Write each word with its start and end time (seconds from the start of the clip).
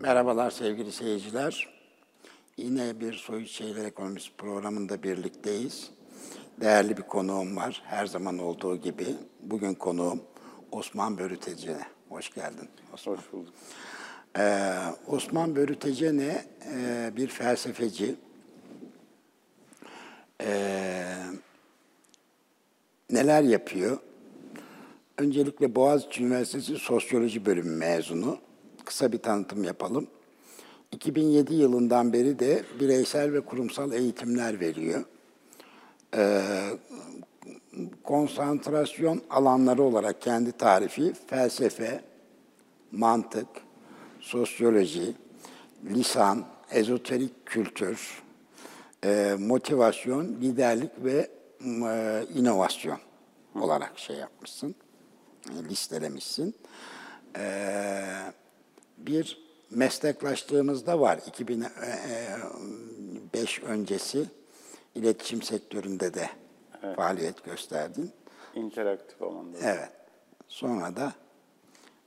Merhabalar 0.00 0.50
sevgili 0.50 0.92
seyirciler. 0.92 1.68
Yine 2.56 3.00
bir 3.00 3.12
Soyut 3.12 3.48
Şeyler 3.48 3.84
Ekonomisi 3.84 4.30
programında 4.38 5.02
birlikteyiz. 5.02 5.90
Değerli 6.60 6.96
bir 6.96 7.02
konuğum 7.02 7.56
var, 7.56 7.82
her 7.84 8.06
zaman 8.06 8.38
olduğu 8.38 8.76
gibi. 8.76 9.06
Bugün 9.42 9.74
konuğum 9.74 10.22
Osman 10.72 11.18
Börütecene. 11.18 11.86
Hoş 12.08 12.34
geldin 12.34 12.68
Osman. 12.94 13.16
Hoş 13.16 13.32
bulduk. 13.32 13.54
Ee, 14.38 14.74
Osman 15.06 15.56
Börütecene 15.56 16.44
e, 16.74 17.10
bir 17.16 17.28
felsefeci. 17.28 18.16
Ee, 20.40 21.16
neler 23.10 23.42
yapıyor? 23.42 23.98
Öncelikle 25.18 25.74
Boğaziçi 25.74 26.24
Üniversitesi 26.24 26.76
Sosyoloji 26.76 27.46
Bölümü 27.46 27.76
mezunu. 27.76 28.38
Kısa 28.90 29.12
bir 29.12 29.18
tanıtım 29.18 29.64
yapalım. 29.64 30.06
2007 30.92 31.54
yılından 31.54 32.12
beri 32.12 32.38
de 32.38 32.64
bireysel 32.80 33.32
ve 33.32 33.40
kurumsal 33.40 33.92
eğitimler 33.92 34.60
veriyor. 34.60 35.04
Ee, 36.16 36.40
konsantrasyon 38.04 39.22
alanları 39.30 39.82
olarak 39.82 40.22
kendi 40.22 40.52
tarifi 40.52 41.12
felsefe, 41.26 42.00
mantık, 42.92 43.46
sosyoloji, 44.20 45.14
lisan, 45.84 46.44
ezoterik 46.70 47.46
kültür, 47.46 48.22
e, 49.04 49.36
motivasyon, 49.38 50.24
liderlik 50.24 50.90
ve 51.04 51.30
e, 51.64 52.24
inovasyon 52.34 52.98
olarak 53.54 53.98
şey 53.98 54.16
yapmışsın, 54.16 54.74
e, 55.50 55.64
listelemişsin. 55.68 56.54
E, 57.36 58.32
bir 59.06 59.50
mesleklaştığımız 59.70 60.86
da 60.86 61.00
var. 61.00 61.20
2005 61.26 63.62
öncesi 63.62 64.24
iletişim 64.94 65.42
sektöründe 65.42 66.14
de 66.14 66.30
faaliyet 66.96 67.44
gösterdin. 67.44 68.10
İnteraktif 68.54 69.22
alanda. 69.22 69.58
Evet. 69.62 69.90
Sonra 70.48 70.96
da 70.96 71.12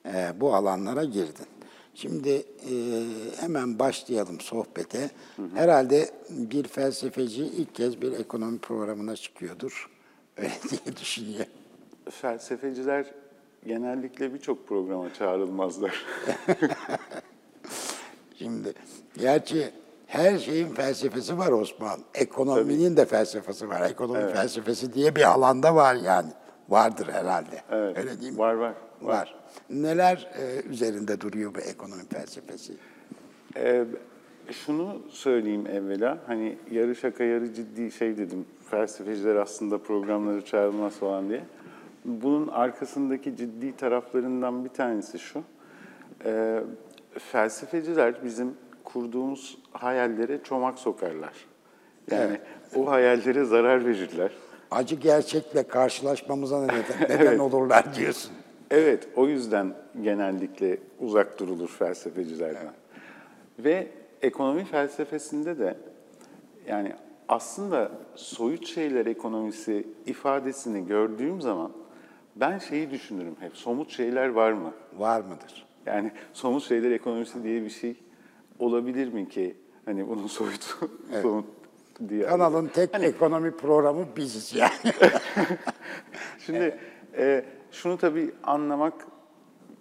e, 0.06 0.34
bu 0.40 0.56
alanlara 0.56 1.04
girdin. 1.04 1.48
Şimdi 1.96 2.30
e, 2.30 2.44
hemen 3.40 3.80
başlayalım 3.80 4.40
sohbete. 4.40 5.10
Herhalde 5.54 6.10
bir 6.30 6.68
felsefeci 6.68 7.44
ilk 7.44 7.76
kez 7.76 8.02
bir 8.02 8.12
ekonomi 8.12 8.60
programına 8.60 9.16
çıkıyordur. 9.16 9.90
Öyle 10.38 10.52
diye 10.70 10.98
düşünüyorum. 10.98 11.52
Felsefeciler 12.10 13.14
genellikle 13.68 14.34
birçok 14.34 14.68
programa 14.68 15.14
çağrılmazlar. 15.14 16.06
Şimdi 18.38 18.74
gerçi 19.18 19.72
her 20.08 20.38
şeyin 20.38 20.68
felsefesi 20.68 21.38
var 21.38 21.52
Osman. 21.52 22.00
Ekonominin 22.14 22.98
de 22.98 23.06
felsefesi 23.06 23.70
var. 23.70 23.90
Ekonomi 23.90 24.34
felsefesi 24.34 24.94
diye 24.94 25.16
bir 25.16 25.32
alanda 25.32 25.76
var 25.76 25.96
yani. 25.96 26.30
Vardır 26.70 27.08
herhalde. 27.12 27.62
Evet. 27.72 27.98
Öyle 27.98 28.22
değil 28.22 28.32
mi? 28.32 28.38
Var 28.38 28.54
var. 28.54 28.74
Var. 29.02 29.36
Neler 29.70 30.32
e, 30.40 30.68
üzerinde 30.70 31.22
duruyor 31.22 31.56
bu 31.56 31.60
ekonomi 31.60 32.04
felsefesi? 32.10 32.74
Ee, 33.56 33.86
şunu 34.52 35.02
söyleyeyim 35.10 35.68
evvela, 35.68 36.18
hani 36.28 36.58
yarı 36.72 36.96
şaka 36.96 37.24
yarı 37.24 37.54
ciddi 37.54 37.92
şey 37.92 38.18
dedim, 38.18 38.46
felsefeciler 38.70 39.36
aslında 39.36 39.78
programları 39.78 40.46
çağrılmaz 40.46 40.94
falan 40.94 41.30
diye. 41.30 41.44
Bunun 42.06 42.48
arkasındaki 42.48 43.38
ciddi 43.38 43.76
taraflarından 43.76 44.66
bir 44.66 44.70
tanesi 44.70 45.20
şu, 45.20 45.44
ee, 46.26 46.60
felsefeciler 47.32 48.24
bizim 48.24 48.54
kurduğumuz 48.84 49.58
hayallere 49.72 50.44
çomak 50.44 50.80
sokarlar. 50.80 51.34
Yani 52.12 52.40
o 52.76 52.92
hayallere 52.92 53.44
zarar 53.44 53.86
verirler. 53.86 54.32
Acı 54.72 54.96
gerçekle 54.96 55.64
karşılaşmamıza 55.64 56.62
neden, 56.62 56.84
neden 57.10 57.40
olurlar 57.40 57.96
diyorsun. 57.96 58.32
Evet, 58.72 59.08
o 59.16 59.28
yüzden 59.28 59.74
genellikle 60.02 60.78
uzak 61.00 61.40
durulur 61.40 61.68
felsefecilerden. 61.68 62.74
Ve 63.60 63.88
ekonomi 64.22 64.66
felsefesinde 64.66 65.60
de 65.60 65.78
yani 66.68 66.94
aslında 67.30 67.92
soyut 68.16 68.68
şeyler 68.68 69.06
ekonomisi 69.06 69.88
ifadesini 70.06 70.88
gördüğüm 70.88 71.42
zaman 71.42 71.72
ben 72.36 72.58
şeyi 72.58 72.92
düşünürüm 72.92 73.36
hep, 73.40 73.58
somut 73.58 73.92
şeyler 73.92 74.28
var 74.28 74.52
mı? 74.52 74.74
Var 74.98 75.22
mıdır? 75.22 75.66
Yani 75.86 76.12
somut 76.34 76.64
şeyler 76.64 76.92
ekonomisi 76.92 77.44
diye 77.44 77.64
bir 77.64 77.70
şey 77.70 77.96
olabilir 78.60 79.14
mi 79.14 79.30
ki? 79.30 79.56
Hani 79.86 80.08
bunun 80.08 80.28
soyut, 80.28 80.78
somut 81.22 81.46
diye. 82.10 82.26
Kanalın 82.26 82.68
tek 82.68 82.94
Hani 82.94 83.06
ekonomi 83.06 83.52
programı 83.58 84.06
biziz 84.18 84.56
yani. 84.56 84.94
Şimdi 86.46 86.80
e, 87.18 87.46
şunu 87.72 87.98
tabii 87.98 88.32
anlamak 88.44 88.94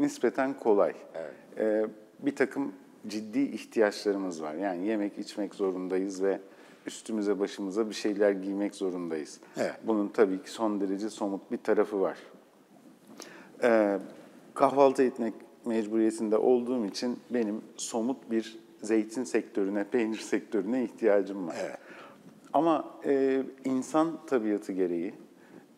nispeten 0.00 0.54
kolay. 0.54 0.92
E, 1.58 1.86
bir 2.18 2.36
takım 2.36 2.72
ciddi 3.06 3.40
ihtiyaçlarımız 3.40 4.42
var. 4.42 4.54
Yani 4.54 4.86
yemek, 4.86 5.18
içmek 5.18 5.54
zorundayız 5.54 6.22
ve 6.22 6.40
üstümüze, 6.86 7.38
başımıza 7.38 7.90
bir 7.90 7.94
şeyler 7.94 8.30
giymek 8.30 8.74
zorundayız. 8.74 9.40
Evet. 9.56 9.74
Bunun 9.82 10.08
tabii 10.08 10.42
ki 10.42 10.50
son 10.50 10.80
derece 10.80 11.10
somut 11.10 11.50
bir 11.50 11.58
tarafı 11.58 12.00
var. 12.00 12.18
E, 13.62 13.98
kahvaltı 14.54 15.02
etmek 15.02 15.34
mecburiyetinde 15.64 16.36
olduğum 16.36 16.86
için 16.86 17.18
benim 17.30 17.60
somut 17.76 18.30
bir 18.30 18.58
zeytin 18.82 19.24
sektörüne, 19.24 19.84
peynir 19.84 20.18
sektörüne 20.18 20.84
ihtiyacım 20.84 21.48
var. 21.48 21.56
Evet. 21.60 21.78
Ama 22.52 22.84
e, 23.04 23.42
insan 23.64 24.26
tabiatı 24.26 24.72
gereği 24.72 25.14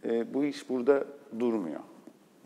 e, 0.05 0.35
bu 0.35 0.45
iş 0.45 0.69
burada 0.69 1.05
durmuyor. 1.39 1.81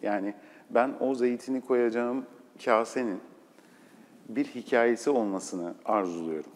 Yani 0.03 0.34
ben 0.71 0.94
o 1.00 1.15
zeytini 1.15 1.60
koyacağım 1.60 2.26
kasenin 2.65 3.20
bir 4.28 4.44
hikayesi 4.44 5.10
olmasını 5.10 5.75
arzuluyorum. 5.84 6.50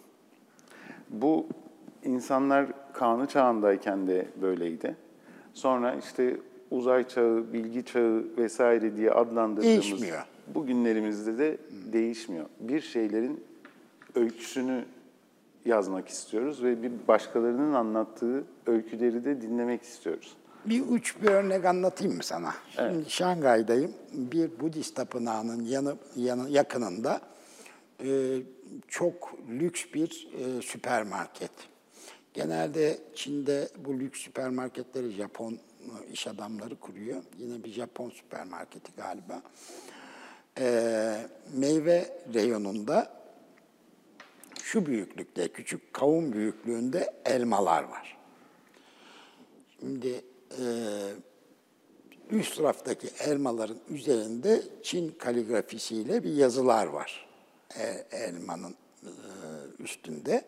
Bu 1.10 1.46
insanlar 2.04 2.66
Kanı 2.92 3.26
çağındayken 3.26 4.06
de 4.06 4.28
böyleydi. 4.42 4.96
Sonra 5.54 5.94
işte 5.94 6.36
uzay 6.72 7.08
çağı, 7.08 7.52
bilgi 7.52 7.84
çağı 7.84 8.24
vesaire 8.38 8.96
diye 8.96 9.10
adlandırdığımız 9.10 9.64
Değişmiyor. 9.64 10.22
bugünlerimizde 10.54 11.38
de 11.38 11.58
değişmiyor. 11.92 12.46
Bir 12.60 12.80
şeylerin 12.80 13.44
öyküsünü 14.14 14.84
yazmak 15.64 16.08
istiyoruz 16.08 16.62
ve 16.62 16.82
bir 16.82 16.92
başkalarının 17.08 17.72
anlattığı 17.72 18.44
öyküleri 18.66 19.24
de 19.24 19.42
dinlemek 19.42 19.82
istiyoruz. 19.82 20.36
Bir 20.66 20.82
uç 20.88 21.22
bir 21.22 21.28
örnek 21.28 21.64
anlatayım 21.64 22.16
mı 22.16 22.22
sana? 22.22 22.54
Şimdi 22.70 23.10
Şangay'dayım. 23.10 23.92
Bir 24.12 24.60
Budist 24.60 24.96
tapınağının 24.96 25.64
yanı, 25.64 25.96
yanı 26.16 26.50
yakınında 26.50 27.20
e, 28.04 28.38
çok 28.88 29.34
lüks 29.50 29.84
bir 29.94 30.28
e, 30.38 30.62
süpermarket. 30.62 31.50
Genelde 32.34 32.98
Çin'de 33.14 33.68
bu 33.84 34.00
lüks 34.00 34.20
süpermarketleri 34.20 35.10
Japon 35.10 35.58
iş 36.12 36.26
adamları 36.26 36.76
kuruyor. 36.76 37.22
Yine 37.38 37.64
bir 37.64 37.70
Japon 37.70 38.10
süpermarketi 38.10 38.92
galiba. 38.96 39.42
E, 40.58 41.26
meyve 41.54 42.22
reyonunda 42.34 43.22
şu 44.62 44.86
büyüklükte, 44.86 45.48
küçük 45.48 45.92
kavun 45.92 46.32
büyüklüğünde 46.32 47.14
elmalar 47.24 47.82
var. 47.82 48.18
Şimdi 49.80 50.24
e, 50.50 50.64
üst 52.30 52.60
raftaki 52.60 53.08
elmaların 53.18 53.78
üzerinde 53.88 54.62
Çin 54.82 55.10
kaligrafisiyle 55.10 56.24
bir 56.24 56.34
yazılar 56.34 56.86
var. 56.86 57.28
E, 57.78 58.16
elmanın 58.16 58.74
e, 59.02 59.10
üstünde. 59.78 60.44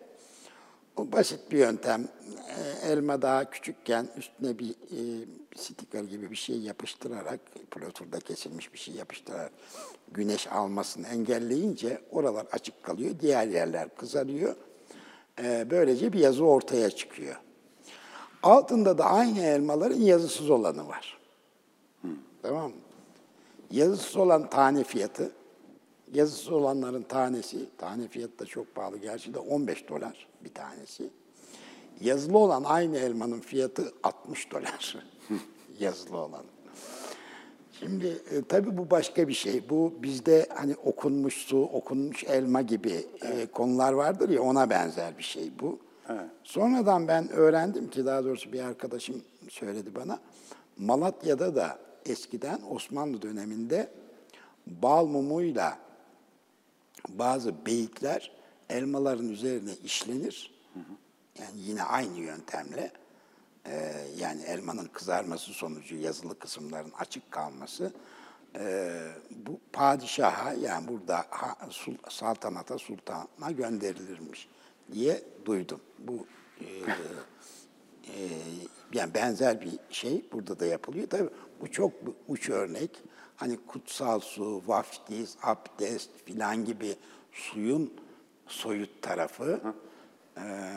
O 0.97 1.13
basit 1.13 1.53
bir 1.53 1.59
yöntem. 1.59 2.09
E, 2.49 2.89
elma 2.89 3.23
daha 3.23 3.51
küçükken 3.51 4.09
üstüne 4.17 4.59
bir, 4.59 4.71
e, 4.71 5.27
sticker 5.57 6.05
gibi 6.05 6.31
bir 6.31 6.37
şey 6.37 6.59
yapıştırarak, 6.59 7.41
ploturda 7.71 8.19
kesilmiş 8.21 8.73
bir 8.73 8.79
şey 8.79 8.95
yapıştırarak 8.95 9.53
güneş 10.13 10.47
almasını 10.47 11.07
engelleyince 11.07 12.01
oralar 12.11 12.47
açık 12.53 12.83
kalıyor, 12.83 13.15
diğer 13.21 13.47
yerler 13.47 13.95
kızarıyor. 13.95 14.57
E, 15.43 15.67
böylece 15.71 16.13
bir 16.13 16.19
yazı 16.19 16.45
ortaya 16.45 16.91
çıkıyor. 16.91 17.37
Altında 18.43 18.99
da 18.99 19.05
aynı 19.05 19.41
elmaların 19.41 20.01
yazısız 20.01 20.51
olanı 20.51 20.89
var. 20.89 21.19
Tamam 22.43 22.71
mı? 22.71 22.77
Yazısız 23.71 24.17
olan 24.17 24.51
tane 24.51 24.85
fiyatı, 24.85 25.33
yazısız 26.15 26.49
olanların 26.49 27.03
tanesi, 27.03 27.59
tane 27.79 28.09
fiyatı 28.09 28.39
da 28.39 28.47
çok 28.47 28.75
pahalı 28.75 28.97
gerçi 28.99 29.35
de 29.35 29.39
15 29.39 29.89
dolar 29.89 30.27
bir 30.45 30.55
tanesi. 30.55 31.11
Yazılı 32.01 32.39
olan 32.39 32.65
aynı 32.65 32.97
elmanın 32.97 33.41
fiyatı 33.41 33.93
60 34.03 34.51
dolar. 34.53 34.97
Yazılı 35.79 36.17
olan. 36.17 36.45
Şimdi 37.81 38.07
e, 38.07 38.43
tabii 38.49 38.79
bu 38.79 38.91
başka 38.91 39.29
bir 39.29 39.33
şey. 39.33 39.69
Bu 39.71 39.95
bizde 40.03 40.47
hani 40.55 40.75
okunmuş 40.85 41.35
su, 41.35 41.63
okunmuş 41.63 42.25
elma 42.25 42.63
gibi 42.63 43.07
e, 43.23 43.47
konular 43.47 43.93
vardır 43.93 44.29
ya 44.29 44.43
ona 44.43 44.71
benzer 44.71 45.19
bir 45.19 45.23
şey 45.23 45.53
bu. 45.61 45.79
Sonradan 46.45 47.09
ben 47.09 47.29
öğrendim 47.29 47.91
ki 47.91 48.07
daha 48.07 48.25
doğrusu 48.25 48.53
bir 48.53 48.61
arkadaşım 48.61 49.23
söyledi 49.49 49.95
bana. 49.95 50.19
Malatya'da 50.79 51.55
da 51.55 51.79
eskiden 52.07 52.61
Osmanlı 52.71 53.23
döneminde 53.23 53.89
bal 54.67 55.07
mumuyla 55.07 55.79
bazı 57.09 57.67
beyitler 57.67 58.33
elmaların 58.71 59.29
üzerine 59.29 59.73
işlenir. 59.85 60.55
Yani 61.39 61.51
yine 61.57 61.83
aynı 61.83 62.19
yöntemle 62.19 62.93
e, 63.67 63.95
yani 64.17 64.43
elmanın 64.43 64.87
kızarması 64.87 65.53
sonucu 65.53 65.97
yazılı 65.97 66.39
kısımların 66.39 66.93
açık 66.99 67.31
kalması 67.31 67.93
e, 68.59 68.93
bu 69.31 69.61
padişaha 69.73 70.53
yani 70.53 70.89
burada 70.89 71.25
ha, 71.31 71.57
sul- 71.71 72.11
saltanata 72.11 72.79
sultana 72.79 73.51
gönderilirmiş 73.51 74.49
diye 74.93 75.23
duydum. 75.45 75.81
Bu 75.99 76.27
e, 76.61 76.67
e, 78.07 78.29
yani 78.93 79.15
benzer 79.15 79.61
bir 79.61 79.79
şey 79.91 80.25
burada 80.33 80.61
da 80.61 80.67
yapılıyor. 80.67 81.09
Tabii 81.11 81.31
bu 81.61 81.71
çok 81.73 81.93
uç 82.29 82.51
örnek. 82.51 82.91
Hani 83.37 83.59
kutsal 83.67 84.21
su, 84.21 84.63
vaftiz, 84.67 85.37
abdest 85.43 86.11
filan 86.25 86.65
gibi 86.65 86.97
suyun 87.33 87.93
soyut 88.47 89.03
tarafı. 89.03 89.61
Ee, 90.37 90.73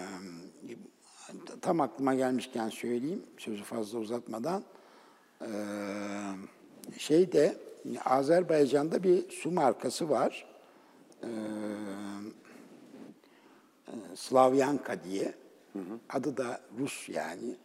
tam 1.62 1.82
aklıma 1.82 2.14
gelmişken 2.14 2.70
söyleyeyim, 2.70 3.26
sözü 3.38 3.64
fazla 3.64 4.00
uzatmadan. 4.00 4.64
Ee, 5.42 5.48
şeyde, 6.98 7.58
Azerbaycan'da 8.06 9.04
bir 9.04 9.30
su 9.30 9.52
markası 9.52 10.10
var. 10.10 10.46
Ee, 11.24 11.28
Slavyanka 14.16 15.04
diye. 15.04 15.34
Adı 16.10 16.38
da 16.38 16.62
Rus 16.80 17.10
yani. 17.10 17.56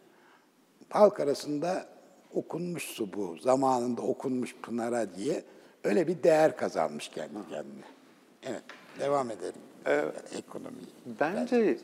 Halk 0.89 1.19
arasında 1.19 1.89
okunmuş 2.33 2.83
su 2.83 3.13
bu. 3.13 3.37
Zamanında 3.37 4.01
okunmuş 4.01 4.55
Pınar'a 4.61 5.15
diye. 5.15 5.43
Öyle 5.83 6.07
bir 6.07 6.23
değer 6.23 6.57
kazanmış 6.57 7.07
kendi 7.07 7.33
kendine. 7.49 7.85
Evet, 8.43 8.63
devam 8.99 9.31
edelim. 9.31 9.61
Ekonomi. 10.37 10.75
Bence 11.19 11.77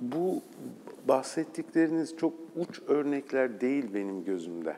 bu 0.00 0.42
bahsettikleriniz 1.08 2.16
çok 2.16 2.34
uç 2.56 2.80
örnekler 2.88 3.60
değil 3.60 3.94
benim 3.94 4.24
gözümde. 4.24 4.76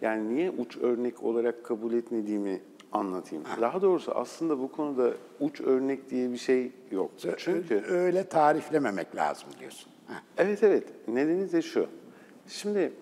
Yani 0.00 0.34
niye 0.34 0.50
uç 0.50 0.76
örnek 0.76 1.22
olarak 1.22 1.64
kabul 1.64 1.92
etmediğimi 1.92 2.60
anlatayım. 2.92 3.44
Daha 3.60 3.82
doğrusu 3.82 4.12
aslında 4.12 4.58
bu 4.58 4.72
konuda 4.72 5.12
uç 5.40 5.60
örnek 5.60 6.10
diye 6.10 6.32
bir 6.32 6.36
şey 6.36 6.72
yok. 6.90 7.10
Çünkü 7.36 7.84
Öyle 7.88 8.28
tariflememek 8.28 9.16
lazım 9.16 9.48
diyorsun. 9.60 9.90
Ha. 10.06 10.14
Evet 10.38 10.62
evet. 10.62 10.84
Nedeni 11.08 11.52
de 11.52 11.62
şu. 11.62 11.86
Şimdi 12.48 12.92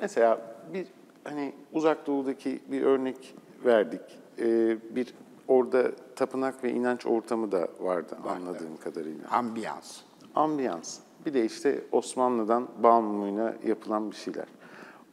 mesela 0.00 0.49
bir 0.74 0.86
hani 1.24 1.52
uzak 1.72 2.06
doğudaki 2.06 2.60
bir 2.68 2.82
örnek 2.82 3.34
verdik. 3.64 4.00
Ee, 4.38 4.76
bir 4.96 5.14
orada 5.48 5.92
tapınak 6.16 6.64
ve 6.64 6.72
inanç 6.72 7.06
ortamı 7.06 7.52
da 7.52 7.68
vardı 7.80 8.16
anladığım 8.28 8.76
kadarıyla. 8.76 9.28
Ambiyans. 9.30 10.00
Ambiyans. 10.34 10.98
Bir 11.26 11.34
de 11.34 11.44
işte 11.44 11.80
Osmanlı'dan 11.92 12.68
bağımlılığına 12.82 13.54
yapılan 13.66 14.10
bir 14.10 14.16
şeyler. 14.16 14.46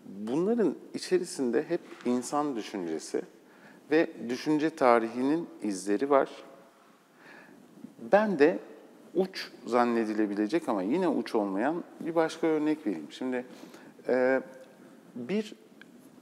Bunların 0.05 0.75
içerisinde 0.93 1.69
hep 1.69 1.81
insan 2.05 2.55
düşüncesi 2.55 3.21
ve 3.91 4.09
düşünce 4.29 4.69
tarihinin 4.69 5.47
izleri 5.63 6.09
var. 6.09 6.29
Ben 8.11 8.39
de 8.39 8.59
uç 9.15 9.51
zannedilebilecek 9.65 10.69
ama 10.69 10.81
yine 10.81 11.07
uç 11.07 11.35
olmayan 11.35 11.83
bir 11.99 12.15
başka 12.15 12.47
örnek 12.47 12.87
vereyim. 12.87 13.07
Şimdi 13.09 13.45
e, 14.07 14.41
bir 15.17 15.55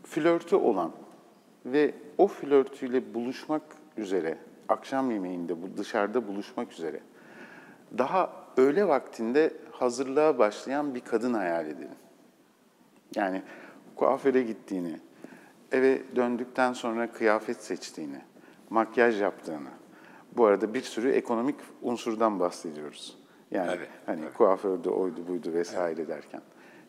flörtü 0.03 0.55
olan 0.55 0.91
ve 1.65 1.93
o 2.17 2.27
flörtüyle 2.27 3.13
buluşmak 3.13 3.61
üzere, 3.97 4.37
akşam 4.69 5.11
yemeğinde 5.11 5.61
bu 5.61 5.77
dışarıda 5.77 6.27
buluşmak 6.27 6.71
üzere, 6.71 6.99
daha 7.97 8.33
öğle 8.57 8.87
vaktinde 8.87 9.53
hazırlığa 9.71 10.39
başlayan 10.39 10.95
bir 10.95 10.99
kadın 10.99 11.33
hayal 11.33 11.65
edelim. 11.65 11.95
Yani 13.15 13.41
kuaföre 13.95 14.43
gittiğini, 14.43 14.99
eve 15.71 16.01
döndükten 16.15 16.73
sonra 16.73 17.11
kıyafet 17.11 17.63
seçtiğini, 17.63 18.21
makyaj 18.69 19.21
yaptığını. 19.21 19.69
Bu 20.37 20.45
arada 20.45 20.73
bir 20.73 20.81
sürü 20.81 21.09
ekonomik 21.11 21.55
unsurdan 21.81 22.39
bahsediyoruz. 22.39 23.17
Yani 23.51 23.71
Evet, 23.75 23.89
hani 24.05 24.21
kuaförde 24.37 24.89
oydu 24.89 25.27
buydu 25.27 25.53
vesaire 25.53 26.07
derken. 26.07 26.41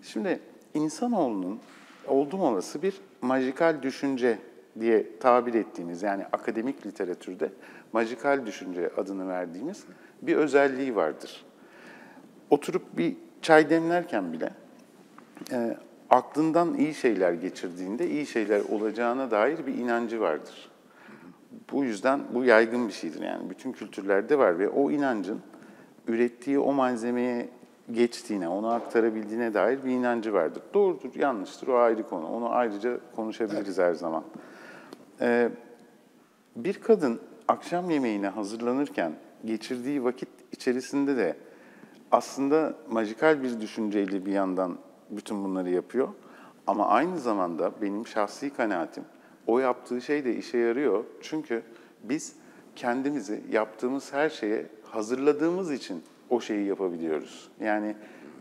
Şimdi 0.03 0.41
insanoğlunun 0.75 1.61
oldum 2.09 2.41
olası 2.41 2.83
bir 2.83 2.95
majikal 3.23 3.83
düşünce 3.83 4.39
diye 4.81 5.19
tabir 5.21 5.55
ettiğimiz 5.55 6.03
yani 6.03 6.25
akademik 6.33 6.87
literatürde 6.87 7.53
majikal 7.93 8.47
düşünce 8.47 8.91
adını 8.97 9.29
verdiğimiz 9.29 9.85
bir 10.23 10.37
özelliği 10.37 10.97
vardır. 10.97 11.45
Oturup 12.51 12.99
bir 12.99 13.17
çay 13.43 13.71
demlerken 13.71 14.33
bile 14.33 14.51
e, 15.53 15.77
aklından 16.11 16.75
iyi 16.75 16.95
şeyler 16.95 17.33
geçirdiğinde 17.33 18.11
iyi 18.11 18.27
şeyler 18.27 18.61
olacağına 18.61 19.31
dair 19.31 19.67
bir 19.67 19.75
inancı 19.75 20.21
vardır. 20.21 20.71
Bu 21.73 21.85
yüzden 21.85 22.21
bu 22.35 22.45
yaygın 22.45 22.89
bir 22.89 22.93
şeydir 22.93 23.23
yani 23.23 23.51
bütün 23.51 23.73
kültürlerde 23.73 24.39
var 24.39 24.59
ve 24.59 24.69
o 24.69 24.91
inancın 24.91 25.41
ürettiği 26.09 26.59
o 26.59 26.73
malzemeye 26.73 27.49
geçtiğine, 27.93 28.49
onu 28.49 28.69
aktarabildiğine 28.69 29.55
dair 29.55 29.85
bir 29.85 29.91
inancı 29.91 30.33
vardır. 30.33 30.63
Doğrudur, 30.75 31.15
yanlıştır 31.15 31.69
o 31.69 31.79
ayrı 31.79 32.09
konu. 32.09 32.29
Onu 32.29 32.53
ayrıca 32.53 33.01
konuşabiliriz 33.17 33.79
her 33.79 33.95
zaman. 33.95 34.25
Ee, 35.21 35.51
bir 36.57 36.75
kadın 36.75 37.21
akşam 37.49 37.91
yemeğine 37.91 38.29
hazırlanırken 38.29 39.13
geçirdiği 39.45 40.05
vakit 40.05 40.29
içerisinde 40.53 41.17
de 41.17 41.37
aslında 42.11 42.75
majikal 42.91 43.43
bir 43.43 43.61
düşünceyle 43.61 44.27
bir 44.27 44.33
yandan 44.33 44.79
bütün 45.11 45.45
bunları 45.45 45.71
yapıyor. 45.71 46.09
Ama 46.67 46.87
aynı 46.87 47.19
zamanda 47.19 47.73
benim 47.83 48.07
şahsi 48.07 48.51
kanaatim 48.51 49.05
o 49.47 49.59
yaptığı 49.59 50.01
şey 50.01 50.25
de 50.25 50.37
işe 50.37 50.59
yarıyor. 50.59 51.05
Çünkü 51.23 51.63
biz 52.05 52.37
kendimizi 52.77 53.43
yaptığımız 53.51 54.13
her 54.13 54.31
şeye 54.31 54.67
hazırladığımız 54.91 55.73
için 55.73 56.03
o 56.31 56.41
şeyi 56.41 56.67
yapabiliyoruz. 56.67 57.49
Yani 57.61 57.97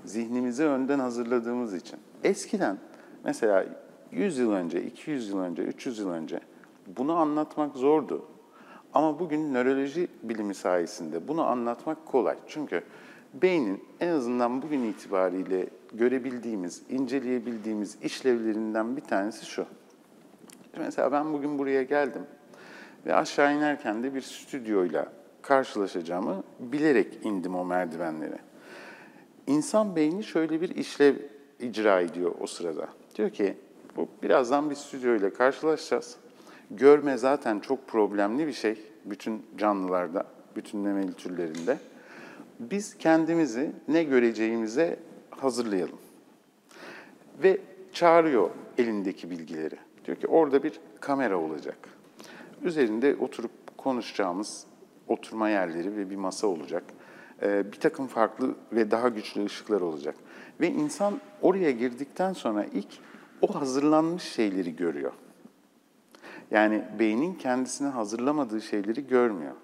zihnimizi 0.06 0.64
önden 0.64 1.00
hazırladığımız 1.00 1.74
için. 1.74 2.00
Eskiden 2.24 2.78
mesela 3.24 3.66
100 4.12 4.38
yıl 4.38 4.52
önce, 4.52 4.84
200 4.84 5.30
yıl 5.30 5.40
önce, 5.40 5.64
300 5.64 6.00
yıl 6.00 6.10
önce 6.10 6.40
bunu 6.88 7.16
anlatmak 7.16 7.76
zordu. 7.76 8.26
Ama 8.94 9.20
bugün 9.20 9.54
nöroloji 9.54 10.08
bilimi 10.24 10.56
sayesinde 10.56 11.28
bunu 11.28 11.44
anlatmak 11.44 12.06
kolay. 12.06 12.36
Çünkü 12.48 12.82
beynin 13.34 13.84
en 14.00 14.10
azından 14.10 14.62
bugün 14.62 14.84
itibariyle 14.84 15.68
görebildiğimiz, 15.94 16.84
inceleyebildiğimiz 16.90 17.98
işlevlerinden 18.04 18.98
bir 18.98 19.02
tanesi 19.02 19.46
şu. 19.46 19.66
Mesela 20.78 21.12
ben 21.12 21.34
bugün 21.34 21.60
buraya 21.60 21.84
geldim 21.84 22.22
ve 23.06 23.16
aşağı 23.16 23.56
inerken 23.56 24.04
de 24.04 24.16
bir 24.16 24.22
stüdyoyla 24.22 25.12
karşılaşacağımı 25.48 26.44
bilerek 26.60 27.20
indim 27.24 27.56
o 27.56 27.66
merdivenlere. 27.66 28.38
İnsan 29.48 29.96
beyni 29.96 30.24
şöyle 30.24 30.62
bir 30.62 30.76
işlev 30.76 31.16
icra 31.60 32.02
ediyor 32.02 32.36
o 32.40 32.48
sırada. 32.48 32.88
Diyor 33.16 33.30
ki, 33.30 33.58
bu 33.96 34.08
birazdan 34.24 34.70
bir 34.70 34.76
stüdyoyla 34.76 35.34
karşılaşacağız. 35.34 36.16
Görme 36.72 37.18
zaten 37.18 37.60
çok 37.60 37.88
problemli 37.88 38.48
bir 38.48 38.54
şey 38.54 38.82
bütün 39.06 39.46
canlılarda, 39.58 40.26
bütün 40.56 40.80
memeli 40.80 41.14
türlerinde. 41.14 41.78
Biz 42.60 42.98
kendimizi 42.98 43.72
ne 43.88 44.04
göreceğimize 44.04 45.00
hazırlayalım. 45.30 46.00
Ve 47.44 47.58
çağırıyor 47.94 48.50
elindeki 48.78 49.30
bilgileri. 49.30 49.76
Diyor 50.06 50.18
ki 50.18 50.28
orada 50.28 50.64
bir 50.64 50.80
kamera 51.00 51.38
olacak. 51.38 51.78
Üzerinde 52.64 53.16
oturup 53.16 53.52
konuşacağımız 53.78 54.66
oturma 55.08 55.50
yerleri 55.50 55.98
ve 55.98 56.10
bir 56.10 56.16
masa 56.16 56.48
olacak. 56.48 56.84
Ee, 57.42 57.72
bir 57.72 57.80
takım 57.80 58.08
farklı 58.08 58.56
ve 58.72 58.92
daha 58.92 59.10
güçlü 59.10 59.46
ışıklar 59.46 59.82
olacak. 59.82 60.16
Ve 60.62 60.68
insan 60.68 61.22
oraya 61.42 61.72
girdikten 61.72 62.34
sonra 62.34 62.66
ilk 62.66 62.88
o 63.42 63.56
hazırlanmış 63.56 64.24
şeyleri 64.24 64.76
görüyor. 64.76 65.12
Yani 66.52 66.84
beynin 67.00 67.34
kendisine 67.34 67.88
hazırlamadığı 67.88 68.62
şeyleri 68.62 69.08
görmüyor. 69.08 69.56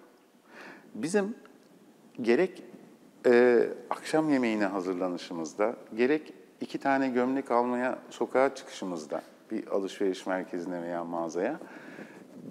Bizim 0.96 1.36
gerek 2.22 2.64
e, 3.26 3.64
akşam 3.90 4.30
yemeğine 4.30 4.66
hazırlanışımızda, 4.66 5.76
gerek 5.96 6.34
iki 6.62 6.78
tane 6.78 7.10
gömlek 7.10 7.52
almaya 7.52 8.00
sokağa 8.10 8.56
çıkışımızda 8.56 9.22
bir 9.52 9.68
alışveriş 9.68 10.26
merkezine 10.26 10.82
veya 10.82 11.04
mağazaya. 11.04 11.60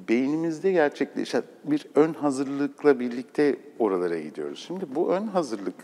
Beynimizde 0.08 0.72
gerçekleşen 0.72 1.42
bir 1.64 1.86
ön 1.94 2.12
hazırlıkla 2.12 3.00
birlikte 3.00 3.56
oralara 3.78 4.18
gidiyoruz. 4.18 4.64
Şimdi 4.66 4.94
bu 4.94 5.12
ön 5.12 5.26
hazırlık 5.26 5.74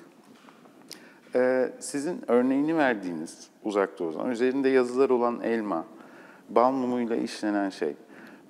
ee, 1.36 1.72
sizin 1.78 2.20
örneğini 2.28 2.76
verdiğiniz 2.76 3.48
uzak 3.64 3.98
doğudan, 3.98 4.30
üzerinde 4.30 4.68
yazılar 4.68 5.10
olan 5.10 5.40
elma, 5.42 5.84
bal 6.48 6.72
mumuyla 6.72 7.16
işlenen 7.16 7.70
şey, 7.70 7.94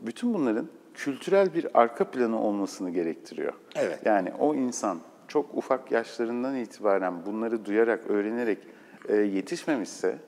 bütün 0.02 0.34
bunların 0.34 0.68
kültürel 0.94 1.54
bir 1.54 1.66
arka 1.74 2.10
planı 2.10 2.40
olmasını 2.40 2.90
gerektiriyor. 2.90 3.52
Evet. 3.74 3.98
Yani 4.04 4.32
o 4.38 4.54
insan 4.54 4.98
çok 5.28 5.54
ufak 5.54 5.92
yaşlarından 5.92 6.56
itibaren 6.56 7.26
bunları 7.26 7.64
duyarak, 7.64 8.10
öğrenerek 8.10 8.58
e, 9.08 9.16
yetişmemişse, 9.16 10.18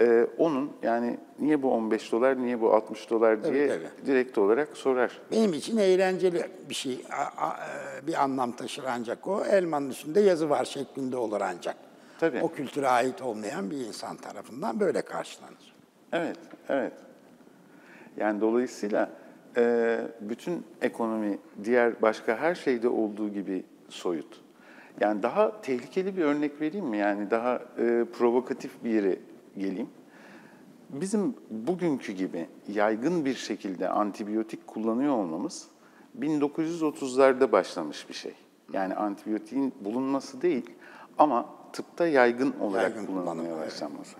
e, 0.00 0.26
onun 0.38 0.72
yani 0.82 1.18
niye 1.38 1.62
bu 1.62 1.70
15 1.72 2.12
dolar, 2.12 2.42
niye 2.42 2.60
bu 2.60 2.72
60 2.74 3.10
dolar 3.10 3.44
diye 3.44 3.68
tabii. 3.68 4.06
direkt 4.06 4.38
olarak 4.38 4.76
sorar. 4.76 5.20
Benim 5.32 5.52
için 5.52 5.76
eğlenceli 5.76 6.46
bir 6.68 6.74
şey, 6.74 7.04
a- 7.12 7.46
a- 7.46 7.56
e, 7.56 8.06
bir 8.06 8.22
anlam 8.22 8.52
taşır 8.52 8.84
ancak 8.88 9.26
o. 9.28 9.44
Elmanın 9.44 9.90
üstünde 9.90 10.20
yazı 10.20 10.50
var 10.50 10.64
şeklinde 10.64 11.16
olur 11.16 11.40
ancak. 11.40 11.76
Tabii. 12.18 12.40
O 12.42 12.52
kültüre 12.52 12.88
ait 12.88 13.22
olmayan 13.22 13.70
bir 13.70 13.76
insan 13.76 14.16
tarafından 14.16 14.80
böyle 14.80 15.02
karşılanır. 15.02 15.74
Evet, 16.12 16.36
evet. 16.68 16.92
Yani 18.16 18.40
dolayısıyla 18.40 19.10
e, 19.56 19.98
bütün 20.20 20.64
ekonomi 20.82 21.38
diğer 21.64 22.02
başka 22.02 22.36
her 22.36 22.54
şeyde 22.54 22.88
olduğu 22.88 23.28
gibi 23.28 23.64
soyut. 23.88 24.40
Yani 25.00 25.22
daha 25.22 25.60
tehlikeli 25.60 26.16
bir 26.16 26.22
örnek 26.24 26.60
vereyim 26.60 26.86
mi? 26.86 26.98
Yani 26.98 27.30
daha 27.30 27.54
e, 27.78 28.04
provokatif 28.18 28.84
bir 28.84 28.90
yere 28.90 29.16
geleyim. 29.58 29.88
Bizim 30.90 31.34
bugünkü 31.50 32.12
gibi 32.12 32.46
yaygın 32.68 33.24
bir 33.24 33.34
şekilde 33.34 33.88
antibiyotik 33.88 34.66
kullanıyor 34.66 35.14
olmamız 35.14 35.68
1930'larda 36.20 37.52
başlamış 37.52 38.08
bir 38.08 38.14
şey. 38.14 38.34
Yani 38.72 38.94
antibiyotiğin 38.94 39.74
bulunması 39.80 40.42
değil 40.42 40.70
ama 41.18 41.46
tıpta 41.72 42.06
yaygın 42.06 42.54
olarak 42.60 42.96
Yaygın 42.96 43.06
kullanılmaya 43.06 43.54
evet. 43.54 43.66
başlanması. 43.66 44.16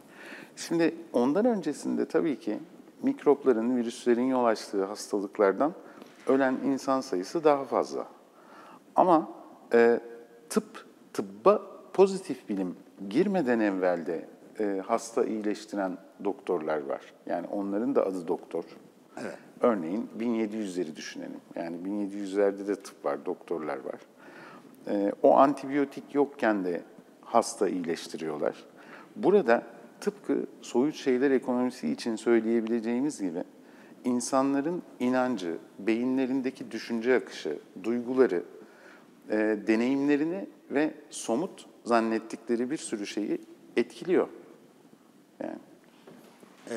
Şimdi 0.56 0.94
ondan 1.12 1.44
öncesinde 1.44 2.06
tabii 2.06 2.38
ki 2.38 2.58
mikropların, 3.02 3.76
virüslerin 3.76 4.24
yol 4.24 4.44
açtığı 4.44 4.84
hastalıklardan 4.84 5.74
ölen 6.26 6.54
insan 6.64 7.00
sayısı 7.00 7.44
daha 7.44 7.64
fazla. 7.64 8.06
Ama 8.96 9.28
e, 9.72 10.00
tıp, 10.48 10.86
tıbba 11.12 11.62
pozitif 11.92 12.48
bilim 12.48 12.76
girmeden 13.08 13.60
evvel 13.60 14.06
de 14.06 14.28
e, 14.60 14.82
hasta 14.86 15.24
iyileştiren 15.24 15.98
doktorlar 16.24 16.82
var. 16.82 17.00
Yani 17.26 17.46
onların 17.46 17.94
da 17.94 18.06
adı 18.06 18.28
doktor. 18.28 18.64
Evet. 19.22 19.38
Örneğin 19.60 20.08
1700'leri 20.18 20.96
düşünelim. 20.96 21.40
Yani 21.54 21.76
1700'lerde 21.76 22.66
de 22.68 22.76
tıp 22.76 23.04
var, 23.04 23.26
doktorlar 23.26 23.76
var. 23.76 24.00
E, 24.88 25.12
o 25.22 25.36
antibiyotik 25.36 26.14
yokken 26.14 26.64
de 26.64 26.82
hasta 27.20 27.68
iyileştiriyorlar. 27.68 28.64
Burada 29.16 29.62
tıpkı 30.00 30.46
soyut 30.62 30.94
şeyler 30.94 31.30
ekonomisi 31.30 31.92
için 31.92 32.16
söyleyebileceğimiz 32.16 33.20
gibi 33.20 33.44
insanların 34.04 34.82
inancı, 35.00 35.58
beyinlerindeki 35.78 36.70
düşünce 36.70 37.16
akışı, 37.16 37.58
duyguları, 37.82 38.42
e, 39.30 39.58
deneyimlerini 39.66 40.46
ve 40.70 40.94
somut 41.10 41.66
zannettikleri 41.84 42.70
bir 42.70 42.76
sürü 42.76 43.06
şeyi 43.06 43.40
etkiliyor. 43.76 44.28
Yani 45.42 45.58
Ee, 46.70 46.76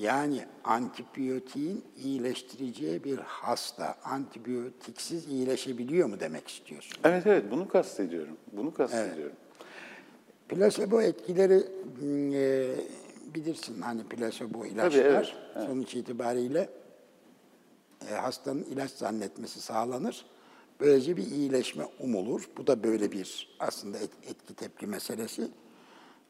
yani 0.00 0.44
antibiyotiğin 0.64 1.84
iyileştireceği 2.04 3.04
bir 3.04 3.18
hasta 3.18 3.94
antibiyotiksiz 4.04 5.26
iyileşebiliyor 5.26 6.08
mu 6.08 6.20
demek 6.20 6.48
istiyorsun? 6.48 6.98
evet 7.04 7.26
evet 7.26 7.44
bunu 7.50 7.68
kastediyorum. 7.68 8.36
Bunu 8.52 8.74
kastediyorum. 8.74 9.36
Plasebo 10.48 11.02
etkileri 11.02 11.64
m, 12.02 12.36
e, 12.36 12.74
bilirsin 13.34 13.80
hani 13.80 14.04
plasebo 14.04 14.64
ilaçlar 14.66 15.00
evet, 15.00 15.34
evet. 15.56 15.66
sonuç 15.66 15.94
itibariyle 15.94 16.68
e, 18.10 18.14
hastanın 18.14 18.62
ilaç 18.62 18.90
zannetmesi 18.90 19.60
sağlanır. 19.60 20.26
Böylece 20.80 21.16
bir 21.16 21.26
iyileşme 21.30 21.84
umulur. 22.00 22.48
Bu 22.56 22.66
da 22.66 22.82
böyle 22.84 23.12
bir 23.12 23.56
aslında 23.60 23.98
et- 23.98 24.10
etki 24.30 24.54
tepki 24.54 24.86
meselesi. 24.86 25.48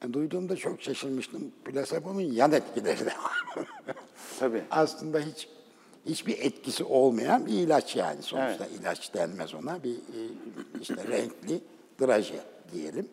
E, 0.04 0.12
duyduğumda 0.12 0.56
çok 0.56 0.82
şaşırmıştım. 0.82 1.52
Plasebonun 1.64 2.20
yan 2.20 2.52
etkileri 2.52 3.00
de 3.00 3.06
var. 3.06 3.66
Tabii. 4.38 4.64
aslında 4.70 5.20
hiç 5.20 5.48
hiçbir 6.06 6.38
etkisi 6.38 6.84
olmayan 6.84 7.46
bir 7.46 7.52
ilaç 7.52 7.96
yani 7.96 8.22
sonuçta 8.22 8.66
ilaç 8.66 9.14
denmez 9.14 9.54
ona 9.54 9.82
bir 9.82 9.94
e, 9.94 10.20
işte 10.80 11.08
renkli 11.08 11.60
draje 12.00 12.40
diyelim. 12.72 13.08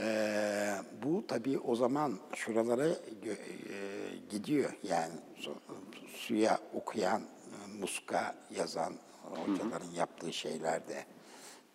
Ee, 0.00 0.74
bu 1.02 1.24
tabii 1.28 1.58
o 1.58 1.76
zaman 1.76 2.18
şuralara 2.34 2.88
e, 2.88 2.96
gidiyor 4.30 4.70
yani 4.82 5.12
suya 6.14 6.58
okuyan, 6.74 7.20
e, 7.22 7.78
muska 7.80 8.34
yazan 8.58 8.94
hocaların 9.22 9.90
yaptığı 9.96 10.32
şeyler 10.32 10.88
de 10.88 11.04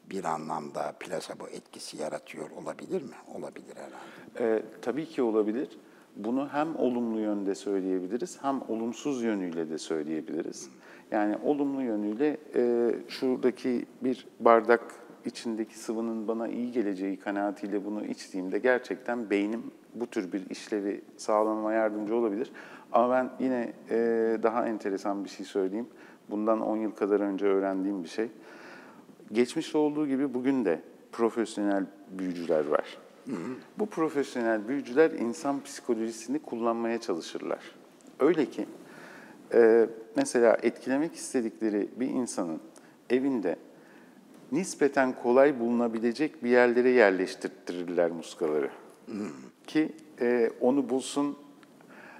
bir 0.09 0.23
anlamda 0.23 0.93
plasebo 0.99 1.47
etkisi 1.47 1.97
yaratıyor 1.97 2.49
olabilir 2.51 3.01
mi? 3.01 3.15
Olabilir 3.35 3.75
herhalde. 3.75 4.55
Ee, 4.55 4.63
tabii 4.81 5.05
ki 5.05 5.21
olabilir. 5.21 5.69
Bunu 6.15 6.49
hem 6.51 6.75
olumlu 6.75 7.19
yönde 7.19 7.55
söyleyebiliriz 7.55 8.43
hem 8.43 8.61
olumsuz 8.67 9.23
yönüyle 9.23 9.69
de 9.69 9.77
söyleyebiliriz. 9.77 10.69
Yani 11.11 11.37
olumlu 11.43 11.81
yönüyle 11.81 12.37
e, 12.55 12.91
şuradaki 13.07 13.85
bir 14.01 14.27
bardak 14.39 14.81
içindeki 15.25 15.79
sıvının 15.79 16.27
bana 16.27 16.47
iyi 16.47 16.71
geleceği 16.71 17.19
kanaatiyle 17.19 17.85
bunu 17.85 18.05
içtiğimde 18.05 18.59
gerçekten 18.59 19.29
beynim 19.29 19.63
bu 19.95 20.07
tür 20.07 20.31
bir 20.31 20.49
işlevi 20.49 21.01
sağlamama 21.17 21.73
yardımcı 21.73 22.15
olabilir. 22.15 22.51
Ama 22.91 23.13
ben 23.13 23.29
yine 23.39 23.73
e, 23.89 23.97
daha 24.43 24.67
enteresan 24.67 25.23
bir 25.23 25.29
şey 25.29 25.45
söyleyeyim. 25.45 25.87
Bundan 26.29 26.61
10 26.61 26.77
yıl 26.77 26.91
kadar 26.91 27.19
önce 27.19 27.45
öğrendiğim 27.45 28.03
bir 28.03 28.09
şey. 28.09 28.29
Geçmişte 29.31 29.77
olduğu 29.77 30.07
gibi 30.07 30.33
bugün 30.33 30.65
de 30.65 30.81
profesyonel 31.11 31.85
büyücüler 32.09 32.65
var. 32.65 32.97
Bu 33.79 33.85
profesyonel 33.85 34.67
büyücüler 34.67 35.11
insan 35.11 35.63
psikolojisini 35.63 36.39
kullanmaya 36.39 37.01
çalışırlar. 37.01 37.59
Öyle 38.19 38.45
ki 38.45 38.65
e, 39.53 39.89
mesela 40.15 40.57
etkilemek 40.63 41.15
istedikleri 41.15 41.89
bir 41.99 42.07
insanın 42.07 42.59
evinde 43.09 43.55
nispeten 44.51 45.15
kolay 45.23 45.59
bulunabilecek 45.59 46.43
bir 46.43 46.49
yerlere 46.49 46.89
yerleştirtirirler 46.89 48.11
muskaları. 48.11 48.69
Ki 49.67 49.91
e, 50.21 50.51
onu 50.61 50.89
bulsun, 50.89 51.37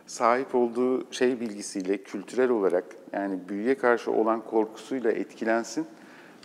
sahip 0.05 0.55
olduğu 0.55 1.13
şey 1.13 1.39
bilgisiyle 1.39 1.97
kültürel 1.97 2.49
olarak 2.49 2.85
yani 3.13 3.39
büyüye 3.49 3.77
karşı 3.77 4.11
olan 4.11 4.45
korkusuyla 4.45 5.11
etkilensin 5.11 5.85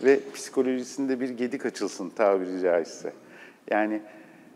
ve 0.03 0.19
psikolojisinde 0.33 1.19
bir 1.19 1.29
gedik 1.29 1.65
açılsın 1.65 2.09
tabiri 2.09 2.61
caizse. 2.61 3.13
Yani 3.71 4.01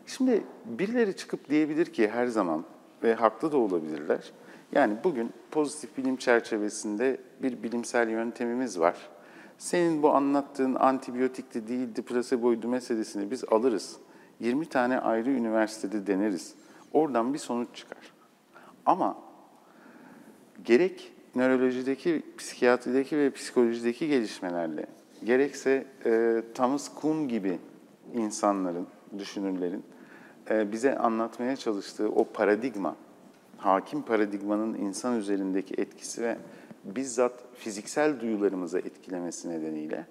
şimdi 0.05 0.43
birileri 0.65 1.15
çıkıp 1.15 1.50
diyebilir 1.50 1.85
ki 1.85 2.09
her 2.09 2.27
zaman 2.27 2.65
ve 3.03 3.13
haklı 3.13 3.51
da 3.51 3.57
olabilirler. 3.57 4.31
Yani 4.71 4.97
bugün 5.03 5.31
pozitif 5.51 5.97
bilim 5.97 6.15
çerçevesinde 6.15 7.17
bir 7.41 7.63
bilimsel 7.63 8.09
yöntemimiz 8.09 8.79
var. 8.79 8.95
Senin 9.57 10.03
bu 10.03 10.12
anlattığın 10.12 10.75
antibiyotikti 10.75 11.67
değildi, 11.67 12.01
plaseboydu 12.01 12.67
meselesini 12.67 13.31
biz 13.31 13.43
alırız. 13.43 13.97
20 14.39 14.65
tane 14.65 15.00
ayrı 15.00 15.29
üniversitede 15.29 16.07
deneriz. 16.07 16.55
Oradan 16.93 17.33
bir 17.33 17.39
sonuç 17.39 17.67
çıkar. 17.73 18.13
Ama 18.85 19.17
gerek 20.63 21.13
nörolojideki, 21.35 22.21
psikiyatrideki 22.38 23.17
ve 23.17 23.31
psikolojideki 23.31 24.07
gelişmelerle, 24.07 24.85
gerekse 25.25 25.86
e, 26.06 26.44
Thomas 26.53 26.89
Kuhn 26.96 27.27
gibi 27.27 27.60
insanların, 28.13 28.88
düşünürlerin 29.18 29.84
e, 30.50 30.72
bize 30.72 30.98
anlatmaya 30.98 31.56
çalıştığı 31.56 32.10
o 32.10 32.24
paradigma, 32.24 32.96
hakim 33.58 34.01
paradigmanın 34.01 34.74
insan 34.74 35.18
üzerindeki 35.18 35.74
etkisi 35.82 36.22
ve 36.22 36.38
bizzat 36.84 37.34
fiziksel 37.56 38.20
duyularımıza 38.20 38.80
etkilemesi 38.80 39.50
nedeniyle 39.50 40.06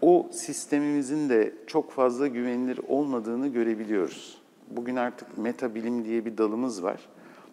o 0.00 0.28
sistemimizin 0.32 1.28
de 1.28 1.54
çok 1.66 1.90
fazla 1.90 2.26
güvenilir 2.26 2.80
olmadığını 2.88 3.48
görebiliyoruz. 3.48 4.38
Bugün 4.70 4.96
artık 4.96 5.38
meta 5.38 5.74
bilim 5.74 6.04
diye 6.04 6.24
bir 6.24 6.38
dalımız 6.38 6.82
var. 6.82 7.08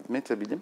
Meta 0.10 0.42
bilim 0.42 0.62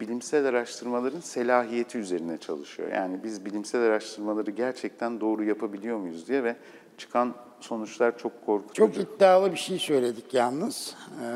bilimsel 0.00 0.46
araştırmaların 0.46 1.20
selahiyeti 1.20 1.98
üzerine 1.98 2.38
çalışıyor. 2.38 2.92
Yani 2.92 3.20
biz 3.24 3.44
bilimsel 3.44 3.82
araştırmaları 3.82 4.50
gerçekten 4.50 5.20
doğru 5.20 5.44
yapabiliyor 5.44 5.98
muyuz 5.98 6.28
diye 6.28 6.44
ve 6.44 6.56
çıkan 6.98 7.34
sonuçlar 7.60 8.18
çok 8.18 8.46
korkutucu. 8.46 8.74
Çok 8.74 8.96
iddialı 8.96 9.52
bir 9.52 9.56
şey 9.56 9.78
söyledik 9.78 10.34
yalnız. 10.34 10.96
Ee, 11.22 11.26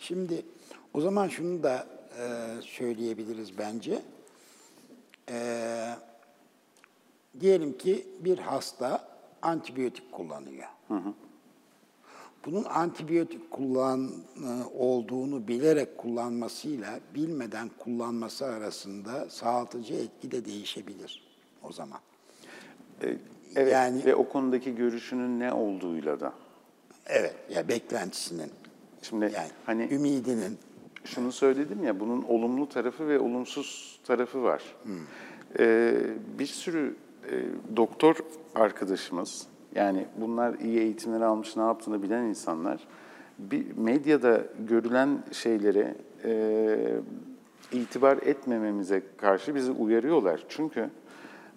şimdi 0.00 0.42
o 0.94 1.00
zaman 1.00 1.28
şunu 1.28 1.62
da 1.62 1.86
e, 2.18 2.26
söyleyebiliriz 2.62 3.58
bence. 3.58 4.02
E, 5.30 5.38
diyelim 7.40 7.78
ki 7.78 8.06
bir 8.20 8.38
hasta 8.38 9.08
antibiyotik 9.42 10.12
kullanıyor. 10.12 10.68
Bunun 12.46 12.64
antibiyotik 12.64 13.50
kullan 13.50 14.10
e, 14.36 14.64
olduğunu 14.78 15.48
bilerek 15.48 15.98
kullanmasıyla 15.98 17.00
bilmeden 17.14 17.70
kullanması 17.78 18.46
arasında 18.46 19.30
sağaltıcı 19.30 19.94
etki 19.94 20.30
de 20.30 20.44
değişebilir 20.44 21.22
o 21.62 21.72
zaman. 21.72 21.98
E, 23.02 23.16
Evet 23.56 23.72
Yani- 23.72 24.04
ve 24.04 24.14
o 24.14 24.28
konudaki 24.28 24.74
görüşünün 24.74 25.40
ne 25.40 25.52
olduğuyla 25.52 26.20
da. 26.20 26.32
Evet, 27.06 27.34
ya 27.54 27.68
beklentisinin, 27.68 28.50
Şimdi 29.02 29.24
yani 29.24 29.48
hani 29.66 29.88
ümidinin. 29.94 30.58
şunu 31.04 31.32
söyledim 31.32 31.84
ya 31.84 32.00
bunun 32.00 32.22
olumlu 32.22 32.68
tarafı 32.68 33.08
ve 33.08 33.18
olumsuz 33.18 34.00
tarafı 34.06 34.42
var. 34.42 34.62
Ee, 35.58 35.94
bir 36.38 36.46
sürü 36.46 36.96
e, 37.30 37.44
doktor 37.76 38.16
arkadaşımız 38.54 39.46
yani 39.74 40.06
bunlar 40.16 40.54
iyi 40.54 40.78
eğitimler 40.78 41.20
almış 41.20 41.56
ne 41.56 41.62
yaptığını 41.62 42.02
bilen 42.02 42.22
insanlar 42.22 42.86
bir 43.38 43.76
medyada 43.76 44.40
görülen 44.68 45.18
şeylere 45.32 45.94
e, 46.24 46.76
itibar 47.72 48.16
etmememize 48.16 49.02
karşı 49.16 49.54
bizi 49.54 49.70
uyarıyorlar. 49.70 50.44
Çünkü 50.48 50.90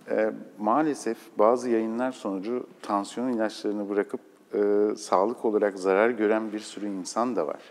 e, 0.09 0.31
maalesef 0.59 1.17
bazı 1.39 1.69
yayınlar 1.69 2.11
sonucu 2.11 2.67
tansiyon 2.81 3.33
ilaçlarını 3.33 3.89
bırakıp 3.89 4.21
e, 4.53 4.95
sağlık 4.97 5.45
olarak 5.45 5.79
zarar 5.79 6.09
gören 6.09 6.51
bir 6.51 6.59
sürü 6.59 6.87
insan 6.87 7.35
da 7.35 7.47
var. 7.47 7.61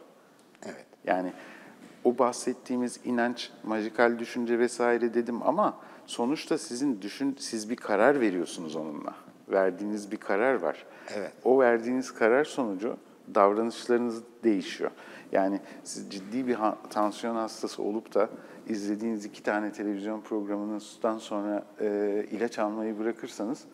Evet. 0.65 0.87
Yani 1.05 1.33
o 2.05 2.19
bahsettiğimiz 2.19 3.01
inanç, 3.05 3.51
majikal 3.65 4.19
düşünce 4.19 4.59
vesaire 4.59 5.15
dedim 5.15 5.43
ama 5.43 5.77
sonuçta 6.07 6.59
sizin 6.59 7.03
düşün 7.03 7.37
siz 7.39 7.71
bir 7.71 7.77
karar 7.77 8.21
veriyorsunuz 8.21 8.77
onunla. 8.77 9.15
Verdiğiniz 9.49 10.13
bir 10.13 10.17
karar 10.17 10.55
var. 10.55 10.87
Evet. 11.17 11.33
O 11.45 11.61
verdiğiniz 11.61 12.15
karar 12.15 12.45
sonucu 12.45 12.97
davranışlarınız 13.35 14.23
değişiyor. 14.45 14.91
Yani 15.33 15.61
siz 15.85 16.11
ciddi 16.11 16.47
bir 16.47 16.55
ha- 16.55 16.79
tansiyon 16.91 17.35
hastası 17.37 17.83
olup 17.83 18.15
da 18.15 18.29
izlediğiniz 18.69 19.25
iki 19.25 19.43
tane 19.43 19.73
televizyon 19.73 20.21
programından 20.21 21.19
sonra 21.19 21.65
e, 21.81 22.27
ilaç 22.31 22.59
almayı 22.59 22.99
bırakırsanız 22.99 23.65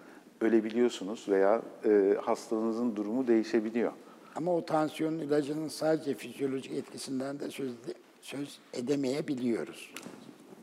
ölebiliyorsunuz 0.40 1.26
veya 1.28 1.62
e, 1.84 2.16
hastalığınızın 2.22 2.96
durumu 2.96 3.26
değişebiliyor. 3.26 3.92
Ama 4.34 4.54
o 4.56 4.64
tansiyon 4.64 5.18
ilacının 5.18 5.68
sadece 5.68 6.14
fizyolojik 6.14 6.72
etkisinden 6.72 7.40
de 7.40 7.50
söz, 7.50 7.72
söz 8.20 8.58
edemeyebiliyoruz. 8.72 9.92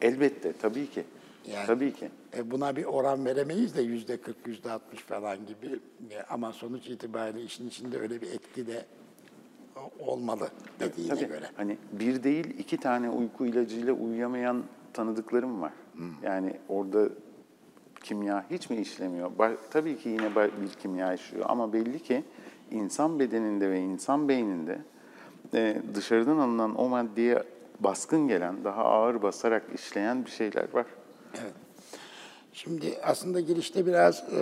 Elbette, 0.02 0.54
tabii 0.62 0.90
ki. 0.90 1.04
Yani- 1.52 1.68
Tabii 1.68 1.94
ki. 1.94 2.10
E 2.38 2.52
buna 2.52 2.76
bir 2.76 2.86
oran 2.86 3.26
veremeyiz 3.26 3.76
de 3.76 3.82
yüzde 3.82 4.18
40, 4.18 4.36
yüzde 4.46 4.72
60 4.72 5.00
falan 5.00 5.38
gibi. 5.46 5.80
E 6.12 6.24
ama 6.30 6.54
sonuç 6.54 6.88
itibariyle 6.88 7.42
işin 7.42 7.68
içinde 7.68 8.00
öyle 8.00 8.22
bir 8.22 8.28
etki 8.32 8.68
de 8.68 8.86
olmalı 10.00 10.50
dediğine 10.80 11.16
Tabii. 11.16 11.28
göre. 11.28 11.46
Hani 11.58 11.78
bir 11.92 12.24
değil 12.24 12.60
iki 12.60 12.78
tane 12.78 13.10
uyku 13.10 13.46
ilacıyla 13.46 13.94
uyuyamayan 13.94 14.64
tanıdıklarım 14.94 15.62
var. 15.62 15.74
Yani 16.24 16.54
orada 16.70 17.10
kimya 18.04 18.46
hiç 18.50 18.70
mi 18.70 18.78
işlemiyor? 18.78 19.32
Tabii 19.72 19.98
ki 19.98 20.10
yine 20.10 20.36
bir 20.36 20.70
kimya 20.82 21.14
işliyor 21.14 21.46
ama 21.50 21.74
belli 21.74 22.00
ki 22.00 22.24
insan 22.72 23.20
bedeninde 23.20 23.70
ve 23.70 23.80
insan 23.80 24.30
beyninde 24.30 24.80
e, 25.54 25.82
dışarıdan 25.96 26.38
alınan 26.38 26.76
o 26.76 26.90
maddeye 26.90 27.44
baskın 27.80 28.28
gelen, 28.28 28.64
daha 28.64 28.84
ağır 28.84 29.22
basarak 29.22 29.64
işleyen 29.76 30.26
bir 30.26 30.32
şeyler 30.32 30.74
var. 30.74 30.86
Evet. 31.42 31.54
Şimdi 32.56 33.00
aslında 33.04 33.40
girişte 33.40 33.86
biraz 33.86 34.24
e, 34.34 34.38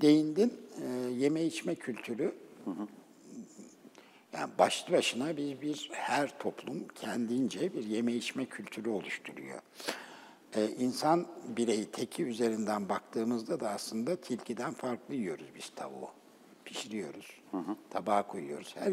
değindin. 0.00 0.52
E, 0.82 0.86
yeme 1.10 1.44
içme 1.44 1.74
kültürü. 1.74 2.34
Yani 4.32 4.50
başlı 4.58 4.92
başına 4.92 5.36
biz 5.36 5.60
bir 5.62 5.88
her 5.92 6.38
toplum 6.38 6.88
kendince 6.88 7.74
bir 7.74 7.84
yeme 7.84 8.12
içme 8.12 8.46
kültürü 8.46 8.88
oluşturuyor. 8.88 9.58
E, 10.56 10.68
insan 10.68 11.26
bireyi 11.56 11.84
teki 11.84 12.24
üzerinden 12.24 12.88
baktığımızda 12.88 13.60
da 13.60 13.70
aslında 13.70 14.16
tilkiden 14.16 14.72
farklı 14.72 15.14
yiyoruz 15.14 15.46
biz 15.56 15.72
tavuğu. 15.76 16.10
Pişiriyoruz, 16.64 17.26
tabağa 17.90 18.26
koyuyoruz. 18.26 18.74
Her, 18.78 18.92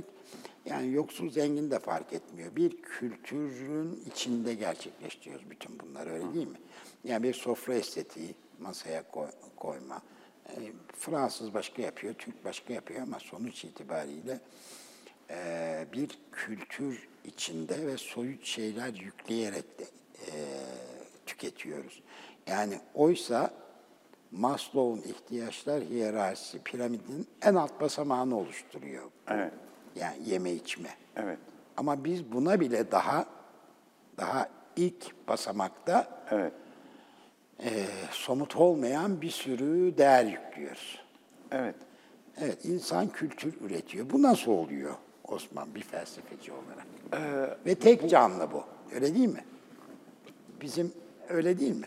yani 0.66 0.92
yoksul 0.92 1.30
zengin 1.30 1.72
de 1.72 1.80
fark 1.80 2.14
etmiyor. 2.14 2.56
Bir 2.56 2.82
kültürün 2.82 4.04
içinde 4.12 4.54
gerçekleştiriyoruz 4.54 5.50
bütün 5.50 5.80
bunları 5.80 6.10
öyle 6.10 6.34
değil 6.34 6.48
mi? 6.48 6.58
Yani 7.04 7.24
bir 7.24 7.34
sofra 7.34 7.74
estetiği 7.74 8.36
masaya 8.60 9.04
koy- 9.12 9.32
koyma. 9.56 10.02
E, 10.50 10.52
Fransız 10.98 11.54
başka 11.54 11.82
yapıyor, 11.82 12.14
Türk 12.14 12.46
başka 12.46 12.74
yapıyor 12.74 13.02
ama 13.02 13.20
sonuç 13.20 13.64
itibariyle 13.66 14.40
e, 15.30 15.86
bir 15.94 16.20
kültür 16.32 17.10
içinde 17.24 17.88
ve 17.88 17.98
soyut 17.98 18.46
şeyler 18.46 18.94
yükleyerek 18.94 19.80
de 19.80 19.84
e, 19.84 20.32
tüketiyoruz. 21.26 22.04
Yani 22.48 22.80
oysa 22.94 23.54
Maslow'un 24.32 25.10
ihtiyaçlar 25.12 25.84
hiyerarşisi 25.84 26.60
piramidin 26.64 27.28
en 27.42 27.56
alt 27.56 27.82
basamağını 27.82 28.38
oluşturuyor. 28.38 29.12
Evet, 29.28 29.54
Yani 29.96 30.30
yeme 30.30 30.52
içme. 30.52 30.90
evet, 31.16 31.40
Ama 31.78 32.04
biz 32.04 32.32
buna 32.32 32.60
bile 32.60 32.92
daha 32.92 33.26
daha 34.18 34.50
ilk 34.76 35.28
basamakta 35.28 36.26
evet, 36.32 36.54
e, 37.60 37.70
somut 38.12 38.56
olmayan 38.56 39.22
bir 39.22 39.30
sürü 39.30 39.98
değer 39.98 40.26
yüklüyoruz. 40.26 41.00
evet. 41.52 41.76
Evet, 42.38 42.66
insan 42.66 43.08
kültür 43.10 43.54
üretiyor. 43.62 44.10
Bu 44.10 44.22
nasıl 44.22 44.52
oluyor 44.52 44.94
Osman 45.28 45.76
bir 45.76 45.82
felsefeci 45.82 46.52
olarak? 46.52 46.86
Ve 47.66 47.76
tek 47.76 48.10
canlı 48.10 48.52
bu. 48.52 48.64
Öyle 48.96 49.16
değil 49.16 49.28
mi? 49.28 49.44
Bizim 50.62 50.92
öyle 51.30 51.60
değil 51.60 51.76
mi? 51.76 51.86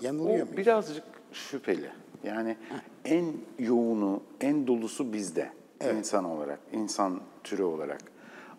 Yanılıyor 0.00 0.34
O 0.42 0.44
muyuz? 0.44 0.56
birazcık 0.56 1.04
şüpheli. 1.32 1.90
Yani 2.24 2.56
en 3.04 3.32
yoğunu, 3.58 4.22
en 4.40 4.66
dolusu 4.66 5.12
bizde 5.12 5.50
insan 5.98 6.24
olarak, 6.24 6.58
insan 6.72 7.20
türü 7.44 7.62
olarak. 7.62 8.00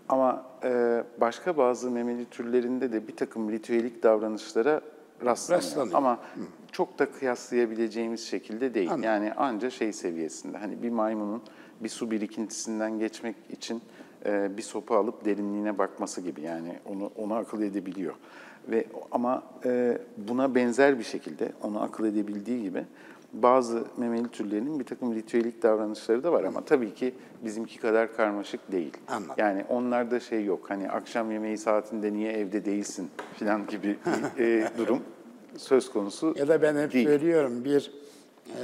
Ama 0.09 0.45
e, 0.63 1.03
başka 1.21 1.57
bazı 1.57 1.91
memeli 1.91 2.25
türlerinde 2.25 2.91
de 2.91 3.07
bir 3.07 3.15
takım 3.15 3.51
ritüelik 3.51 4.03
davranışlara 4.03 4.81
rastlanıyor. 5.26 5.63
Rastlanıyor. 5.63 5.97
Ama 5.97 6.19
çok 6.71 6.99
da 6.99 7.12
kıyaslayabileceğimiz 7.12 8.28
şekilde 8.28 8.73
değil. 8.73 8.88
Anladım. 8.88 9.04
Yani 9.04 9.34
anca 9.34 9.69
şey 9.69 9.93
seviyesinde. 9.93 10.58
Hani 10.58 10.84
bir 10.84 10.89
maymunun 10.89 11.41
bir 11.80 11.89
su 11.89 12.12
birikintisinden 12.12 12.99
geçmek 12.99 13.36
için 13.49 13.82
e, 14.26 14.58
bir 14.58 14.62
sopa 14.62 14.97
alıp 14.97 15.26
derinliğine 15.26 15.78
bakması 15.78 16.21
gibi. 16.21 16.41
Yani 16.41 16.80
onu 16.86 17.12
onu 17.15 17.34
akıl 17.34 17.62
edebiliyor. 17.62 18.15
Ve 18.67 18.86
ama 19.12 19.43
e, 19.65 19.97
buna 20.17 20.56
benzer 20.56 20.99
bir 20.99 21.04
şekilde 21.04 21.52
onu 21.63 21.82
akıl 21.82 22.06
edebildiği 22.06 22.62
gibi 22.62 22.86
bazı 23.34 23.84
memeli 23.98 24.28
türlerinin 24.30 24.80
bir 24.80 24.86
takım 24.86 25.15
ritüelik 25.15 25.63
davranışları 25.63 26.24
da 26.24 26.32
var 26.32 26.43
ama 26.43 26.65
tabii 26.65 26.93
ki 26.93 27.15
bizimki 27.46 27.80
kadar 27.80 28.15
karmaşık 28.15 28.72
değil. 28.72 28.98
Anladım. 29.08 29.36
Yani 29.38 29.65
onlarda 29.69 30.19
şey 30.19 30.46
yok. 30.46 30.69
Hani 30.69 30.89
akşam 30.91 31.32
yemeği 31.32 31.58
saatinde 31.58 32.13
niye 32.13 32.32
evde 32.34 32.65
değilsin 32.65 33.10
falan 33.39 33.67
gibi 33.67 33.98
e, 34.38 34.67
durum 34.78 35.00
söz 35.58 35.91
konusu 35.91 36.34
Ya 36.38 36.48
da 36.48 36.62
ben 36.62 36.76
hep 36.76 36.93
değil. 36.93 37.08
söylüyorum 37.08 37.65
bir 37.65 37.91
e, 38.48 38.63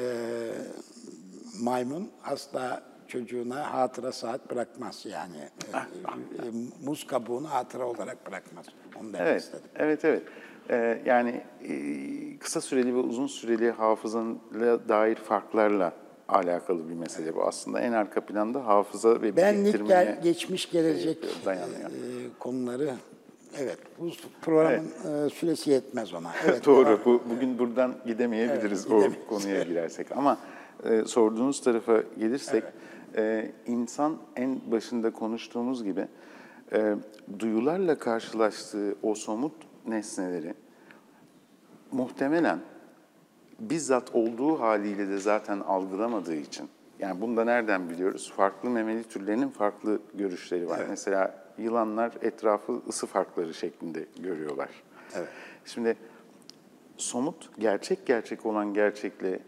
maymun 1.62 2.10
asla 2.26 2.84
çocuğuna 3.08 3.74
hatıra 3.74 4.12
saat 4.12 4.52
bırakmaz 4.52 5.06
yani. 5.10 5.38
E, 5.74 5.78
e, 5.78 6.52
muz 6.86 7.08
kabuğunu 7.08 7.52
hatıra 7.52 7.86
olarak 7.86 8.28
bırakmaz. 8.28 8.66
Onu 9.00 9.14
demek 9.14 9.28
Evet, 9.28 9.42
istedim. 9.42 9.70
evet, 9.76 10.06
evet. 10.06 10.24
Ee, 10.70 11.02
yani 11.06 11.42
e, 11.70 11.74
kısa 12.38 12.62
süreli 12.62 12.96
ve 12.96 13.00
uzun 13.00 13.28
süreli 13.28 13.72
hafızanla 13.72 14.90
dair 14.90 15.16
farklarla 15.16 15.94
alakalı 16.28 16.90
bir 16.90 16.94
mesele 16.94 17.36
bu. 17.36 17.44
Aslında 17.44 17.80
en 17.80 17.92
arka 17.92 18.22
planda 18.22 18.66
hafıza 18.68 19.22
ve 19.22 19.36
Benlik, 19.36 19.66
biriktirmeye 19.66 20.04
gel, 20.04 20.22
geçmiş, 20.24 20.72
gelecek 20.72 21.24
şey 21.24 21.46
dayanıyor. 21.46 21.90
e, 21.90 22.30
konuları 22.40 22.94
Evet, 23.58 23.78
bu 24.00 24.10
programın 24.42 25.26
e, 25.26 25.30
süresi 25.30 25.72
yetmez 25.72 26.14
ona. 26.14 26.32
Evet, 26.46 26.66
Doğru. 26.66 27.00
Bu, 27.06 27.22
bugün 27.36 27.60
buradan 27.60 27.96
gidemeyebiliriz 28.06 28.82
Evet, 28.86 28.92
o 28.92 28.98
gidemeyiz. 28.98 29.28
konuya 29.30 29.64
girersek. 29.64 30.12
Ama 30.12 30.38
e, 30.84 31.04
sorduğunuz 31.06 31.62
tarafa 31.62 32.04
gelirsek, 32.20 32.64
e, 33.18 33.52
insan 33.68 34.18
en 34.36 34.60
başında 34.72 35.12
konuştuğumuz 35.14 35.84
gibi 35.84 36.08
e, 36.74 36.96
duyularla 37.40 37.98
karşılaştığı 38.00 38.96
o 39.04 39.16
somut 39.16 39.54
nesneleri 39.90 40.54
muhtemelen 41.92 42.60
bizzat 43.60 44.16
olduğu 44.16 44.60
haliyle 44.60 45.08
de 45.08 45.18
zaten 45.18 45.60
algılamadığı 45.60 46.36
için 46.36 46.70
Yani 47.00 47.22
bunu 47.22 47.38
da 47.38 47.44
nereden 47.44 47.90
biliyoruz? 47.90 48.34
Farklı 48.36 48.70
memeli 48.70 49.04
türlerinin 49.04 49.50
farklı 49.50 50.00
görüşleri 50.14 50.70
var. 50.70 50.82
Mesela 50.90 51.36
yılanlar 51.58 52.12
etrafı 52.22 52.82
ısı 52.90 53.08
farkları 53.08 53.54
şeklinde 53.54 54.06
görüyorlar. 54.20 54.70
Evet. 55.16 55.28
Şimdi 55.66 55.96
somut, 56.98 57.50
gerçek 57.60 58.06
gerçek 58.06 58.46
olan 58.46 58.74
gerçekle 58.74 59.40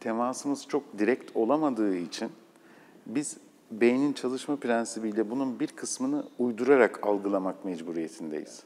temasımız 0.00 0.66
çok 0.68 0.98
direkt 0.98 1.36
olamadığı 1.36 1.96
için 1.96 2.30
biz 3.06 3.36
beynin 3.70 4.12
çalışma 4.12 4.56
prensibiyle 4.56 5.30
bunun 5.30 5.60
bir 5.60 5.68
kısmını 5.68 6.24
uydurarak 6.38 7.06
algılamak 7.06 7.64
mecburiyetindeyiz. 7.64 8.62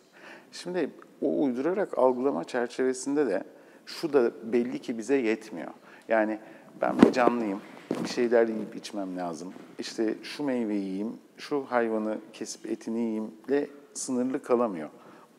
Şimdi 0.53 0.91
o 1.23 1.43
uydurarak 1.43 1.99
algılama 1.99 2.45
çerçevesinde 2.45 3.27
de 3.27 3.45
şu 3.87 4.13
da 4.13 4.53
belli 4.53 4.79
ki 4.79 4.99
bize 4.99 5.15
yetmiyor. 5.17 5.71
Yani 6.09 6.39
ben 6.81 6.99
bir 6.99 7.13
canlıyım, 7.13 7.61
bir 8.05 8.09
şeyler 8.09 8.49
yiyip 8.49 8.77
içmem 8.77 9.17
lazım. 9.17 9.53
İşte 9.79 10.15
şu 10.23 10.45
meyveyi 10.45 10.85
yiyeyim, 10.85 11.13
şu 11.37 11.65
hayvanı 11.69 12.19
kesip 12.33 12.67
etini 12.67 12.99
yiyeyimle 12.99 13.67
sınırlı 13.95 14.43
kalamıyor. 14.43 14.89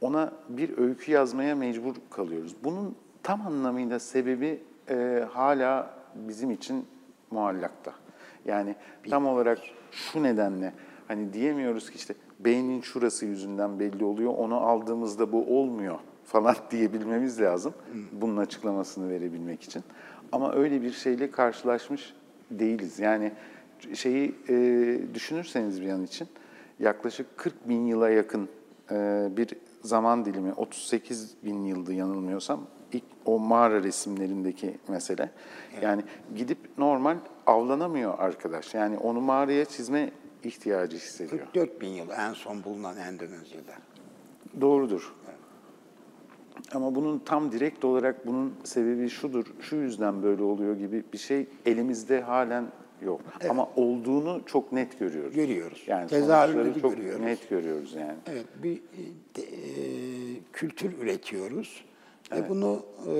Ona 0.01 0.31
bir 0.49 0.77
öykü 0.77 1.11
yazmaya 1.11 1.55
mecbur 1.55 1.95
kalıyoruz. 2.09 2.55
Bunun 2.63 2.95
tam 3.23 3.47
anlamıyla 3.47 3.99
sebebi 3.99 4.63
e, 4.89 5.25
hala 5.31 5.93
bizim 6.15 6.51
için 6.51 6.85
muallakta. 7.31 7.93
Yani 8.45 8.75
tam 9.09 9.27
olarak 9.27 9.59
şu 9.91 10.23
nedenle 10.23 10.73
hani 11.07 11.33
diyemiyoruz 11.33 11.89
ki 11.89 11.95
işte 11.95 12.13
beynin 12.45 12.81
şurası 12.81 13.25
yüzünden 13.25 13.79
belli 13.79 14.03
oluyor, 14.03 14.33
onu 14.37 14.55
aldığımızda 14.55 15.31
bu 15.31 15.59
olmuyor 15.59 15.99
falan 16.25 16.55
diyebilmemiz 16.71 17.41
lazım 17.41 17.73
bunun 18.11 18.37
açıklamasını 18.37 19.09
verebilmek 19.09 19.63
için. 19.63 19.83
Ama 20.31 20.53
öyle 20.53 20.81
bir 20.81 20.91
şeyle 20.91 21.31
karşılaşmış 21.31 22.13
değiliz. 22.51 22.99
Yani 22.99 23.31
şeyi 23.93 24.35
e, 24.49 24.55
düşünürseniz 25.13 25.81
bir 25.81 25.89
an 25.89 26.03
için 26.03 26.27
yaklaşık 26.79 27.37
40 27.37 27.69
bin 27.69 27.85
yıla 27.85 28.09
yakın 28.09 28.49
e, 28.91 29.27
bir 29.37 29.49
zaman 29.81 30.25
dilimi, 30.25 30.53
38 30.53 31.33
bin 31.43 31.63
yıldı 31.63 31.93
yanılmıyorsam 31.93 32.67
ilk 32.93 33.03
o 33.25 33.39
mağara 33.39 33.83
resimlerindeki 33.83 34.77
mesele. 34.87 35.29
Yani 35.81 36.03
gidip 36.35 36.57
normal 36.77 37.17
avlanamıyor 37.47 38.19
arkadaş. 38.19 38.73
Yani 38.73 38.97
onu 38.97 39.21
mağaraya 39.21 39.65
çizme 39.65 40.11
ihtiyacı 40.45 40.97
hissediyor. 40.97 41.45
44 41.45 41.81
bin 41.81 41.87
yıl 41.89 42.09
en 42.09 42.33
son 42.33 42.63
bulunan 42.63 42.97
Endonezya'da. 42.97 43.73
Doğrudur. 44.61 45.13
Ama 46.73 46.95
bunun 46.95 47.19
tam 47.19 47.51
direkt 47.51 47.85
olarak 47.85 48.27
bunun 48.27 48.53
sebebi 48.63 49.09
şudur, 49.09 49.45
şu 49.61 49.75
yüzden 49.75 50.23
böyle 50.23 50.43
oluyor 50.43 50.77
gibi 50.77 51.03
bir 51.13 51.17
şey 51.17 51.45
elimizde 51.65 52.21
halen 52.21 52.65
yok. 53.01 53.21
Ama 53.49 53.69
olduğunu 53.75 54.41
çok 54.45 54.71
net 54.71 54.99
görüyoruz. 54.99 55.35
Görüyoruz. 55.35 55.83
Yani 55.87 56.07
Tezahürleri 56.07 56.81
çok 56.81 56.95
görüyoruz. 56.97 57.21
net 57.25 57.49
görüyoruz 57.49 57.93
yani. 57.93 58.15
Evet, 58.27 58.45
bir 58.63 58.75
de- 59.35 59.41
e, 59.41 59.61
kültür 60.53 60.97
üretiyoruz. 60.97 61.85
Ve 62.31 62.49
bunu 62.49 62.85
e, 63.07 63.11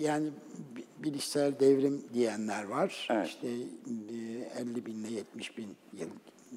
yani 0.00 0.28
bi- 0.76 1.04
bilişsel 1.04 1.60
devrim 1.60 2.02
diyenler 2.14 2.64
var. 2.64 3.08
Evet. 3.10 3.26
İşte 3.26 3.48
e, 3.48 4.60
50 4.62 4.86
bin 4.86 4.94
ile 5.04 5.14
70 5.14 5.58
bin 5.58 5.68
yıl 5.92 6.08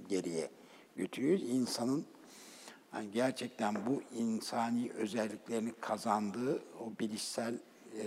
geriye 0.10 0.50
götürüyoruz. 0.96 1.44
İnsanın 1.50 2.06
yani 2.94 3.12
gerçekten 3.12 3.76
bu 3.86 4.02
insani 4.20 4.92
özelliklerini 4.92 5.72
kazandığı 5.82 6.56
o 6.56 7.00
bilişsel 7.00 7.54
e, 8.00 8.06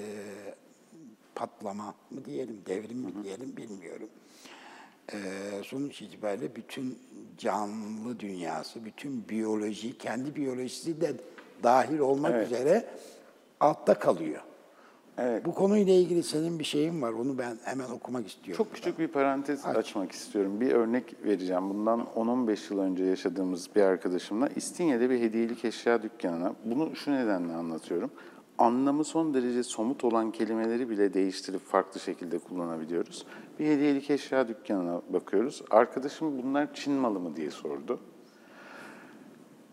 patlama 1.35 1.95
mı 2.11 2.25
diyelim, 2.25 2.63
devrim 2.67 2.99
mi 2.99 3.25
diyelim 3.25 3.57
bilmiyorum. 3.57 4.09
Ee, 5.13 5.19
sonuç 5.65 6.03
itibariyle 6.03 6.57
bütün 6.57 6.99
canlı 7.39 8.21
dünyası, 8.21 8.85
bütün 8.85 9.29
biyoloji, 9.29 9.99
kendi 9.99 10.37
biyolojisi 10.37 11.01
de 11.01 11.13
dahil 11.63 11.99
olmak 11.99 12.33
Evet. 12.35 12.47
üzere 12.47 12.89
altta 13.61 13.99
kalıyor. 13.99 14.41
Evet. 15.19 15.45
Bu 15.45 15.55
konuyla 15.55 15.93
ilgili 15.93 16.23
senin 16.23 16.59
bir 16.59 16.65
şeyin 16.65 17.03
var, 17.03 17.13
onu 17.13 17.39
ben 17.39 17.57
hemen 17.65 17.91
okumak 17.91 18.27
istiyorum. 18.27 18.65
Çok 18.65 18.75
küçük 18.75 18.99
bir 18.99 19.09
parantez 19.09 19.67
açmak 19.67 20.13
istiyorum. 20.13 20.61
Bir 20.61 20.71
örnek 20.71 21.15
vereceğim. 21.25 21.71
Bundan 21.71 22.07
10-15 22.17 22.73
yıl 22.73 22.81
önce 22.81 23.05
yaşadığımız 23.05 23.69
bir 23.77 23.83
arkadaşımla 23.83 24.49
İstinye'de 24.49 25.11
bir 25.11 25.21
hediyelik 25.21 25.65
eşya 25.65 26.03
dükkanına. 26.03 26.53
Bunu 26.65 26.97
şu 26.97 27.13
nedenle 27.13 27.53
anlatıyorum. 27.53 28.11
Anlamı 28.59 29.05
son 29.05 29.35
derece 29.35 29.63
somut 29.63 30.05
olan 30.05 30.33
kelimeleri 30.33 30.91
bile 30.91 31.15
değiştirip 31.15 31.67
farklı 31.67 32.01
şekilde 32.01 32.39
kullanabiliyoruz. 32.39 33.27
Bir 33.59 33.67
hediyelik 33.67 34.11
eşya 34.11 34.49
dükkanına 34.49 35.03
bakıyoruz. 35.09 35.63
Arkadaşım 35.71 36.43
bunlar 36.43 36.75
Çin 36.75 36.93
malı 36.93 37.21
mı 37.21 37.37
diye 37.37 37.51
sordu. 37.51 38.01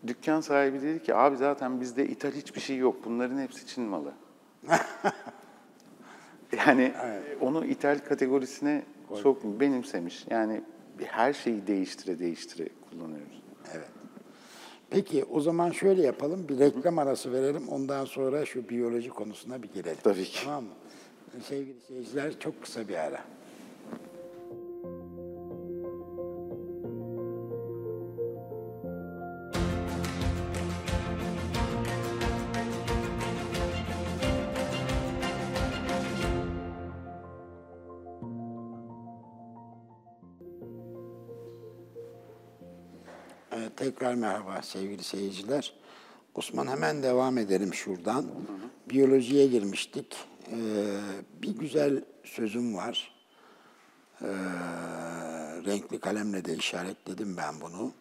Dükkan 0.06 0.40
sahibi 0.40 0.82
dedi 0.82 1.02
ki 1.02 1.14
abi 1.14 1.36
zaten 1.36 1.80
bizde 1.80 2.06
ithal 2.06 2.32
hiçbir 2.32 2.60
şey 2.60 2.76
yok. 2.76 2.96
Bunların 3.04 3.38
hepsi 3.38 3.66
Çin 3.66 3.84
malı. 3.84 4.12
Yani 6.66 6.92
onu 7.40 7.64
ithal 7.64 7.98
kategorisine 7.98 8.82
çok 9.22 9.44
benimsemiş. 9.44 10.26
Yani 10.30 10.62
her 11.04 11.32
şeyi 11.32 11.66
değiştire 11.66 12.18
değiştire 12.18 12.68
kullanıyoruz. 12.90 13.42
Evet. 13.74 13.88
Peki 14.90 15.24
o 15.24 15.40
zaman 15.40 15.70
şöyle 15.70 16.02
yapalım, 16.02 16.48
bir 16.48 16.58
reklam 16.58 16.98
arası 16.98 17.32
verelim, 17.32 17.68
ondan 17.68 18.04
sonra 18.04 18.46
şu 18.46 18.68
biyoloji 18.68 19.10
konusuna 19.10 19.62
bir 19.62 19.68
girelim. 19.68 19.98
Tabii 20.02 20.24
ki. 20.24 20.44
Tamam 20.44 20.64
mı? 20.64 20.70
Sevgili 21.48 21.80
seyirciler, 21.80 22.40
çok 22.40 22.62
kısa 22.62 22.88
bir 22.88 22.94
ara. 22.94 23.20
Tekrar 44.00 44.14
merhaba 44.14 44.62
sevgili 44.62 45.02
seyirciler. 45.02 45.74
Osman 46.34 46.66
hemen 46.66 47.02
devam 47.02 47.38
edelim 47.38 47.74
şuradan. 47.74 48.26
Biyolojiye 48.90 49.46
girmiştik. 49.46 50.16
Ee, 50.52 50.56
bir 51.42 51.58
güzel 51.58 52.04
sözüm 52.24 52.76
var. 52.76 53.14
Ee, 54.22 54.26
renkli 55.66 56.00
kalemle 56.00 56.44
de 56.44 56.54
işaretledim 56.54 57.36
ben 57.36 57.60
bunu. 57.60 57.92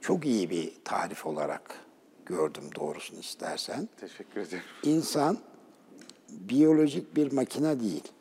Çok 0.00 0.26
iyi 0.26 0.50
bir 0.50 0.72
tarif 0.84 1.26
olarak 1.26 1.80
gördüm 2.26 2.64
doğrusunu 2.76 3.20
istersen. 3.20 3.88
Teşekkür 4.00 4.40
ederim. 4.40 4.64
İnsan 4.82 5.38
biyolojik 6.28 7.16
bir 7.16 7.32
makine 7.32 7.80
değil. 7.80 8.12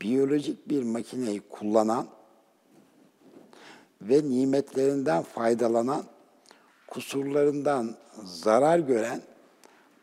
Biyolojik 0.00 0.68
bir 0.68 0.82
makineyi 0.82 1.40
kullanan 1.40 2.06
ve 4.02 4.22
nimetlerinden 4.24 5.22
faydalanan, 5.22 6.04
kusurlarından 6.86 7.96
zarar 8.24 8.78
gören, 8.78 9.22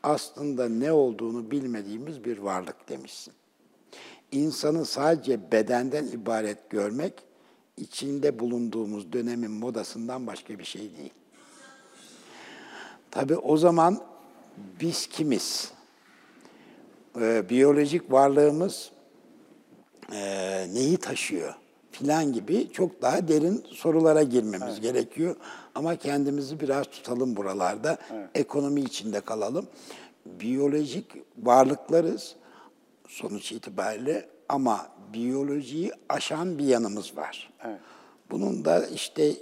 aslında 0.04 0.70
ne 0.70 0.92
olduğunu 0.92 1.52
bilmediğimiz 1.52 2.24
bir 2.24 2.38
varlık 2.38 2.90
demişsin. 2.90 3.34
İnsanı 4.32 4.86
sadece 4.86 5.52
bedenden 5.52 6.08
ibaret 6.08 6.70
görmek, 6.70 7.14
içinde 7.78 8.40
bulunduğumuz 8.40 9.14
dönemin 9.14 9.52
modasından 9.52 10.28
başka 10.28 10.60
bir 10.60 10.64
şey 10.64 10.82
değil. 10.82 11.14
Tabii 13.12 13.38
o 13.38 13.58
zaman 13.58 14.02
biz 14.82 15.08
kimiz? 15.08 15.72
Ee, 17.20 17.50
biyolojik 17.50 18.12
varlığımız 18.12 18.92
e, 20.12 20.20
neyi 20.74 20.98
taşıyor 20.98 21.56
filan 22.00 22.34
gibi 22.34 22.72
çok 22.72 23.02
daha 23.02 23.28
derin 23.28 23.66
sorulara 23.72 24.24
girmemiz 24.24 24.82
gerekiyor. 24.82 25.36
Ama 25.76 25.96
kendimizi 25.96 26.60
biraz 26.60 26.88
tutalım 26.88 27.36
buralarda. 27.36 27.98
Ekonomi 28.36 28.82
içinde 28.82 29.22
kalalım. 29.22 29.68
Biyolojik 30.26 31.06
varlıklarız 31.38 32.36
sonuç 33.08 33.52
itibariyle 33.52 34.30
ama 34.50 34.88
biyolojiyi 35.14 35.92
aşan 36.10 36.58
bir 36.58 36.66
yanımız 36.66 37.18
var. 37.18 37.54
Evet. 37.64 37.80
Bunun 38.32 38.66
da 38.66 38.88
işte 38.88 39.34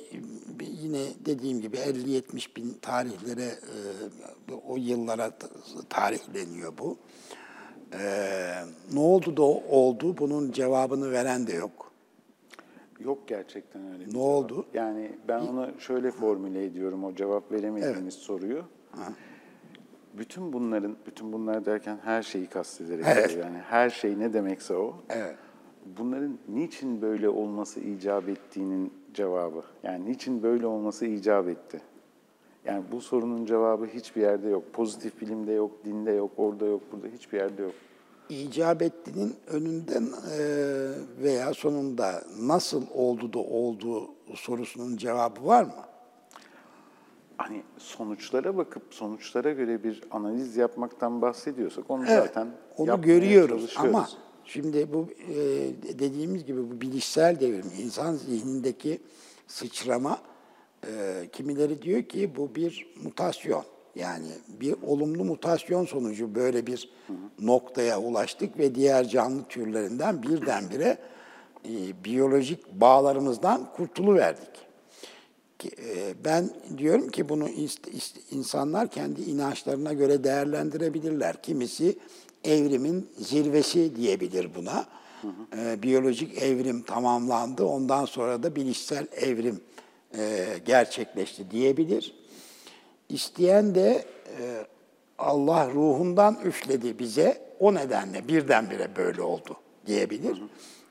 yine 0.84 1.02
dediğim 1.26 1.62
gibi 1.62 1.78
50-70 1.78 2.56
bin 2.56 2.78
tarihlere, 2.82 3.44
e, 4.50 4.54
o 4.68 4.78
yıllara 4.78 5.32
tarihleniyor 5.90 6.74
bu. 6.78 6.98
E, 7.94 8.04
ne 8.94 9.00
oldu 9.00 9.38
da 9.38 9.44
oldu, 9.44 10.18
bunun 10.18 10.52
cevabını 10.52 11.12
veren 11.12 11.48
de 11.48 11.54
yok. 11.54 11.85
Yok 13.00 13.28
gerçekten 13.28 13.88
öyle. 13.88 14.00
bir 14.00 14.08
Ne 14.08 14.12
cevap. 14.12 14.26
oldu? 14.26 14.66
Yani 14.74 15.12
ben 15.28 15.40
onu 15.40 15.70
şöyle 15.80 16.12
formüle 16.12 16.66
ediyorum 16.66 17.04
o 17.04 17.16
cevap 17.16 17.52
veremediğimiz 17.52 18.14
soruyu. 18.14 18.64
Bütün 20.18 20.54
bunların, 20.54 20.96
bütün 21.08 21.34
bunlar 21.34 21.66
derken 21.66 21.98
her 22.04 22.24
şeyi 22.24 22.48
kastederek 22.48 23.06
Evet. 23.08 23.38
yani 23.42 23.58
her 23.58 23.90
şey 23.90 24.20
ne 24.20 24.34
demekse 24.34 24.74
o. 24.76 24.96
Evet. 25.10 25.36
bunların 25.98 26.38
niçin 26.50 27.02
böyle 27.02 27.30
olması 27.30 27.80
icap 27.80 28.30
ettiğinin 28.30 28.94
cevabı. 29.14 29.64
Yani 29.84 30.06
niçin 30.06 30.44
böyle 30.44 30.68
olması 30.68 31.06
icap 31.06 31.48
etti? 31.50 31.82
Yani 32.66 32.84
bu 32.92 33.02
sorunun 33.02 33.46
cevabı 33.46 33.86
hiçbir 33.86 34.22
yerde 34.22 34.50
yok. 34.50 34.74
Pozitif 34.74 35.22
bilimde 35.22 35.52
yok, 35.52 35.72
dinde 35.86 36.12
yok, 36.12 36.32
orada 36.38 36.66
yok, 36.66 36.82
burada 36.92 37.08
hiçbir 37.08 37.38
yerde 37.38 37.62
yok. 37.62 37.74
İcap 38.30 38.82
ettiğinin 38.82 39.36
önünden 39.48 40.10
e, 40.38 40.40
veya 41.24 41.54
sonunda 41.54 42.24
nasıl 42.40 42.84
oldu 42.94 43.34
da 43.34 43.40
olduğu 43.40 44.10
sorusunun 44.36 44.98
cevabı 44.98 45.46
var 45.46 45.64
mı? 45.64 45.86
Hani 47.38 47.64
sonuçlara 47.78 48.58
bakıp 48.58 48.84
sonuçlara 48.90 49.52
göre 49.52 49.84
bir 49.84 50.04
analiz 50.12 50.58
yapmaktan 50.58 51.22
bahsediyorsak 51.22 51.92
onu 51.92 52.06
Evet, 52.08 52.28
zaten 52.28 52.48
onu 52.78 53.02
görüyoruz 53.02 53.76
ama 53.78 54.10
şimdi 54.46 54.94
bu 54.94 55.08
e, 55.30 55.36
dediğimiz 56.00 56.46
gibi 56.46 56.72
bu 56.72 56.82
bilişsel 56.82 57.40
devrim, 57.40 57.72
insan 57.80 58.16
zihnindeki 58.16 59.00
sıçrama 59.48 60.18
e, 60.88 61.24
kimileri 61.32 61.82
diyor 61.82 62.04
ki 62.04 62.32
bu 62.38 62.56
bir 62.56 62.94
mutasyon. 63.04 63.64
Yani 63.96 64.28
bir 64.62 64.76
olumlu 64.84 65.26
mutasyon 65.26 65.86
sonucu 65.86 66.36
böyle 66.36 66.68
bir 66.68 66.90
noktaya 67.40 68.02
ulaştık 68.02 68.60
ve 68.60 68.76
diğer 68.76 69.08
canlı 69.08 69.44
türlerinden 69.44 70.24
birdenbire 70.24 70.98
e, 71.66 72.04
biyolojik 72.04 72.72
bağlarımızdan 72.72 73.68
kurtuluverdik. 73.76 74.66
E, 75.66 76.14
Ben 76.26 76.50
diyorum 76.78 77.10
ki 77.10 77.30
bunu 77.30 77.50
insanlar 78.32 78.88
kendi 78.88 79.22
inançlarına 79.22 79.94
göre 79.94 80.24
değerlendirebilirler. 80.24 81.42
Kimisi 81.42 81.98
evrimin 82.44 83.10
zirvesi 83.18 83.96
diyebilir 83.96 84.50
buna. 84.56 84.86
E, 85.58 85.84
Biyolojik 85.84 86.42
evrim 86.44 86.82
tamamlandı, 86.82 87.66
ondan 87.66 88.06
sonra 88.06 88.44
da 88.44 88.56
bilişsel 88.56 89.08
evrim 89.16 89.60
e, 90.18 90.46
gerçekleşti 90.66 91.52
diyebilir. 91.52 92.16
İsteyen 93.10 93.76
de 93.76 94.06
e, 94.40 94.66
Allah 95.20 95.70
ruhundan 95.70 96.38
üfledi 96.46 97.00
bize, 97.00 97.38
o 97.60 97.74
nedenle 97.76 98.28
birdenbire 98.28 98.88
böyle 98.98 99.22
oldu 99.22 99.56
diyebilir. 99.86 100.42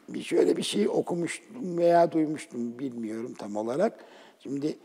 Bir 0.08 0.22
şöyle 0.22 0.56
bir 0.56 0.62
şey 0.62 0.88
okumuştum 0.88 1.78
veya 1.78 2.12
duymuştum 2.12 2.78
bilmiyorum 2.78 3.34
tam 3.38 3.56
olarak. 3.56 3.92
Şimdi 4.40 4.76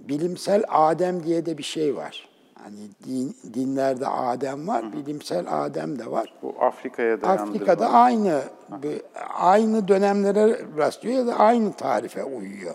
bilimsel 0.00 0.64
Adem 0.68 1.22
diye 1.22 1.46
de 1.46 1.58
bir 1.58 1.62
şey 1.62 1.96
var. 1.96 2.28
Hani 2.54 2.76
din, 3.06 3.36
dinlerde 3.54 4.06
Adem 4.08 4.68
var, 4.68 4.92
bilimsel 4.92 5.44
Adem 5.64 5.98
de 5.98 6.10
var. 6.10 6.34
Bu 6.42 6.54
Afrika'ya 6.60 7.20
dayandırılan. 7.22 7.48
Afrika'da 7.54 7.88
aynı 7.92 8.42
bir- 8.82 9.02
aynı 9.38 9.88
dönemlere 9.88 10.60
rastlıyor 10.76 11.16
ya 11.16 11.26
da 11.26 11.34
aynı 11.38 11.72
tarife 11.72 12.24
uyuyor. 12.24 12.74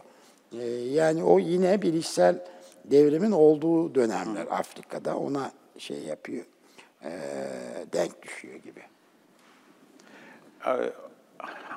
Ee, 0.59 0.65
yani 0.71 1.23
o 1.23 1.39
yine 1.39 1.81
bilişsel 1.81 2.45
devrimin 2.85 3.31
olduğu 3.31 3.95
dönemler 3.95 4.47
Afrika'da 4.49 5.17
ona 5.17 5.51
şey 5.77 6.03
yapıyor, 6.03 6.45
ee, 7.03 7.85
denk 7.93 8.21
düşüyor 8.21 8.55
gibi. 8.55 8.81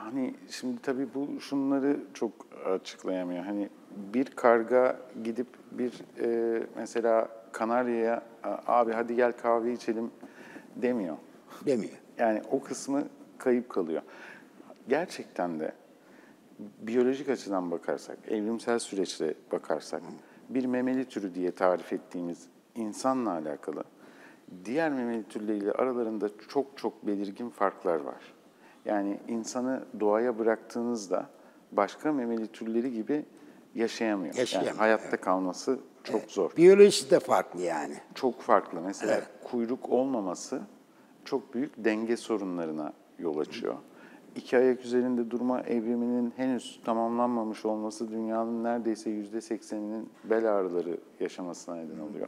Hani 0.06 0.34
şimdi 0.50 0.82
tabii 0.82 1.14
bu 1.14 1.40
şunları 1.40 2.00
çok 2.14 2.32
açıklayamıyor. 2.64 3.44
Hani 3.44 3.68
bir 3.96 4.24
karga 4.24 4.96
gidip 5.24 5.46
bir 5.72 5.92
e, 6.20 6.62
mesela 6.76 7.28
Kanarya'ya 7.52 8.22
abi 8.66 8.92
hadi 8.92 9.16
gel 9.16 9.32
kahve 9.32 9.72
içelim 9.72 10.10
demiyor. 10.76 11.16
Demiyor. 11.66 11.92
Yani 12.18 12.42
o 12.50 12.62
kısmı 12.62 13.04
kayıp 13.38 13.68
kalıyor. 13.70 14.02
Gerçekten 14.88 15.60
de 15.60 15.72
biyolojik 16.58 17.28
açıdan 17.28 17.70
bakarsak, 17.70 18.18
evrimsel 18.28 18.78
süreçte 18.78 19.34
bakarsak, 19.52 20.02
bir 20.48 20.64
memeli 20.64 21.04
türü 21.04 21.35
diye 21.35 21.50
tarif 21.50 21.92
ettiğimiz 21.92 22.46
insanla 22.74 23.30
alakalı 23.30 23.85
diğer 24.64 24.92
memeli 24.92 25.24
türleriyle 25.28 25.72
aralarında 25.72 26.28
çok 26.48 26.66
çok 26.78 27.06
belirgin 27.06 27.50
farklar 27.50 28.00
var. 28.00 28.35
Yani 28.85 29.18
insanı 29.28 29.85
doğaya 30.00 30.38
bıraktığınızda 30.38 31.26
başka 31.72 32.12
memeli 32.12 32.46
türleri 32.46 32.92
gibi 32.92 33.24
yaşayamıyor. 33.74 34.35
Yaşayamıyor, 34.35 34.74
Yani 34.74 34.78
hayatta 34.78 35.16
kalması 35.16 35.78
çok 36.04 36.30
zor 36.30 36.56
Biyolojisi 36.56 37.11
de 37.11 37.20
farklı 37.20 37.62
yani. 37.62 37.94
çok 38.14 38.40
farklı. 38.40 38.80
Mesela 38.80 39.14
Evet. 39.14 39.28
kuyruk 39.44 39.90
olmaması 39.90 40.61
çok 41.24 41.54
büyük 41.54 41.85
denge 41.85 42.16
sorunlarına 42.16 42.92
yol 43.18 43.38
açıyor. 43.38 43.74
İki 44.37 44.59
ayak 44.59 44.85
üzerinde 44.85 45.31
durma 45.31 45.61
evriminin 45.61 46.33
henüz 46.37 46.81
tamamlanmamış 46.85 47.64
olması 47.64 48.11
dünyanın 48.11 48.64
neredeyse 48.64 49.11
yüzde 49.11 49.40
sekseninin 49.40 50.09
bel 50.25 50.53
ağrıları 50.53 50.99
yaşamasına 51.20 51.77
neden 51.77 51.99
oluyor. 51.99 52.27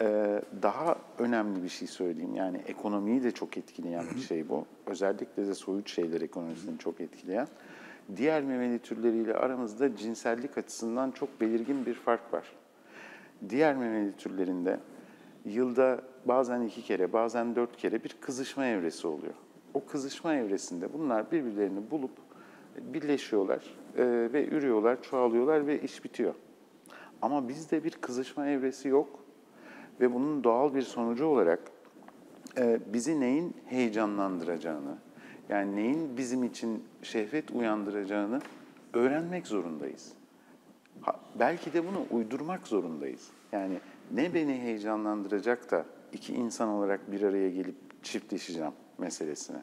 Ee, 0.00 0.42
daha 0.62 0.96
önemli 1.18 1.62
bir 1.62 1.68
şey 1.68 1.88
söyleyeyim. 1.88 2.34
Yani 2.34 2.56
ekonomiyi 2.66 3.22
de 3.22 3.30
çok 3.30 3.56
etkileyen 3.56 4.04
bir 4.14 4.20
şey 4.20 4.48
bu. 4.48 4.66
Özellikle 4.86 5.46
de 5.46 5.54
soyut 5.54 5.88
şeyler 5.88 6.20
ekonomisini 6.20 6.78
çok 6.78 7.00
etkileyen. 7.00 7.48
Diğer 8.16 8.42
memeli 8.42 8.78
türleriyle 8.78 9.34
aramızda 9.34 9.96
cinsellik 9.96 10.58
açısından 10.58 11.10
çok 11.10 11.40
belirgin 11.40 11.86
bir 11.86 11.94
fark 11.94 12.32
var. 12.34 12.52
Diğer 13.48 13.76
memeli 13.76 14.16
türlerinde 14.16 14.80
yılda 15.44 16.02
bazen 16.24 16.60
iki 16.62 16.82
kere, 16.82 17.12
bazen 17.12 17.56
dört 17.56 17.76
kere 17.76 18.04
bir 18.04 18.16
kızışma 18.20 18.66
evresi 18.66 19.06
oluyor. 19.06 19.34
O 19.74 19.84
kızışma 19.84 20.34
evresinde 20.34 20.92
bunlar 20.92 21.30
birbirlerini 21.32 21.90
bulup 21.90 22.10
birleşiyorlar 22.76 23.64
e, 23.96 24.04
ve 24.32 24.48
ürüyorlar, 24.48 25.02
çoğalıyorlar 25.02 25.66
ve 25.66 25.80
iş 25.80 26.04
bitiyor. 26.04 26.34
Ama 27.22 27.48
bizde 27.48 27.84
bir 27.84 27.90
kızışma 27.90 28.48
evresi 28.48 28.88
yok 28.88 29.24
ve 30.00 30.14
bunun 30.14 30.44
doğal 30.44 30.74
bir 30.74 30.82
sonucu 30.82 31.26
olarak 31.26 31.60
e, 32.58 32.80
bizi 32.92 33.20
neyin 33.20 33.56
heyecanlandıracağını, 33.66 34.98
yani 35.48 35.76
neyin 35.76 36.16
bizim 36.16 36.44
için 36.44 36.84
şehvet 37.02 37.50
uyandıracağını 37.50 38.40
öğrenmek 38.94 39.46
zorundayız. 39.46 40.12
Ha, 41.00 41.20
belki 41.38 41.72
de 41.72 41.86
bunu 41.86 42.06
uydurmak 42.10 42.66
zorundayız. 42.66 43.30
Yani 43.52 43.78
ne 44.10 44.34
beni 44.34 44.54
heyecanlandıracak 44.54 45.70
da 45.70 45.84
iki 46.12 46.34
insan 46.34 46.68
olarak 46.68 47.12
bir 47.12 47.22
araya 47.22 47.50
gelip 47.50 48.04
çiftleşeceğim 48.04 48.72
meselesine. 49.00 49.62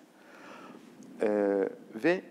Ee, 1.22 1.70
ve 2.04 2.22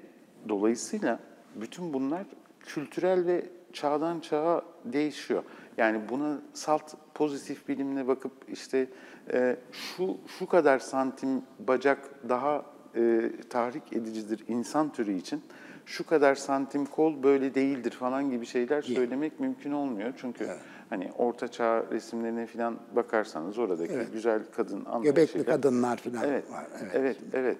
dolayısıyla 0.48 1.18
bütün 1.54 1.92
bunlar 1.92 2.26
kültürel 2.60 3.26
ve 3.26 3.46
çağdan 3.72 4.20
çağa 4.20 4.62
değişiyor. 4.84 5.42
Yani 5.76 6.00
buna 6.08 6.38
salt 6.54 6.94
pozitif 7.14 7.68
bilimle 7.68 8.08
bakıp 8.08 8.32
işte 8.48 8.88
e, 9.32 9.56
şu 9.72 10.16
şu 10.38 10.46
kadar 10.46 10.78
santim 10.78 11.42
bacak 11.58 12.28
daha 12.28 12.64
e, 12.96 13.30
tahrik 13.50 13.92
edicidir 13.92 14.44
insan 14.48 14.92
türü 14.92 15.12
için. 15.12 15.42
Şu 15.86 16.06
kadar 16.06 16.34
santim 16.34 16.86
kol 16.86 17.22
böyle 17.22 17.54
değildir 17.54 17.90
falan 17.90 18.30
gibi 18.30 18.46
şeyler 18.46 18.82
söylemek 18.82 19.40
mümkün 19.40 19.72
olmuyor. 19.72 20.12
Çünkü 20.16 20.48
hani 20.90 21.12
orta 21.18 21.48
çağ 21.48 21.84
resimlerine 21.92 22.46
falan 22.46 22.76
bakarsanız 22.96 23.58
oradaki 23.58 23.98
güzel 24.12 24.42
kadın 24.56 24.84
anlayışıyla. 24.84 25.12
Göbekli 25.24 25.44
kadınlar 25.44 25.96
falan 25.96 26.24
Evet, 26.28 26.50
var. 26.50 26.66
evet, 26.80 26.90
Evet. 26.94 27.16
evet. 27.34 27.56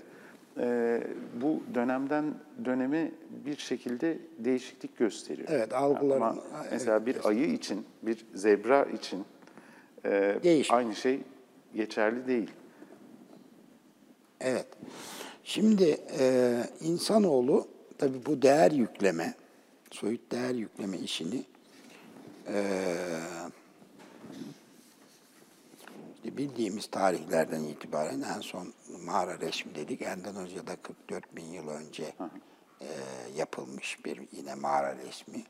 Ee, 0.58 1.02
bu 1.42 1.62
dönemden 1.74 2.24
döneme 2.64 3.12
bir 3.46 3.56
şekilde 3.56 4.18
değişiklik 4.38 4.96
gösteriyor. 4.98 5.48
Evet, 5.50 5.72
algıların- 5.72 6.16
Ama 6.16 6.36
evet, 6.60 6.72
mesela 6.72 7.06
bir 7.06 7.28
ayı 7.28 7.44
için, 7.46 7.84
bir 8.02 8.26
zebra 8.34 8.84
için 8.84 9.24
e, 10.04 10.64
aynı 10.70 10.94
şey 10.94 11.20
geçerli 11.74 12.26
değil. 12.26 12.50
Evet. 14.40 14.66
Şimdi 15.44 15.96
e, 16.20 16.54
insanoğlu 16.80 17.68
tabii 17.98 18.26
bu 18.26 18.42
değer 18.42 18.70
yükleme, 18.70 19.34
soyut 19.90 20.32
değer 20.32 20.54
yükleme 20.54 20.98
işini 20.98 21.44
işte 26.26 26.36
bildiğimiz 26.36 26.86
tarihlerden 26.86 27.62
itibaren 27.62 28.20
en 28.20 28.40
son 28.40 28.72
mağara 29.04 29.40
resmi 29.40 29.74
dedik. 29.74 30.02
Endonezya'da 30.02 30.76
44 30.76 31.36
bin 31.36 31.44
yıl 31.44 31.68
önce 31.68 32.12
e, 32.80 32.86
yapılmış 33.36 34.04
bir 34.04 34.20
yine 34.32 34.54
mağara 34.54 34.96
resmi. 34.96 35.44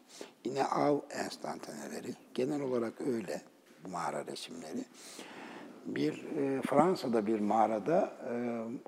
Yine 0.44 0.64
av 0.64 0.98
enstantaneleri. 1.10 2.14
Genel 2.34 2.60
olarak 2.60 3.00
öyle 3.00 3.42
bu 3.84 3.88
mağara 3.88 4.26
resimleri. 4.26 4.84
Bir 5.86 6.24
e, 6.24 6.62
Fransa'da 6.62 7.26
bir 7.26 7.40
mağarada 7.40 8.12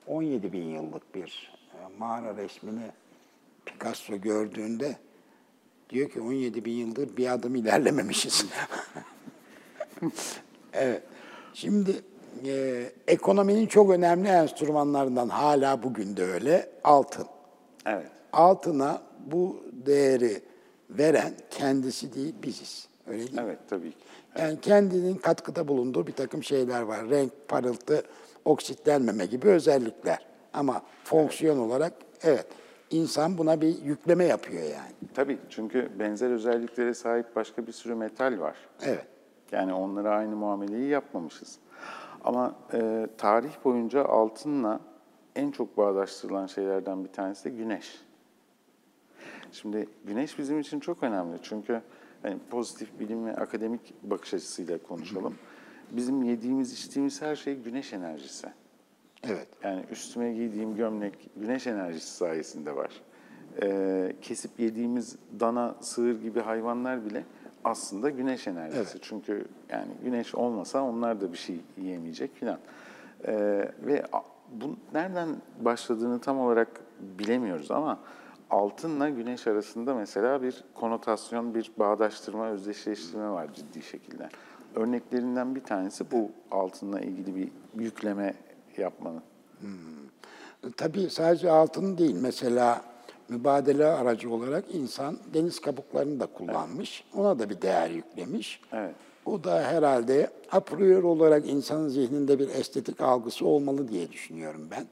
e, 0.07 0.13
17 0.13 0.53
bin 0.53 0.65
yıllık 0.65 1.15
bir 1.15 1.53
e, 1.73 1.99
mağara 1.99 2.37
resmini 2.37 2.91
Picasso 3.67 4.17
gördüğünde 4.17 4.97
diyor 5.91 6.11
ki 6.11 6.21
17 6.21 6.65
bin 6.65 6.73
yıldır 6.73 7.17
bir 7.17 7.33
adım 7.33 7.55
ilerlememişiz. 7.55 8.47
evet. 10.73 11.03
Şimdi 11.55 12.03
e, 12.47 12.85
ekonominin 13.07 13.67
çok 13.67 13.91
önemli 13.91 14.29
enstrümanlarından 14.29 15.29
hala 15.29 15.83
bugün 15.83 16.17
de 16.17 16.25
öyle 16.25 16.71
altın. 16.85 17.27
Evet. 17.87 18.07
Altına 18.33 19.03
bu 19.27 19.63
değeri 19.73 20.43
veren 20.91 21.33
kendisi 21.51 22.15
değil 22.15 22.35
biziz. 22.43 22.89
Öyle 23.07 23.19
değil 23.19 23.33
mi? 23.33 23.41
Evet 23.45 23.59
tabii 23.71 23.91
ki. 23.91 23.97
Yani 24.39 24.61
kendinin 24.61 25.15
katkıda 25.15 25.69
bulunduğu 25.69 26.07
bir 26.07 26.13
takım 26.13 26.43
şeyler 26.43 26.83
var. 26.83 27.11
Renk, 27.11 27.33
parıltı, 27.49 28.03
oksitlenmeme 28.45 29.27
gibi 29.27 29.49
özellikler. 29.49 30.27
Ama 30.53 30.83
fonksiyon 31.05 31.59
olarak 31.59 31.93
evet 32.23 32.47
insan 32.91 33.39
buna 33.39 33.61
bir 33.61 33.83
yükleme 33.83 34.25
yapıyor 34.25 34.63
yani. 34.63 34.93
Tabii 35.15 35.39
çünkü 35.51 35.91
benzer 35.99 36.31
özelliklere 36.31 36.95
sahip 36.95 37.37
başka 37.37 37.67
bir 37.67 37.73
sürü 37.73 37.95
metal 37.95 38.41
var. 38.41 38.57
Evet. 38.83 39.07
Yani 39.53 39.73
onlara 39.73 40.11
aynı 40.11 40.37
muameleyi 40.37 40.89
yapmamışız. 40.89 41.59
Ama 42.25 42.55
e, 42.73 43.07
tarih 43.19 43.65
boyunca 43.65 44.05
altınla 44.05 44.81
en 45.37 45.51
çok 45.51 45.77
bağdaştırılan 45.77 46.47
şeylerden 46.47 47.05
bir 47.05 47.13
tanesi 47.13 47.45
de 47.45 47.51
güneş. 47.51 48.03
Şimdi 49.53 49.89
güneş 50.05 50.39
bizim 50.39 50.61
için 50.61 50.81
çok 50.81 51.03
önemli 51.03 51.39
çünkü 51.43 51.83
hani 52.23 52.39
pozitif 52.51 53.01
bilim 53.01 53.27
ve 53.27 53.37
akademik 53.37 53.95
bakış 54.03 54.35
açısıyla 54.35 54.79
konuşalım. 54.79 55.35
Bizim 55.91 56.23
yediğimiz, 56.23 56.73
içtiğimiz 56.73 57.23
her 57.23 57.37
şey 57.37 57.55
güneş 57.55 57.93
enerjisi. 57.93 58.49
Evet. 59.25 59.49
Yani 59.63 59.85
üstüme 59.91 60.33
giydiğim 60.33 60.77
gömlek 60.77 61.31
güneş 61.37 61.67
enerjisi 61.67 62.11
sayesinde 62.11 62.77
var. 62.77 62.91
Ee, 63.63 64.13
kesip 64.23 64.61
yediğimiz 64.61 65.17
dana, 65.41 65.75
sığır 65.81 66.21
gibi 66.21 66.41
hayvanlar 66.41 67.05
bile 67.05 67.25
aslında 67.65 68.11
güneş 68.11 68.47
enerjisi. 68.47 68.79
Evet. 68.79 68.99
Çünkü 69.03 69.45
yani 69.69 69.91
güneş 70.05 70.35
olmasa 70.35 70.83
onlar 70.83 71.21
da 71.21 71.33
bir 71.33 71.39
şey 71.39 71.61
yiyemeyecek 71.77 72.35
filan. 72.35 72.59
Ee, 73.27 73.69
ve 73.87 74.03
bu 74.53 74.77
nereden 74.95 75.29
başladığını 75.61 76.21
tam 76.21 76.41
olarak 76.41 76.69
bilemiyoruz 77.01 77.71
ama 77.71 77.99
altınla 78.51 79.09
güneş 79.09 79.47
arasında 79.47 79.95
mesela 79.95 80.43
bir 80.43 80.65
konotasyon, 80.75 81.55
bir 81.55 81.73
bağdaştırma, 81.79 82.49
özdeşleştirme 82.49 83.31
var 83.31 83.55
ciddi 83.55 83.83
şekilde. 83.83 84.29
Örneklerinden 84.75 85.55
bir 85.55 85.65
tanesi 85.65 86.11
bu 86.11 86.31
altınla 86.51 87.01
ilgili 87.01 87.37
bir 87.37 87.49
yükleme 87.75 88.35
yapmanın. 88.79 89.23
Tabii 90.77 91.11
sadece 91.11 91.51
altın 91.51 91.99
değil. 91.99 92.17
Mesela 92.21 92.83
mübadele 93.29 93.87
aracı 93.87 94.31
olarak 94.31 94.65
insan 94.75 95.19
deniz 95.35 95.61
kabuklarını 95.61 96.21
da 96.21 96.27
kullanmış. 96.27 97.05
Ona 97.17 97.39
da 97.39 97.51
bir 97.51 97.63
değer 97.63 97.91
yüklemiş. 97.91 98.61
Evet. 98.73 98.95
O 99.27 99.45
da 99.45 99.63
herhalde 99.63 100.31
a 100.53 100.61
priori 100.61 101.07
olarak 101.07 101.49
insanın 101.49 101.89
zihninde 101.89 102.39
bir 102.39 102.49
estetik 102.49 103.01
algısı 103.01 103.47
olmalı 103.47 103.89
diye 103.89 104.13
düşünüyorum 104.13 104.69
ben. 104.71 104.87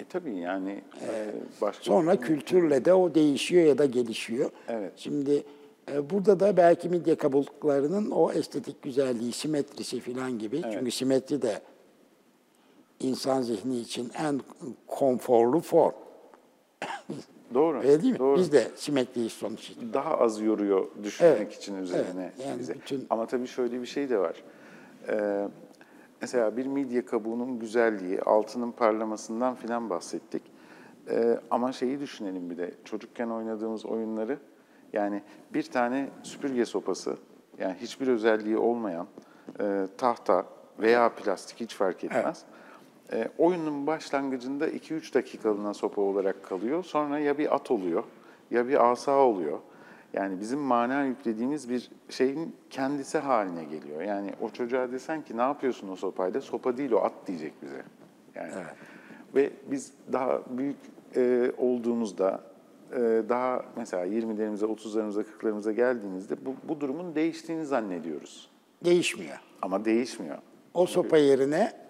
E 0.00 0.04
tabii 0.04 0.36
yani 0.36 0.82
e, 1.00 1.30
başka 1.60 1.84
Sonra 1.84 2.16
kültürle 2.16 2.84
de 2.84 2.94
o 2.94 3.14
değişiyor 3.14 3.66
ya 3.66 3.78
da 3.78 3.86
gelişiyor. 3.86 4.50
Evet. 4.68 4.92
Şimdi 4.96 5.42
e, 5.92 6.10
burada 6.10 6.40
da 6.40 6.56
belki 6.56 6.88
midye 6.88 7.14
kabuklarının 7.14 8.10
o 8.10 8.32
estetik 8.32 8.82
güzelliği, 8.82 9.32
simetrisi 9.32 10.00
falan 10.00 10.38
gibi. 10.38 10.62
Çünkü 10.72 10.90
simetri 10.90 11.42
de 11.42 11.60
insan 13.02 13.42
zihni 13.42 13.78
için 13.80 14.10
en 14.18 14.40
konforlu 14.86 15.60
form. 15.60 15.92
doğru. 17.54 17.78
Öyle 17.78 18.02
değil 18.02 18.12
mi? 18.12 18.18
Doğru. 18.18 18.38
Biz 18.38 18.52
de 18.52 18.68
simetriyi 18.76 19.30
sonuç 19.30 19.70
itibariyle. 19.70 19.94
daha 19.94 20.18
az 20.18 20.40
yoruyor 20.40 20.86
düşünmek 21.04 21.36
Evet, 21.36 21.54
için 21.56 21.76
üzerine 21.76 22.32
evet. 22.36 22.46
Yani 22.48 22.58
bize. 22.58 22.74
bütün- 22.74 23.06
Ama 23.10 23.26
tabii 23.26 23.46
şöyle 23.46 23.80
bir 23.80 23.86
şey 23.86 24.10
de 24.10 24.18
var. 24.18 24.42
Ee, 25.08 25.48
mesela 26.20 26.56
bir 26.56 26.66
midye 26.66 27.04
kabuğunun 27.04 27.58
güzelliği, 27.58 28.20
altının 28.22 28.72
parlamasından 28.72 29.54
filan 29.54 29.90
bahsettik. 29.90 30.42
Ee, 31.10 31.38
ama 31.50 31.72
şeyi 31.72 32.00
düşünelim 32.00 32.50
bir 32.50 32.56
de 32.58 32.74
çocukken 32.84 33.28
oynadığımız 33.28 33.86
oyunları 33.86 34.38
yani 34.92 35.22
bir 35.54 35.62
tane 35.62 36.08
süpürge 36.22 36.64
sopası 36.64 37.16
yani 37.58 37.74
hiçbir 37.80 38.08
özelliği 38.08 38.58
olmayan 38.58 39.06
e, 39.60 39.86
tahta 39.98 40.46
veya 40.78 41.08
plastik 41.14 41.60
hiç 41.60 41.74
fark 41.74 42.04
etmez. 42.04 42.44
E, 43.12 43.28
oyunun 43.38 43.86
başlangıcında 43.86 44.68
2-3 44.68 45.14
dakikalığına 45.14 45.74
sopa 45.74 46.02
olarak 46.02 46.44
kalıyor. 46.44 46.84
Sonra 46.84 47.18
ya 47.18 47.38
bir 47.38 47.54
at 47.54 47.70
oluyor 47.70 48.04
ya 48.52 48.68
bir 48.68 48.90
asa 48.90 49.18
oluyor. 49.18 49.58
Yani 50.12 50.40
bizim 50.40 50.58
mana 50.58 51.04
yüklediğimiz 51.04 51.70
bir 51.70 51.90
şeyin 52.08 52.56
kendisi 52.70 53.18
haline 53.18 53.64
geliyor. 53.64 54.02
Yani 54.02 54.30
o 54.40 54.50
çocuğa 54.50 54.92
desen 54.92 55.22
ki 55.22 55.36
ne 55.36 55.40
yapıyorsun 55.40 55.88
o 55.88 55.96
sopayla? 55.96 56.40
Sopa 56.40 56.76
değil 56.76 56.92
o 56.92 56.98
at 56.98 57.12
diyecek 57.26 57.52
bize. 57.62 57.82
Yani. 58.34 58.52
Ve 59.34 59.50
biz 59.70 59.92
daha 60.12 60.40
büyük 60.50 60.76
e, 61.16 61.52
olduğumuzda 61.58 62.40
e, 62.92 62.98
daha 63.28 63.64
mesela 63.76 64.06
20'lerimize, 64.06 64.64
30'larımıza, 64.64 65.24
40'larımıza 65.40 65.72
geldiğimizde 65.72 66.46
bu, 66.46 66.54
bu 66.68 66.80
durumun 66.80 67.14
değiştiğini 67.14 67.66
zannediyoruz. 67.66 68.50
Değişmiyor. 68.84 69.38
Ama 69.62 69.84
değişmiyor. 69.84 70.38
O 70.74 70.86
sopa 70.86 71.16
yerine 71.16 71.81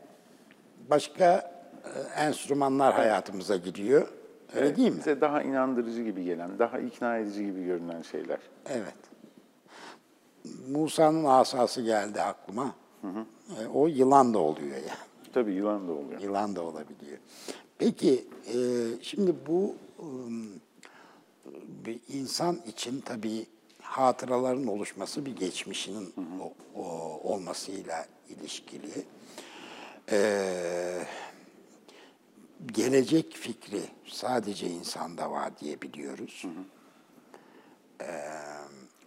başka 0.92 1.50
e, 1.85 2.22
enstrümanlar 2.22 2.94
hayatımıza 2.94 3.57
giriyor. 3.57 4.09
Öyle 4.55 4.66
Evet, 4.66 4.76
değil 4.76 4.90
mi? 4.90 4.98
Bize 4.98 5.20
daha 5.20 5.42
inandırıcı 5.42 6.02
gibi 6.02 6.24
gelen, 6.24 6.59
daha 6.59 6.78
ikna 6.78 7.18
edici 7.18 7.46
gibi 7.46 7.64
görünen 7.64 8.02
şeyler. 8.02 8.38
Evet. 8.66 8.94
Musa'nın 10.68 11.24
asası 11.24 11.83
geldi 11.83 12.22
aklıma. 12.22 12.74
E, 13.62 13.66
o 13.74 13.87
yılan 13.87 14.35
da 14.35 14.38
oluyor 14.38 14.76
yani. 14.76 14.98
Tabii 15.33 15.52
yılan 15.52 15.88
da 15.88 15.92
oluyor. 15.92 16.20
Yılan 16.20 16.57
da 16.57 16.62
olabiliyor. 16.62 17.18
Peki 17.78 18.24
e, 18.55 18.59
şimdi 19.02 19.35
bu 19.46 19.74
bir 21.87 22.00
insan 22.09 22.59
için 22.66 23.00
tabii 23.00 23.46
hatıraların 23.83 24.66
oluşması 24.66 25.26
bir 25.26 25.37
geçmişinin 25.37 26.14
o, 26.40 26.52
o, 26.81 26.85
olmasıyla 27.33 28.07
ilişkili. 28.28 29.05
E, 30.10 31.06
gelecek 32.66 33.32
fikri 33.36 33.80
sadece 34.06 34.66
insanda 34.66 35.30
var 35.30 35.58
diye 35.58 35.82
biliyoruz. 35.82 36.44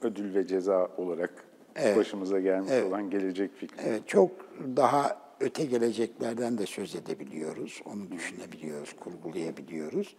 Ödül 0.01 0.35
ve 0.35 0.47
ceza 0.47 0.87
olarak 0.97 1.45
Evet. 1.75 1.97
başımıza 1.97 2.39
gelmiş 2.39 2.71
Evet. 2.73 2.85
olan 2.85 3.09
gelecek 3.09 3.55
fikri. 3.55 3.81
Evet, 3.87 4.07
çok 4.07 4.31
daha 4.75 5.21
öte 5.39 5.65
geleceklerden 5.65 6.57
de 6.57 6.65
söz 6.65 6.95
edebiliyoruz. 6.95 7.81
Onu 7.85 8.11
düşünebiliyoruz, 8.11 8.95
kurgulayabiliyoruz. 8.99 10.15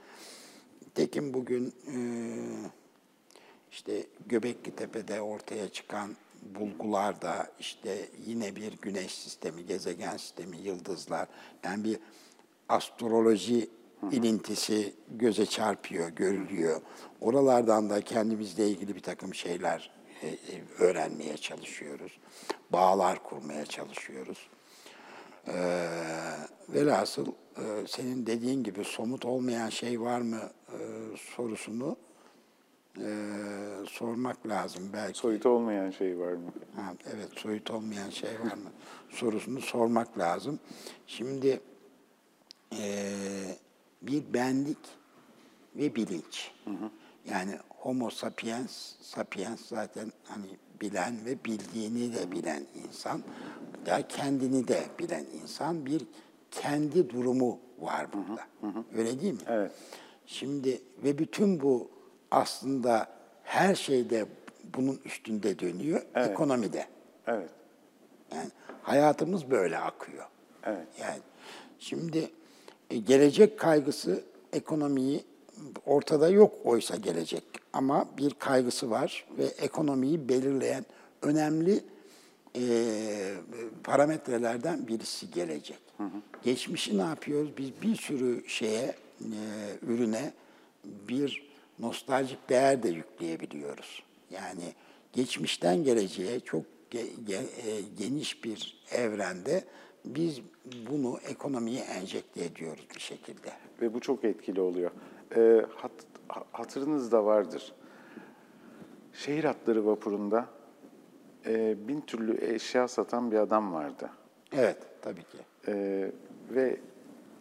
Tekin 0.95 1.35
bugün 1.35 1.75
e, 1.89 1.99
işte 3.71 4.07
Göbekli 4.27 4.71
Tepe'de 4.77 5.21
ortaya 5.21 5.69
çıkan 5.69 6.17
bulgularda 6.43 7.51
işte 7.61 8.09
yine 8.27 8.57
bir 8.57 8.73
güneş 8.83 9.15
sistemi, 9.15 9.67
gezegen 9.67 10.17
sistemi, 10.17 10.57
yıldızlar 10.57 11.29
yani 11.65 11.85
bir 11.85 11.99
astroloji 12.69 13.71
ilintisi 14.13 14.95
göze 15.09 15.47
çarpıyor, 15.47 16.09
görülüyor. 16.09 16.81
Oralardan 17.21 17.91
da 17.91 18.01
kendimizle 18.01 18.69
ilgili 18.69 18.95
bir 18.95 19.03
takım 19.03 19.35
şeyler 19.35 19.91
e, 20.23 20.29
e, 20.29 20.39
öğrenmeye 20.79 21.37
çalışıyoruz. 21.37 22.19
Bağlar 22.71 23.23
kurmaya 23.23 23.67
çalışıyoruz. 23.67 24.49
Ee, 25.49 25.89
velhasıl 26.69 27.27
e, 27.57 27.87
senin 27.89 28.27
dediğin 28.27 28.63
gibi 28.63 28.85
somut 28.85 29.25
olmayan 29.25 29.69
şey 29.69 30.01
var 30.01 30.21
mı 30.21 30.41
e, 30.69 30.79
sorusunu 31.17 31.97
e, 33.01 33.11
sormak 33.89 34.49
lazım 34.49 34.91
belki. 34.93 35.19
Soyut 35.19 35.47
olmayan 35.47 35.91
şey 35.91 36.19
var 36.19 36.33
mı? 36.33 36.53
Ha, 36.77 36.95
evet, 37.15 37.29
soyut 37.37 37.71
olmayan 37.71 38.11
şey 38.11 38.31
var 38.31 38.55
mı 38.57 38.71
sorusunu 39.11 39.61
sormak 39.61 40.19
lazım. 40.19 40.61
Şimdi 41.07 41.61
eee, 42.73 43.59
bir 44.03 44.35
benlik 44.35 44.79
ve 45.77 45.95
bilinç. 45.95 46.53
Yani 47.31 47.59
homo 47.69 48.11
sapiens, 48.11 48.93
sapiens 49.01 49.61
zaten 49.69 50.13
hani 50.25 50.47
bilen 50.81 51.25
ve 51.25 51.45
bildiğini 51.45 52.15
de 52.15 52.33
bilen 52.33 52.63
insan, 52.87 53.23
ya 53.87 54.09
kendini 54.09 54.69
de 54.69 54.87
bilen 54.99 55.25
insan 55.43 55.87
bir 55.87 56.03
kendi 56.51 57.11
durumu 57.11 57.59
var 57.79 58.07
burada. 58.13 58.47
Öyle 58.99 59.21
değil 59.21 59.33
mi? 59.33 59.41
Evet. 59.49 59.73
Şimdi 60.27 60.81
ve 61.05 61.19
bütün 61.19 61.61
bu 61.61 61.91
aslında 62.31 63.09
her 63.45 63.75
şeyde 63.75 64.27
bunun 64.77 65.01
üstünde 65.05 65.59
dönüyor, 65.59 66.03
ekonomide. 66.15 66.87
Evet. 67.27 67.51
Yani 68.35 68.51
hayatımız 68.83 69.51
böyle 69.51 69.79
akıyor. 69.79 70.25
Evet. 70.65 70.87
Yani 71.01 71.19
şimdi 71.79 72.31
e, 72.91 72.97
gelecek 72.97 73.59
kaygısı 73.59 74.25
ekonomiyi 74.53 75.25
ortada 75.87 76.29
yok 76.29 76.55
oysa 76.65 76.97
gelecek 76.97 77.45
ama 77.73 78.07
bir 78.19 78.31
kaygısı 78.31 78.91
var 78.91 79.27
ve 79.39 79.45
ekonomiyi 79.45 80.29
belirleyen 80.29 80.85
önemli 81.23 81.85
e, 82.57 82.65
parametrelerden 83.85 84.89
birisi 84.89 85.31
gelecek. 85.31 85.79
Geçmişi 86.43 86.99
ne 86.99 87.03
yapıyoruz? 87.03 87.51
Biz 87.59 87.71
bir 87.83 87.97
sürü 87.97 88.49
şeye, 88.49 88.95
e, 89.21 89.31
ürüne 89.87 90.33
bir 90.85 91.46
nostaljik 91.79 92.49
değer 92.49 92.83
de 92.83 92.89
yükleyebiliyoruz. 92.89 94.03
Yani 94.31 94.73
geçmişten 95.13 95.85
geleceğe 95.85 96.41
çok 96.41 96.65
e, 96.95 97.01
geniş 97.99 98.45
bir 98.45 98.85
evrende 98.91 99.65
biz 100.05 100.41
bunu 100.91 101.19
ekonomiye 101.29 101.81
enjekte 101.81 102.45
ediyoruz 102.45 102.87
bir 102.95 103.01
şekilde. 103.01 103.53
Ve 103.81 103.95
bu 103.95 104.01
çok 104.01 104.25
etkili 104.25 104.61
oluyor. 104.61 104.91
Ee, 105.37 105.65
hat, 105.77 105.91
ha- 106.29 106.45
hatırınızda 106.53 107.25
vardır. 107.25 107.73
Şehir 109.13 109.45
hatları 109.45 109.87
vapurunda 109.87 110.47
e, 111.47 111.77
bin 111.89 112.01
türlü 112.01 112.55
eşya 112.55 112.89
satan 112.89 113.31
bir 113.31 113.37
adam 113.37 113.73
vardı. 113.73 114.11
Evet, 114.53 114.79
tabii 115.03 115.23
ki. 115.23 115.39
Ee, 115.69 116.11
ve 116.51 116.77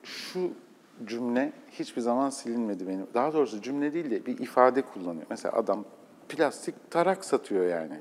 şu 0.04 0.52
cümle 1.06 1.52
hiçbir 1.72 2.02
zaman 2.02 2.30
silinmedi 2.30 2.88
benim. 2.88 3.08
Daha 3.14 3.34
doğrusu 3.34 3.62
cümle 3.62 3.93
değil 3.93 4.12
de 4.12 4.26
bir 4.26 4.38
ifade 4.38 4.82
kullanıyor. 4.82 5.26
Mesela 5.30 5.56
adam 5.58 5.86
plastik 6.30 6.91
tarak 6.91 7.26
satıyor 7.26 7.66
yani. 7.66 8.00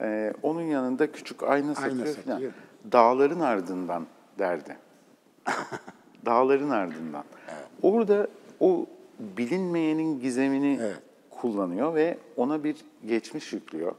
Ee, 0.00 0.32
onun 0.42 0.62
yanında 0.62 1.12
küçük 1.12 1.42
ayna 1.42 1.74
satıyor 1.74 2.06
falan. 2.06 2.12
satıyor. 2.34 2.52
Dağların 2.92 3.40
ardından 3.40 4.06
derdi. 4.38 4.76
Dağların 6.26 6.70
ardından. 6.70 7.24
Orada 7.82 8.28
o 8.60 8.86
bilinmeyenin 9.18 10.20
gizemini 10.20 10.78
Evet. 10.82 10.98
kullanıyor 11.30 11.94
ve 11.94 12.18
ona 12.36 12.64
bir 12.64 12.76
geçmiş 13.06 13.52
yüklüyor. 13.52 13.92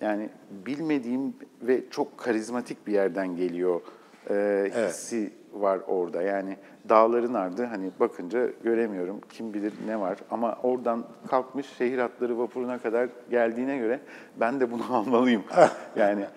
Yani 0.00 0.28
bilmediğim 0.66 1.34
ve 1.62 1.90
çok 1.90 2.18
karizmatik 2.18 2.86
bir 2.86 2.92
yerden 2.92 3.36
geliyor 3.36 3.80
e, 4.30 4.70
hissi 4.88 5.32
var 5.60 5.80
orada. 5.86 6.22
Yani 6.22 6.56
dağların 6.88 7.34
ardı 7.34 7.64
hani 7.64 7.90
bakınca 8.00 8.46
göremiyorum 8.64 9.20
kim 9.32 9.54
bilir 9.54 9.72
ne 9.86 10.00
var 10.00 10.18
ama 10.30 10.58
oradan 10.62 11.04
kalkmış 11.28 11.66
şehir 11.78 11.98
hatları 11.98 12.38
vapuruna 12.38 12.78
kadar 12.78 13.08
geldiğine 13.30 13.78
göre 13.78 14.00
ben 14.40 14.60
de 14.60 14.70
bunu 14.70 14.82
almalıyım. 14.96 15.42
yani 15.96 16.24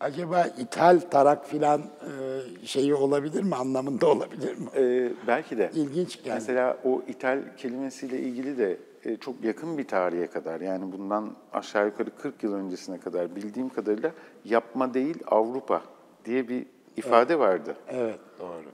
Acaba 0.00 0.44
ithal 0.58 1.00
tarak 1.10 1.46
filan 1.46 1.80
e, 1.80 2.66
şeyi 2.66 2.94
olabilir 2.94 3.42
mi, 3.42 3.54
anlamında 3.54 4.06
olabilir 4.06 4.58
mi? 4.58 4.66
e, 4.76 5.12
belki 5.26 5.58
de 5.58 5.70
İlginç 5.74 6.22
geldi. 6.22 6.34
Mesela 6.34 6.76
o 6.84 7.02
ithal 7.08 7.38
kelimesiyle 7.56 8.18
ilgili 8.18 8.58
de 8.58 8.76
e, 9.04 9.16
çok 9.16 9.44
yakın 9.44 9.78
bir 9.78 9.88
tarihe 9.88 10.26
kadar 10.26 10.60
yani 10.60 10.92
bundan 10.92 11.30
aşağı 11.52 11.86
yukarı 11.86 12.10
40 12.16 12.42
yıl 12.42 12.54
öncesine 12.54 12.98
kadar 12.98 13.36
bildiğim 13.36 13.68
kadarıyla 13.68 14.10
yapma 14.44 14.94
değil 14.94 15.18
Avrupa 15.26 15.82
diye 16.24 16.48
bir 16.48 16.66
ifade 16.96 17.38
vardı. 17.38 17.76
Evet, 17.88 18.20
doğru. 18.40 18.64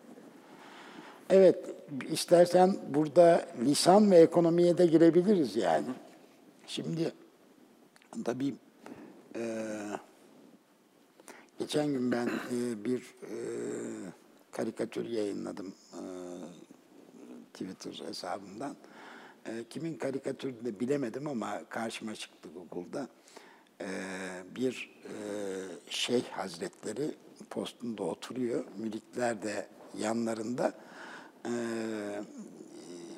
Evet, 1.31 1.59
istersen 2.11 2.77
burada 2.89 3.47
lisan 3.65 4.11
ve 4.11 4.17
ekonomiye 4.17 4.79
de 4.79 4.87
girebiliriz 4.87 5.57
yani. 5.57 5.87
Şimdi 6.67 7.13
tabii 8.25 8.55
e, 9.37 9.43
geçen 11.59 11.87
gün 11.87 12.13
ben 12.13 12.27
e, 12.27 12.85
bir 12.85 13.01
e, 13.23 13.37
karikatür 14.53 15.09
yayınladım 15.09 15.75
e, 15.93 16.03
Twitter 17.53 18.07
hesabımdan. 18.07 18.77
E, 19.47 19.65
kimin 19.71 19.95
karikatürünü 19.95 20.65
de 20.65 20.81
bilemedim 20.81 21.27
ama 21.29 21.65
karşıma 21.69 22.15
çıktı 22.15 22.49
Google'da. 22.73 23.09
E, 23.81 23.89
bir 24.57 24.97
e, 25.05 25.13
şeyh 25.91 26.25
hazretleri 26.25 27.15
postunda 27.51 28.03
oturuyor. 28.03 28.65
Müritler 28.77 29.43
de 29.43 29.67
yanlarında. 29.99 30.73
E, 31.45 31.53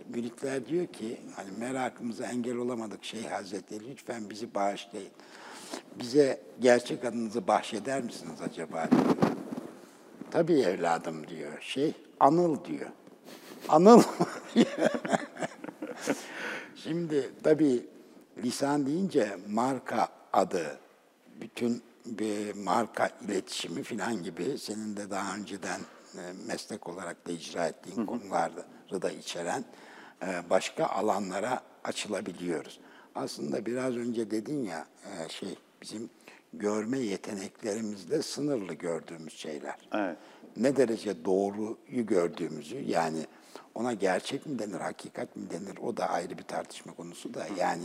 müritler 0.08 0.66
diyor 0.66 0.86
ki 0.86 1.20
hani 1.36 1.50
merakımıza 1.58 2.26
engel 2.26 2.56
olamadık 2.56 3.04
Şeyh 3.04 3.30
Hazretleri 3.30 3.90
lütfen 3.90 4.30
bizi 4.30 4.54
bağışlayın. 4.54 5.12
Bize 5.98 6.40
gerçek 6.60 7.04
adınızı 7.04 7.46
bahşeder 7.46 8.02
misiniz 8.02 8.40
acaba 8.50 8.88
diyor. 8.90 9.16
Tabii 10.30 10.60
evladım 10.60 11.28
diyor. 11.28 11.60
Şey 11.60 11.92
Anıl 12.20 12.64
diyor. 12.64 12.90
Anıl. 13.68 14.02
Şimdi 16.74 17.30
tabii 17.42 17.86
lisan 18.44 18.86
deyince 18.86 19.38
marka 19.48 20.08
adı, 20.32 20.78
bütün 21.40 21.82
bir 22.18 22.54
marka 22.54 23.10
iletişimi 23.24 23.82
falan 23.82 24.22
gibi 24.22 24.58
senin 24.58 24.96
de 24.96 25.10
daha 25.10 25.34
önceden 25.34 25.80
e, 26.14 26.20
meslek 26.46 26.88
olarak 26.88 27.26
da 27.26 27.32
icra 27.32 27.66
ettiğin 27.66 28.06
konuları 28.06 29.02
da 29.02 29.10
içeren 29.10 29.64
e, 30.22 30.50
başka 30.50 30.86
alanlara 30.86 31.62
açılabiliyoruz. 31.84 32.80
Aslında 33.14 33.66
biraz 33.66 33.96
önce 33.96 34.30
dedin 34.30 34.64
ya 34.64 34.86
e, 35.04 35.28
şey 35.28 35.58
bizim 35.82 36.10
görme 36.52 36.98
yeteneklerimizle 36.98 38.22
sınırlı 38.22 38.74
gördüğümüz 38.74 39.38
şeyler. 39.38 39.88
Evet. 39.94 40.16
Ne 40.56 40.76
derece 40.76 41.24
doğruyu 41.24 42.06
gördüğümüzü 42.06 42.76
yani 42.76 43.26
ona 43.74 43.92
gerçek 43.92 44.46
mi 44.46 44.58
denir, 44.58 44.80
hakikat 44.80 45.36
mi 45.36 45.50
denir 45.50 45.78
o 45.82 45.96
da 45.96 46.08
ayrı 46.08 46.38
bir 46.38 46.42
tartışma 46.42 46.94
konusu 46.94 47.34
da 47.34 47.46
yani 47.58 47.84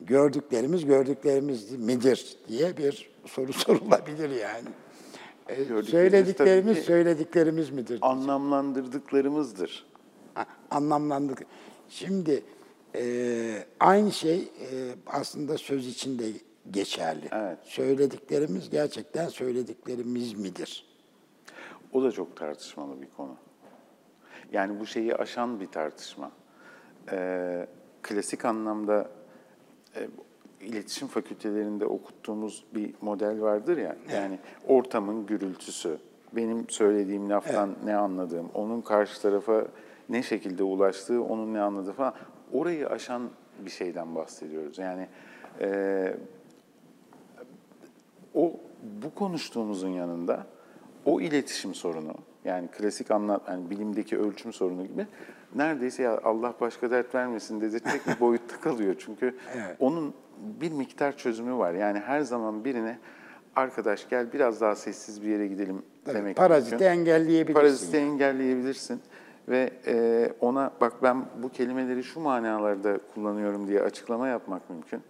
gördüklerimiz 0.00 0.84
gördüklerimiz 0.84 1.72
midir 1.72 2.36
diye 2.48 2.76
bir 2.76 3.10
soru 3.26 3.52
sorulabilir 3.52 4.30
yani. 4.30 4.68
E, 5.48 5.82
söylediklerimiz 5.82 6.78
söylediklerimiz 6.78 7.70
midir? 7.70 7.98
Anlamlandırdıklarımızdır. 8.02 9.86
Ha, 10.34 10.46
anlamlandık. 10.70 11.46
Şimdi 11.88 12.44
e, 12.94 13.64
aynı 13.80 14.12
şey 14.12 14.38
e, 14.38 14.94
aslında 15.06 15.58
söz 15.58 15.86
içinde 15.86 16.24
geçerli. 16.70 17.28
Evet. 17.32 17.58
Söylediklerimiz 17.62 18.70
gerçekten 18.70 19.28
söylediklerimiz 19.28 20.34
midir? 20.34 20.86
O 21.92 22.02
da 22.02 22.12
çok 22.12 22.36
tartışmalı 22.36 23.02
bir 23.02 23.10
konu. 23.16 23.36
Yani 24.52 24.80
bu 24.80 24.86
şeyi 24.86 25.14
aşan 25.14 25.60
bir 25.60 25.66
tartışma. 25.66 26.32
Ee, 27.12 27.66
klasik 28.02 28.44
anlamda 28.44 29.10
e, 29.96 30.08
iletişim 30.60 31.08
fakültelerinde 31.08 31.86
okuttuğumuz 31.86 32.64
bir 32.74 32.94
model 33.00 33.40
vardır 33.40 33.78
ya. 33.78 33.96
Yani 34.14 34.38
ortamın 34.68 35.26
gürültüsü, 35.26 35.98
benim 36.32 36.68
söylediğim 36.68 37.30
laftan 37.30 37.74
ne 37.84 37.96
anladığım, 37.96 38.50
onun 38.54 38.80
karşı 38.80 39.22
tarafa 39.22 39.66
ne 40.08 40.22
şekilde 40.22 40.62
ulaştığı, 40.62 41.22
onun 41.22 41.54
ne 41.54 41.60
anladığı 41.60 41.92
falan. 41.92 42.14
Orayı 42.52 42.88
aşan 42.88 43.30
bir 43.64 43.70
şeyden 43.70 44.14
bahsediyoruz. 44.14 44.78
Yani 44.78 45.08
e, 45.60 46.14
o 48.34 48.52
bu 49.02 49.14
konuştuğumuzun 49.14 49.88
yanında 49.88 50.46
o 51.04 51.20
iletişim 51.20 51.74
sorunu 51.74 52.14
yani 52.44 52.68
klasik 52.68 53.10
anlat 53.10 53.42
yani 53.48 53.70
bilimdeki 53.70 54.18
ölçüm 54.18 54.52
sorunu 54.52 54.86
gibi 54.86 55.06
neredeyse 55.54 56.02
ya 56.02 56.20
Allah 56.24 56.54
başka 56.60 56.90
dert 56.90 57.14
vermesin 57.14 57.60
dedirtecek 57.60 58.06
bir 58.06 58.20
boyutta 58.20 58.60
kalıyor. 58.60 58.94
Çünkü 58.98 59.34
onun 59.78 60.14
bir 60.60 60.72
miktar 60.72 61.16
çözümü 61.16 61.58
var. 61.58 61.72
Yani 61.74 61.98
her 61.98 62.20
zaman 62.20 62.64
birine 62.64 62.98
arkadaş 63.56 64.08
gel 64.08 64.32
biraz 64.32 64.60
daha 64.60 64.74
sessiz 64.76 65.22
bir 65.22 65.28
yere 65.28 65.46
gidelim 65.46 65.82
Tabii, 66.04 66.16
demek 66.16 66.36
paraziti 66.36 66.70
mümkün. 66.70 66.86
engelleyebilirsin. 66.86 67.54
Paraziti 67.54 67.96
engelleyebilirsin 67.96 69.00
ve 69.48 69.70
e, 69.86 70.28
ona 70.40 70.70
bak 70.80 70.92
ben 71.02 71.24
bu 71.42 71.48
kelimeleri 71.48 72.04
şu 72.04 72.20
manalarda 72.20 72.98
kullanıyorum 73.14 73.68
diye 73.68 73.80
açıklama 73.82 74.28
yapmak 74.28 74.70
mümkün. 74.70 75.00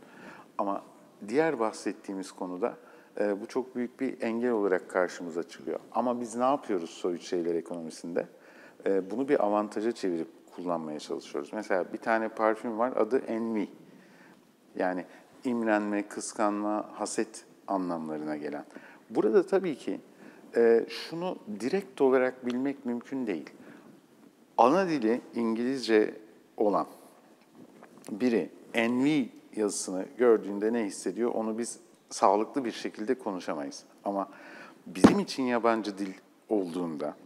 Ama 0.58 0.82
diğer 1.28 1.60
bahsettiğimiz 1.60 2.32
konuda 2.32 2.74
e, 3.20 3.40
bu 3.40 3.46
çok 3.46 3.76
büyük 3.76 4.00
bir 4.00 4.22
engel 4.22 4.50
olarak 4.50 4.88
karşımıza 4.88 5.42
çıkıyor. 5.42 5.78
Ama 5.92 6.20
biz 6.20 6.36
ne 6.36 6.44
yapıyoruz 6.44 6.90
soyut 6.90 7.22
şeyler 7.22 7.54
ekonomisinde? 7.54 8.26
E, 8.86 9.10
bunu 9.10 9.28
bir 9.28 9.44
avantaja 9.44 9.92
çevirip 9.92 10.28
kullanmaya 10.56 10.98
çalışıyoruz. 10.98 11.52
Mesela 11.52 11.92
bir 11.92 11.98
tane 11.98 12.28
parfüm 12.28 12.78
var 12.78 12.92
adı 12.96 13.18
Envy. 13.18 13.66
Yani 14.76 15.04
imrenme, 15.44 16.08
kıskanma, 16.08 16.88
haset 16.92 17.44
anlamlarına 17.66 18.36
gelen. 18.36 18.64
Burada 19.10 19.46
tabii 19.46 19.76
ki 19.76 20.00
e, 20.56 20.86
şunu 20.88 21.38
direkt 21.60 22.00
olarak 22.00 22.46
bilmek 22.46 22.86
mümkün 22.86 23.26
değil. 23.26 23.50
Ana 24.58 24.88
dili 24.88 25.20
İngilizce 25.34 26.14
olan 26.56 26.86
biri 28.10 28.50
envy 28.74 29.28
yazısını 29.56 30.04
gördüğünde 30.18 30.72
ne 30.72 30.84
hissediyor 30.84 31.34
onu 31.34 31.58
biz 31.58 31.78
sağlıklı 32.10 32.64
bir 32.64 32.72
şekilde 32.72 33.14
konuşamayız. 33.14 33.84
Ama 34.04 34.28
bizim 34.86 35.18
için 35.18 35.42
yabancı 35.42 35.98
dil 35.98 36.12
olduğunda 36.48 37.16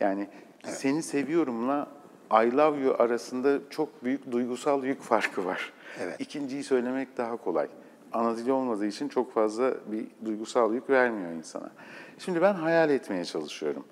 yani 0.00 0.28
seni 0.66 1.02
seviyorumla 1.02 1.88
I 2.30 2.56
love 2.56 2.80
you 2.80 3.02
arasında 3.02 3.58
çok 3.70 4.04
büyük 4.04 4.32
duygusal 4.32 4.84
yük 4.84 5.02
farkı 5.02 5.44
var. 5.44 5.72
Evet. 6.00 6.20
İkinciyi 6.20 6.64
söylemek 6.64 7.16
daha 7.16 7.36
kolay. 7.36 7.68
Dili 8.14 8.52
olmadığı 8.52 8.86
için 8.86 9.08
çok 9.08 9.32
fazla 9.34 9.74
bir 9.86 10.06
duygusal 10.24 10.74
yük 10.74 10.90
vermiyor 10.90 11.32
insana. 11.32 11.70
Şimdi 12.18 12.42
ben 12.42 12.54
hayal 12.54 12.90
etmeye 12.90 13.24
çalışıyorum. 13.24 13.84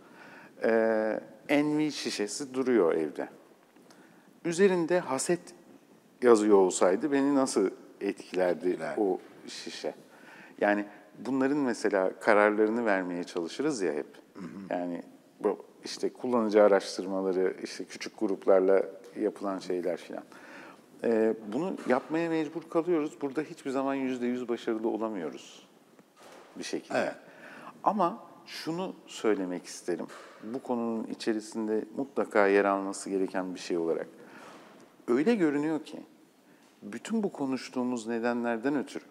Ee, 0.64 1.20
envy 1.48 1.90
şişesi 1.90 2.54
duruyor 2.54 2.94
evde. 2.94 3.28
Üzerinde 4.44 4.98
haset 4.98 5.40
yazıyor 6.22 6.56
olsaydı 6.56 7.12
beni 7.12 7.34
nasıl 7.34 7.70
etkilerdi 8.00 8.78
o 8.98 9.18
şişe? 9.48 9.94
Yani 10.60 10.84
bunların 11.18 11.58
mesela 11.58 12.12
kararlarını 12.20 12.86
vermeye 12.86 13.24
çalışırız 13.24 13.82
ya 13.82 13.92
hep. 13.92 14.06
Yani 14.70 15.02
bu 15.44 15.58
işte 15.84 16.12
kullanıcı 16.12 16.62
araştırmaları, 16.62 17.56
işte 17.62 17.84
küçük 17.84 18.18
gruplarla 18.18 18.82
yapılan 19.20 19.58
şeyler 19.58 19.96
filan. 19.96 20.24
Ee, 21.04 21.34
bunu 21.52 21.76
yapmaya 21.88 22.30
mecbur 22.30 22.62
kalıyoruz. 22.70 23.20
Burada 23.20 23.42
hiçbir 23.42 23.70
zaman 23.70 23.94
yüzde 23.94 24.26
yüz 24.26 24.48
başarılı 24.48 24.88
olamıyoruz 24.88 25.66
bir 26.58 26.64
şekilde. 26.64 26.98
Evet. 26.98 27.14
Ama 27.84 28.18
şunu 28.46 28.94
söylemek 29.06 29.64
isterim. 29.64 30.06
Bu 30.42 30.62
konunun 30.62 31.04
içerisinde 31.04 31.84
mutlaka 31.96 32.46
yer 32.46 32.64
alması 32.64 33.10
gereken 33.10 33.54
bir 33.54 33.60
şey 33.60 33.76
olarak. 33.76 34.08
Öyle 35.08 35.34
görünüyor 35.34 35.84
ki 35.84 36.02
bütün 36.82 37.22
bu 37.22 37.32
konuştuğumuz 37.32 38.06
nedenlerden 38.06 38.76
ötürü 38.76 39.04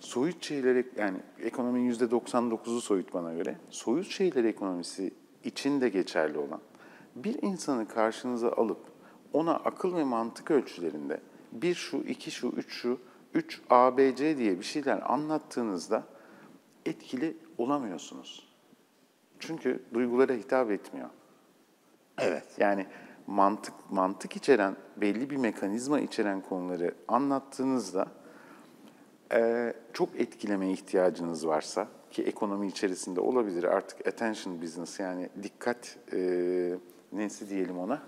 soyut 0.00 0.44
şeyler 0.44 0.84
yani 0.96 1.18
ekonominin 1.42 1.84
yüzde 1.84 2.04
99'u 2.04 2.80
soyut 2.80 3.14
bana 3.14 3.34
göre. 3.34 3.56
Soyut 3.70 4.06
şeyler 4.06 4.44
ekonomisi 4.44 5.14
için 5.44 5.80
de 5.80 5.88
geçerli 5.88 6.38
olan 6.38 6.60
bir 7.16 7.42
insanı 7.42 7.88
karşınıza 7.88 8.52
alıp 8.52 8.80
ona 9.32 9.54
akıl 9.54 9.96
ve 9.96 10.04
mantık 10.04 10.50
ölçülerinde 10.50 11.20
bir 11.52 11.74
şu, 11.74 11.96
iki 11.96 12.30
şu, 12.30 12.48
üç 12.48 12.72
şu, 12.72 12.98
üç 13.34 13.60
ABC 13.70 14.38
diye 14.38 14.58
bir 14.58 14.64
şeyler 14.64 15.12
anlattığınızda 15.12 16.04
etkili 16.86 17.36
olamıyorsunuz. 17.58 18.48
Çünkü 19.38 19.82
duygulara 19.94 20.32
hitap 20.32 20.70
etmiyor. 20.70 21.08
Evet. 22.18 22.44
Yani 22.58 22.86
mantık 23.26 23.74
mantık 23.90 24.36
içeren 24.36 24.76
belli 24.96 25.30
bir 25.30 25.36
mekanizma 25.36 26.00
içeren 26.00 26.40
konuları 26.40 26.94
anlattığınızda 27.08 28.06
e, 29.32 29.72
çok 29.92 30.20
etkilemeye 30.20 30.72
ihtiyacınız 30.72 31.46
varsa 31.46 31.88
ki 32.10 32.22
ekonomi 32.22 32.66
içerisinde 32.66 33.20
olabilir 33.20 33.64
artık 33.64 34.06
attention 34.06 34.62
business 34.62 35.00
yani 35.00 35.28
dikkat 35.42 35.96
e, 36.12 36.18
nesi 37.12 37.48
diyelim 37.48 37.78
ona 37.78 38.02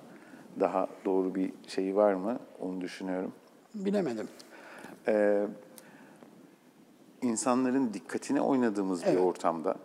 daha 0.61 0.89
doğru 1.05 1.35
bir 1.35 1.53
şeyi 1.66 1.97
var 1.97 2.14
mı 2.14 2.39
onu 2.61 2.81
düşünüyorum. 2.81 3.33
Bilemedim. 3.75 4.29
E, 5.09 5.47
insanların 7.23 7.95
dikkatine 7.95 8.41
oynadığımız 8.41 9.03
bir 9.03 9.07
Evet. 9.07 9.20
ortamda 9.20 9.77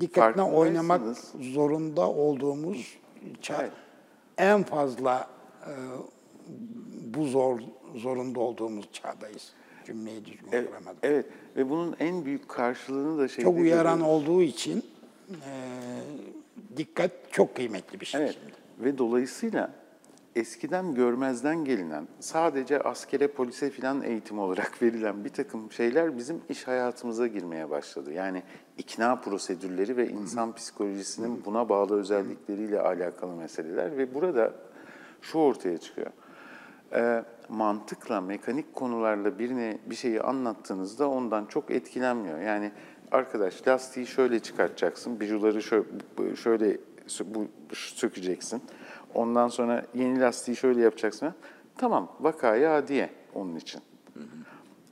Dikkatine 0.00 0.42
oynamak 0.42 1.00
zorunda 1.40 2.08
olduğumuz 2.10 2.98
Evet. 3.50 3.72
en 4.38 4.62
fazla 4.62 5.28
e, 5.66 5.72
bu 7.14 7.24
zor 7.24 7.60
zorunda 7.94 8.40
olduğumuz 8.40 8.88
çağdayız. 8.92 9.52
Cümleyi 9.86 10.24
düzgün 10.24 10.48
Evet, 10.52 10.68
kuramadım. 10.68 10.96
evet 11.02 11.26
ve 11.56 11.70
bunun 11.70 11.96
en 12.00 12.24
büyük 12.24 12.48
karşılığını 12.48 13.18
da 13.18 13.28
şeyde 13.28 13.42
Çok 13.42 13.58
uyaran 13.58 13.98
görüyoruz. 13.98 14.28
olduğu 14.28 14.42
için 14.42 14.84
e, 15.30 15.52
dikkat 16.76 17.10
çok 17.30 17.54
kıymetli 17.56 18.00
bir 18.00 18.06
şey. 18.06 18.20
Evet 18.22 18.38
ve 18.80 18.98
dolayısıyla 18.98 19.70
eskiden 20.36 20.94
görmezden 20.94 21.64
gelinen, 21.64 22.08
sadece 22.20 22.80
askere, 22.80 23.28
polise 23.28 23.70
filan 23.70 24.02
eğitim 24.02 24.38
olarak 24.38 24.72
verilen 24.82 25.24
bir 25.24 25.28
takım 25.30 25.72
şeyler 25.72 26.18
bizim 26.18 26.40
iş 26.48 26.68
hayatımıza 26.68 27.26
girmeye 27.26 27.70
başladı. 27.70 28.12
Yani 28.12 28.42
ikna 28.78 29.16
prosedürleri 29.16 29.96
ve 29.96 30.08
insan 30.08 30.54
psikolojisinin 30.54 31.44
buna 31.44 31.68
bağlı 31.68 32.00
özellikleriyle 32.00 32.80
alakalı 32.80 33.32
meseleler 33.32 33.96
ve 33.98 34.14
burada 34.14 34.54
şu 35.22 35.38
ortaya 35.38 35.78
çıkıyor. 35.78 36.10
Ee, 36.94 37.24
mantıkla, 37.48 38.20
mekanik 38.20 38.74
konularla 38.74 39.38
birine 39.38 39.78
bir 39.86 39.94
şeyi 39.94 40.20
anlattığınızda 40.20 41.08
ondan 41.08 41.46
çok 41.46 41.70
etkilenmiyor. 41.70 42.40
Yani 42.40 42.72
arkadaş 43.12 43.68
lastiği 43.68 44.06
şöyle 44.06 44.40
çıkartacaksın, 44.40 45.20
bijuları 45.20 45.62
şöyle, 45.62 45.86
şöyle 46.36 46.78
bu, 47.24 47.46
sökeceksin. 47.72 48.62
Ondan 49.14 49.48
sonra 49.48 49.86
yeni 49.94 50.20
lastiği 50.20 50.56
şöyle 50.56 50.80
yapacaksın. 50.80 51.34
Tamam, 51.78 52.12
vakaya 52.20 52.88
diye 52.88 53.10
onun 53.34 53.56
için. 53.56 53.80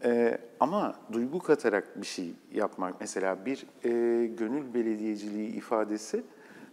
Ee, 0.04 0.38
ama 0.60 0.94
duygu 1.12 1.38
katarak 1.38 2.00
bir 2.00 2.06
şey 2.06 2.34
yapmak, 2.52 3.00
mesela 3.00 3.46
bir 3.46 3.66
e, 3.84 3.90
gönül 4.26 4.74
belediyeciliği 4.74 5.48
ifadesi 5.48 6.22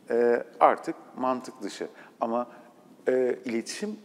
e, 0.10 0.44
artık 0.60 0.96
mantık 1.18 1.62
dışı. 1.62 1.88
Ama 2.22 2.48
e, 3.08 3.40
iletişim, 3.46 3.98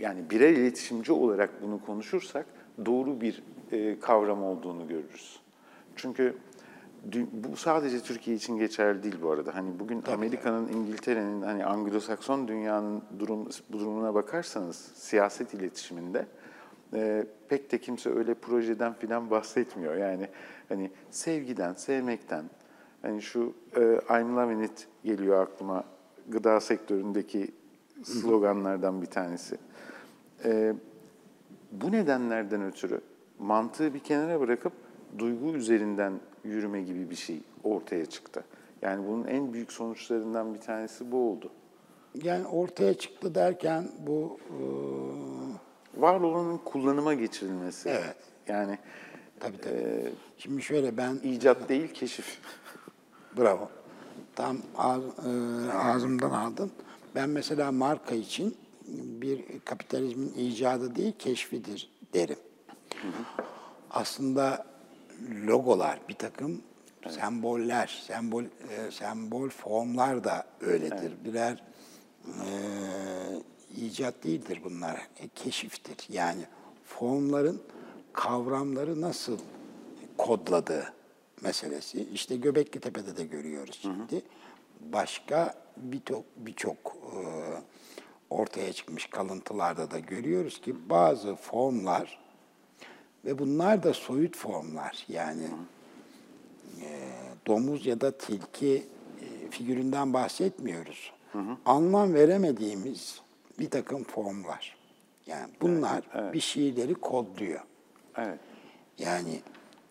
yani 0.00 0.30
birer 0.30 0.50
iletişimci 0.50 1.12
olarak 1.12 1.62
bunu 1.62 1.80
konuşursak 1.86 2.46
doğru 2.86 3.20
bir 3.20 3.42
e, 3.72 4.00
kavram 4.00 4.42
olduğunu 4.42 4.88
görürüz. 4.88 5.40
Çünkü 5.96 6.36
bu 7.32 7.56
sadece 7.56 8.00
Türkiye 8.00 8.36
için 8.36 8.58
geçerli 8.58 9.02
değil 9.02 9.16
bu 9.22 9.30
arada. 9.30 9.54
Hani 9.54 9.78
bugün 9.80 10.02
Amerika'nın, 10.12 10.68
İngiltere'nin, 10.68 11.42
hani 11.42 11.62
Anglo-Sakson 11.62 12.48
dünyanın 12.48 13.02
durum, 13.18 13.48
bu 13.72 13.78
durumuna 13.78 14.14
bakarsanız 14.14 14.76
siyaset 14.94 15.54
iletişiminde 15.54 16.26
e, 16.94 17.26
pek 17.48 17.72
de 17.72 17.78
kimse 17.78 18.10
öyle 18.10 18.34
projeden 18.34 18.92
filan 18.92 19.30
bahsetmiyor. 19.30 19.96
Yani 19.96 20.28
hani 20.68 20.90
sevgiden, 21.10 21.74
sevmekten, 21.74 22.44
hani 23.02 23.22
şu 23.22 23.54
e, 23.76 23.80
I'm 24.20 24.36
loving 24.36 24.64
it 24.64 24.88
geliyor 25.04 25.42
aklıma 25.42 25.84
gıda 26.28 26.60
sektöründeki 26.60 27.50
sloganlardan 28.02 29.02
bir 29.02 29.06
tanesi. 29.06 29.56
E, 30.44 30.74
bu 31.72 31.92
nedenlerden 31.92 32.62
ötürü 32.64 33.00
mantığı 33.38 33.94
bir 33.94 33.98
kenara 33.98 34.40
bırakıp 34.40 34.72
duygu 35.18 35.52
üzerinden 35.52 36.12
yürüme 36.44 36.82
gibi 36.82 37.10
bir 37.10 37.16
şey 37.16 37.40
ortaya 37.64 38.06
çıktı. 38.06 38.44
Yani 38.82 39.08
bunun 39.08 39.26
en 39.26 39.52
büyük 39.52 39.72
sonuçlarından 39.72 40.54
bir 40.54 40.60
tanesi 40.60 41.12
bu 41.12 41.30
oldu. 41.30 41.50
Yani 42.22 42.46
ortaya 42.46 42.94
çıktı 42.94 43.34
derken 43.34 43.88
bu 44.06 44.38
e, 44.50 44.60
Var 45.96 46.20
olanın 46.20 46.58
kullanıma 46.58 47.14
geçirilmesi. 47.14 47.88
Evet. 47.88 48.16
Yani 48.48 48.78
tabii 49.40 49.58
tabii. 49.58 49.74
e, 49.74 50.12
Şimdi 50.38 50.62
şöyle 50.62 50.96
ben 50.96 51.14
icat 51.22 51.68
değil 51.68 51.94
keşif. 51.94 52.38
Bravo. 53.38 53.68
Tam 54.36 54.58
ağz, 54.78 55.02
e, 55.02 55.72
ağzımdan 55.72 56.30
aldın. 56.30 56.70
Ben 57.14 57.28
mesela 57.28 57.72
marka 57.72 58.14
için 58.14 58.56
bir 58.92 59.44
kapitalizmin 59.64 60.34
icadı 60.34 60.96
değil, 60.96 61.12
keşfidir 61.18 61.90
derim. 62.14 62.38
Aslında 63.90 64.66
logolar, 65.46 66.00
bir 66.08 66.14
takım 66.14 66.62
semboller, 67.08 68.02
sembol 68.06 68.44
e, 68.44 68.90
sembol 68.90 69.48
formlar 69.48 70.24
da 70.24 70.46
öyledir. 70.60 71.12
Birer 71.24 71.62
e, 72.26 72.46
icat 73.76 74.24
değildir 74.24 74.60
bunlar, 74.64 74.96
e, 74.96 75.28
keşiftir. 75.34 75.96
Yani 76.08 76.42
formların 76.84 77.62
kavramları 78.12 79.00
nasıl 79.00 79.38
kodladığı 80.18 80.92
meselesi. 81.42 82.08
İşte 82.12 82.36
Göbekli 82.36 82.80
Tepe'de 82.80 83.16
de 83.16 83.24
görüyoruz 83.24 83.78
şimdi. 83.82 84.22
Başka 84.80 85.54
birçok 85.76 86.24
birçok 86.36 86.76
e, 86.86 87.20
ortaya 88.30 88.72
çıkmış 88.72 89.06
kalıntılarda 89.06 89.90
da 89.90 89.98
görüyoruz 89.98 90.60
ki 90.60 90.74
bazı 90.90 91.34
formlar 91.34 92.18
ve 93.24 93.38
bunlar 93.38 93.82
da 93.82 93.94
soyut 93.94 94.36
formlar. 94.36 95.06
Yani 95.08 95.44
e, 96.80 96.88
domuz 97.46 97.86
ya 97.86 98.00
da 98.00 98.10
tilki 98.10 98.86
e, 99.20 99.50
figüründen 99.50 100.12
bahsetmiyoruz. 100.12 101.12
Anlam 101.66 102.14
veremediğimiz 102.14 103.20
bir 103.58 103.70
takım 103.70 104.04
formlar. 104.04 104.76
Yani 105.26 105.50
bunlar 105.60 106.02
bir 106.32 106.40
şeyleri 106.40 106.94
kodluyor. 106.94 107.60
Evet. 108.16 108.38
Yani 108.98 109.40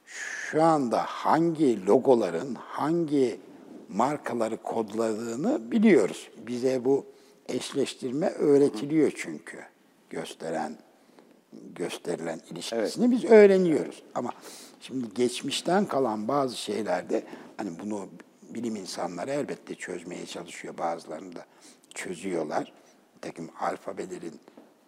şu 0.06 0.64
anda 0.64 0.98
hangi 0.98 1.86
logoların 1.86 2.56
hangi 2.56 3.40
markaları 3.90 4.58
kodladığını 4.58 5.72
biliyoruz. 5.72 6.30
Bize 6.48 6.86
bu 6.86 7.06
eşleştirme 7.50 8.30
öğretiliyor 8.30 9.12
çünkü. 9.16 9.58
Gösteren 10.10 10.78
gösterilen 11.76 12.41
ilişkisini 12.52 13.12
biz 13.12 13.26
öğreniyoruz. 13.26 14.04
Ama 14.16 14.30
şimdi 14.80 15.14
geçmişten 15.14 15.86
kalan 15.86 16.28
bazı 16.28 16.58
şeylerde 16.58 17.24
hani 17.58 17.70
bunu 17.80 18.10
bilim 18.50 18.76
insanları 18.76 19.32
elbette 19.32 19.76
çözmeye 19.76 20.26
çalışıyor 20.26 20.78
bazılarını 20.78 21.36
da 21.36 21.45
çözüyorlar. 21.93 22.74
Takım 23.22 23.50
alfabelerin 23.60 24.39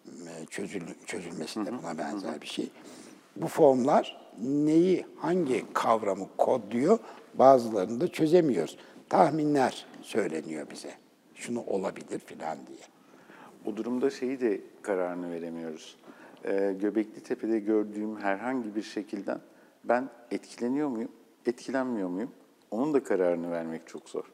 e, 0.06 0.46
çözül, 0.50 0.82
çözülmesinde 1.06 1.78
buna 1.78 1.98
benzer 1.98 2.40
bir 2.40 2.46
şey. 2.46 2.70
Bu 3.36 3.48
formlar 3.48 4.32
neyi, 4.42 5.06
hangi 5.16 5.66
kavramı 5.72 6.28
kodluyor 6.36 6.98
bazılarını 7.34 8.00
da 8.00 8.08
çözemiyoruz. 8.08 8.76
Tahminler 9.08 9.86
söyleniyor 10.02 10.66
bize. 10.70 10.94
Şunu 11.42 11.60
olabilir 11.60 12.18
filan 12.18 12.58
diye. 12.66 12.78
o 13.66 13.76
durumda 13.76 14.10
şeyi 14.10 14.40
de 14.40 14.60
kararını 14.82 15.30
veremiyoruz. 15.30 15.96
Ee, 16.44 16.76
Göbekli 16.80 17.20
Tepe'de 17.20 17.58
gördüğüm 17.58 18.16
herhangi 18.20 18.76
bir 18.76 18.82
şekilden 18.82 19.40
ben 19.84 20.08
etkileniyor 20.30 20.88
muyum, 20.88 21.08
etkilenmiyor 21.46 22.08
muyum? 22.08 22.30
Onun 22.70 22.94
da 22.94 23.04
kararını 23.04 23.50
vermek 23.50 23.86
çok 23.86 24.08
zor. 24.08 24.24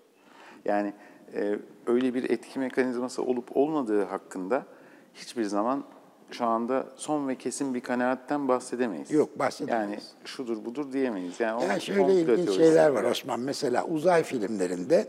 Yani 0.65 0.93
e, 1.35 1.59
öyle 1.87 2.15
bir 2.15 2.31
etki 2.31 2.59
mekanizması 2.59 3.23
olup 3.23 3.57
olmadığı 3.57 4.05
hakkında 4.05 4.67
hiçbir 5.15 5.45
zaman 5.45 5.85
şu 6.31 6.45
anda 6.45 6.87
son 6.97 7.29
ve 7.29 7.35
kesin 7.35 7.75
bir 7.75 7.81
kanaatten 7.81 8.49
bahsedemeyiz. 8.49 9.11
Yok, 9.11 9.39
bahsedemeyiz. 9.39 9.91
Yani 9.91 10.01
şudur 10.25 10.65
budur 10.65 10.93
diyemeyiz. 10.93 11.41
Yani, 11.41 11.65
Yani 11.65 11.81
şöyle 11.81 12.13
ilginç 12.21 12.51
şeyler 12.51 12.89
var 12.89 13.05
Osman. 13.05 13.41
Mesela 13.41 13.85
uzay 13.87 14.23
filmlerinde 14.23 15.09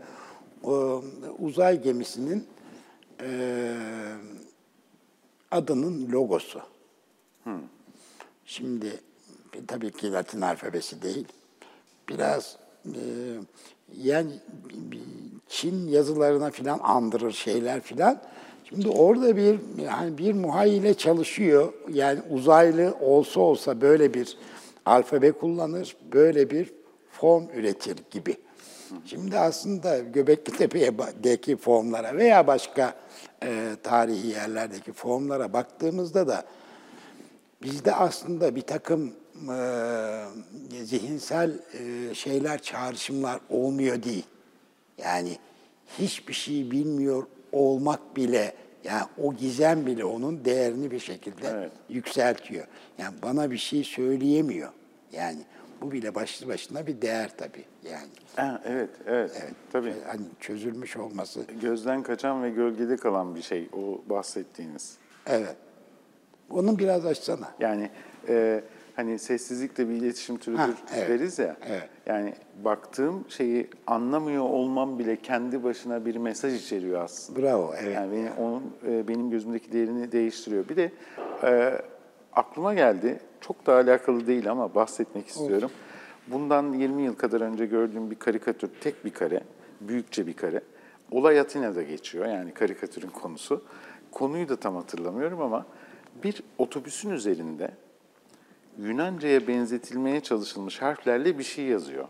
o, 0.64 1.02
uzay 1.38 1.82
gemisinin 1.82 2.46
eee, 3.22 3.76
adının 5.50 6.12
logosu. 6.12 6.60
Şimdi 8.44 8.86
e, 9.54 9.66
tabii 9.66 9.90
ki 9.90 10.12
Latin 10.12 10.40
alfabesi 10.40 11.02
değil. 11.02 11.26
Biraz 12.08 12.56
eee, 12.86 12.92
yani 13.96 14.30
Çin 15.48 15.88
yazılarına 15.88 16.50
filan 16.50 16.78
andırır 16.78 17.32
şeyler 17.32 17.80
filan. 17.80 18.22
Şimdi 18.64 18.88
orada 18.88 19.36
bir 19.36 19.58
yani 19.84 20.18
bir 20.18 20.32
muhayyile 20.32 20.94
çalışıyor. 20.94 21.72
Yani 21.88 22.20
uzaylı 22.30 22.94
olsa 23.00 23.40
olsa 23.40 23.80
böyle 23.80 24.14
bir 24.14 24.36
alfabe 24.86 25.32
kullanır, 25.32 25.96
böyle 26.12 26.50
bir 26.50 26.70
form 27.10 27.44
üretir 27.54 27.96
gibi. 28.10 28.36
Şimdi 29.06 29.38
aslında 29.38 29.98
Göbekli 29.98 30.56
Tepe'deki 30.56 31.56
formlara 31.56 32.16
veya 32.16 32.46
başka 32.46 32.94
e, 33.42 33.68
tarihi 33.82 34.26
yerlerdeki 34.26 34.92
formlara 34.92 35.52
baktığımızda 35.52 36.28
da 36.28 36.44
bizde 37.62 37.94
aslında 37.94 38.56
bir 38.56 38.62
takım 38.62 39.12
e, 39.50 39.64
zihinsel 40.84 41.50
e, 41.50 42.14
şeyler, 42.14 42.62
çağrışımlar 42.62 43.40
olmuyor 43.50 44.02
değil. 44.02 44.26
Yani 44.98 45.38
hiçbir 45.98 46.32
şey 46.32 46.70
bilmiyor 46.70 47.26
olmak 47.52 48.16
bile, 48.16 48.54
yani 48.84 49.02
o 49.22 49.34
gizem 49.34 49.86
bile 49.86 50.04
onun 50.04 50.44
değerini 50.44 50.90
bir 50.90 51.00
şekilde 51.00 51.48
Evet. 51.48 51.72
yükseltiyor. 51.88 52.66
Yani 52.98 53.14
bana 53.22 53.50
bir 53.50 53.58
şey 53.58 53.84
söyleyemiyor. 53.84 54.72
Yani 55.12 55.38
bu 55.82 55.92
bile 55.92 56.14
başlı 56.14 56.48
başına 56.48 56.86
bir 56.86 57.02
değer 57.02 57.30
tabii. 57.36 57.64
Yani 57.90 58.08
Ha, 58.36 58.62
evet, 58.64 58.90
evet, 59.06 59.30
evet, 59.42 59.54
Tabii. 59.72 59.94
hani 60.06 60.22
çözülmüş 60.40 60.96
olması. 60.96 61.40
Gözden 61.62 62.02
kaçan 62.02 62.42
ve 62.42 62.50
gölgede 62.50 62.96
kalan 62.96 63.34
bir 63.34 63.42
şey 63.42 63.68
o 63.72 64.02
bahsettiğiniz. 64.10 64.96
Evet. 65.26 65.56
Onu 66.50 66.78
biraz 66.78 67.06
açsana. 67.06 67.54
Yani 67.60 67.90
e, 68.28 68.64
hani 68.96 69.18
sessizlik 69.18 69.78
de 69.78 69.88
bir 69.88 69.94
iletişim 69.94 70.38
türüdür 70.38 70.58
Ha, 70.58 70.70
evet. 70.96 71.08
deriz 71.08 71.38
ya. 71.38 71.56
Evet. 71.68 71.88
Yani 72.06 72.34
baktığım 72.64 73.24
şeyi 73.28 73.70
anlamıyor 73.86 74.42
olmam 74.42 74.98
bile 74.98 75.16
kendi 75.16 75.64
başına 75.64 76.06
bir 76.06 76.16
mesaj 76.16 76.54
içeriyor 76.64 77.04
aslında. 77.04 77.42
Bravo, 77.42 77.74
evet. 77.82 77.94
Yani 77.94 78.12
beni, 78.12 78.30
onun 78.38 78.76
e, 78.88 79.08
benim 79.08 79.30
gözümdeki 79.30 79.72
değerini 79.72 80.12
değiştiriyor. 80.12 80.68
Bir 80.68 80.76
de 80.76 80.92
e, 81.42 81.72
aklıma 82.32 82.74
geldi. 82.74 83.20
Çok 83.40 83.66
da 83.66 83.74
alakalı 83.74 84.26
değil 84.26 84.50
ama 84.50 84.74
bahsetmek 84.74 85.26
istiyorum. 85.26 85.70
Bundan 86.26 86.72
20 86.72 87.02
yıl 87.02 87.14
kadar 87.14 87.40
önce 87.40 87.66
gördüğüm 87.66 88.10
bir 88.10 88.18
karikatür, 88.18 88.70
tek 88.80 89.04
bir 89.04 89.10
kare, 89.10 89.40
büyükçe 89.80 90.26
bir 90.26 90.34
kare. 90.34 90.60
Olay 91.10 91.40
Atina'da 91.40 91.82
geçiyor 91.82 92.26
yani 92.26 92.54
karikatürün 92.54 93.08
konusu. 93.08 93.64
Konuyu 94.12 94.48
da 94.48 94.56
tam 94.56 94.76
hatırlamıyorum 94.76 95.40
ama 95.40 95.66
bir 96.24 96.42
otobüsün 96.58 97.10
üzerinde 97.10 97.70
Yunanca'ya 98.78 99.46
benzetilmeye 99.46 100.20
çalışılmış 100.20 100.82
harflerle 100.82 101.38
bir 101.38 101.44
şey 101.44 101.64
yazıyor. 101.64 102.08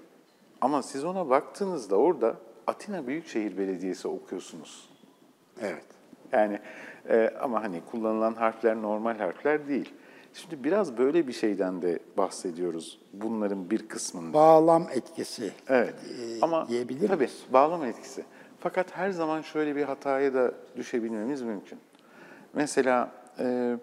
Ama 0.61 0.83
siz 0.83 1.05
ona 1.05 1.31
baktığınızda 1.31 1.97
orada 1.97 2.37
Atina 2.67 3.07
Büyükşehir 3.07 3.59
Belediyesi 3.59 4.09
okuyorsunuz. 4.09 4.89
Evet. 5.61 5.85
Yani 6.33 6.59
e, 7.09 7.31
ama 7.41 7.63
hani 7.63 7.81
kullanılan 7.91 8.35
harfler 8.35 8.83
normal 8.83 9.19
harfler 9.19 9.69
değil. 9.69 9.93
Şimdi 10.35 10.65
biraz 10.65 10.99
böyle 10.99 11.29
bir 11.29 11.33
şeyden 11.33 11.83
de 11.83 11.99
bahsediyoruz 12.17 12.99
bunların 13.13 13.71
bir 13.71 13.89
kısmında. 13.89 14.33
Bağlam 14.35 14.87
etkisi 14.93 15.53
Evet. 15.69 15.95
e, 15.95 16.39
Ama 16.43 16.69
diyebilir 16.69 17.09
tabii 17.09 17.25
miyiz? 17.25 17.43
bağlama 17.53 17.87
etkisi. 17.87 18.25
Fakat 18.61 18.97
her 18.97 19.11
zaman 19.11 19.43
şöyle 19.43 19.77
bir 19.77 19.83
hataya 19.83 20.35
da 20.35 20.55
düşebilmemiz 20.77 21.43
mümkün. 21.43 21.79
Mesela 22.55 23.13
e, 23.39 23.77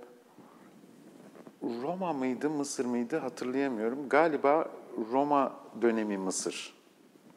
Roma 1.84 2.14
mıydı, 2.14 2.50
Mısır 2.50 2.86
mıydı 2.86 3.18
hatırlayamıyorum. 3.18 4.10
Galiba 4.10 4.70
Roma 5.12 5.54
dönemi 5.82 6.18
Mısır 6.18 6.74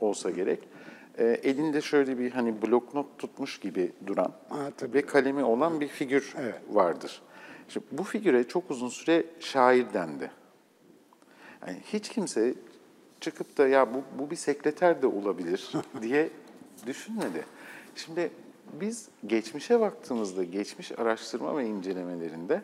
olsa 0.01 0.31
gerek. 0.31 0.69
E, 1.19 1.25
elinde 1.25 1.81
şöyle 1.81 2.19
bir 2.19 2.31
hani 2.31 2.63
bloknot 2.63 3.19
tutmuş 3.19 3.61
gibi 3.61 3.93
duran 4.07 4.33
Ha, 4.49 4.59
tabii. 4.77 4.95
ve 4.95 5.03
kalemi 5.07 5.45
olan 5.45 5.81
bir 5.81 5.89
figür 5.89 6.35
Evet. 6.41 6.55
vardır. 6.71 7.23
Şimdi 7.71 7.87
bu 7.93 8.05
figüre 8.05 8.49
çok 8.49 8.71
uzun 8.71 8.89
süre 8.89 9.25
şair 9.41 9.95
dendi. 9.95 10.31
Yani 11.67 11.79
hiç 11.93 12.09
kimse 12.09 12.55
çıkıp 13.21 13.59
da 13.59 13.69
ya 13.69 13.95
bu, 13.95 14.03
bu 14.19 14.31
bir 14.31 14.37
sekreter 14.37 15.03
de 15.03 15.07
olabilir 15.07 15.73
diye 16.03 16.31
düşünmedi. 16.87 17.45
Şimdi 17.95 18.31
biz 18.81 19.09
geçmişe 19.27 19.81
baktığımızda, 19.81 20.45
geçmiş 20.45 20.93
araştırma 20.93 21.57
ve 21.57 21.67
incelemelerinde 21.67 22.63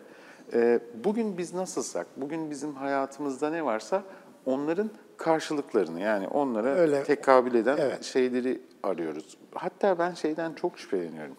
e, 0.52 0.80
bugün 1.04 1.38
biz 1.38 1.54
nasılsak, 1.54 2.06
bugün 2.16 2.50
bizim 2.50 2.74
hayatımızda 2.74 3.50
ne 3.50 3.64
varsa 3.64 4.02
onların 4.46 4.90
karşılıklarını 5.16 6.00
yani 6.00 6.28
onlara 6.28 6.68
Öyle. 6.68 7.04
tekabül 7.04 7.54
eden 7.54 7.76
Evet. 7.76 8.04
şeyleri 8.04 8.60
arıyoruz. 8.82 9.38
Hatta 9.54 9.98
ben 9.98 10.14
şeyden 10.14 10.52
çok 10.52 10.78
şüpheleniyorum. 10.78 11.36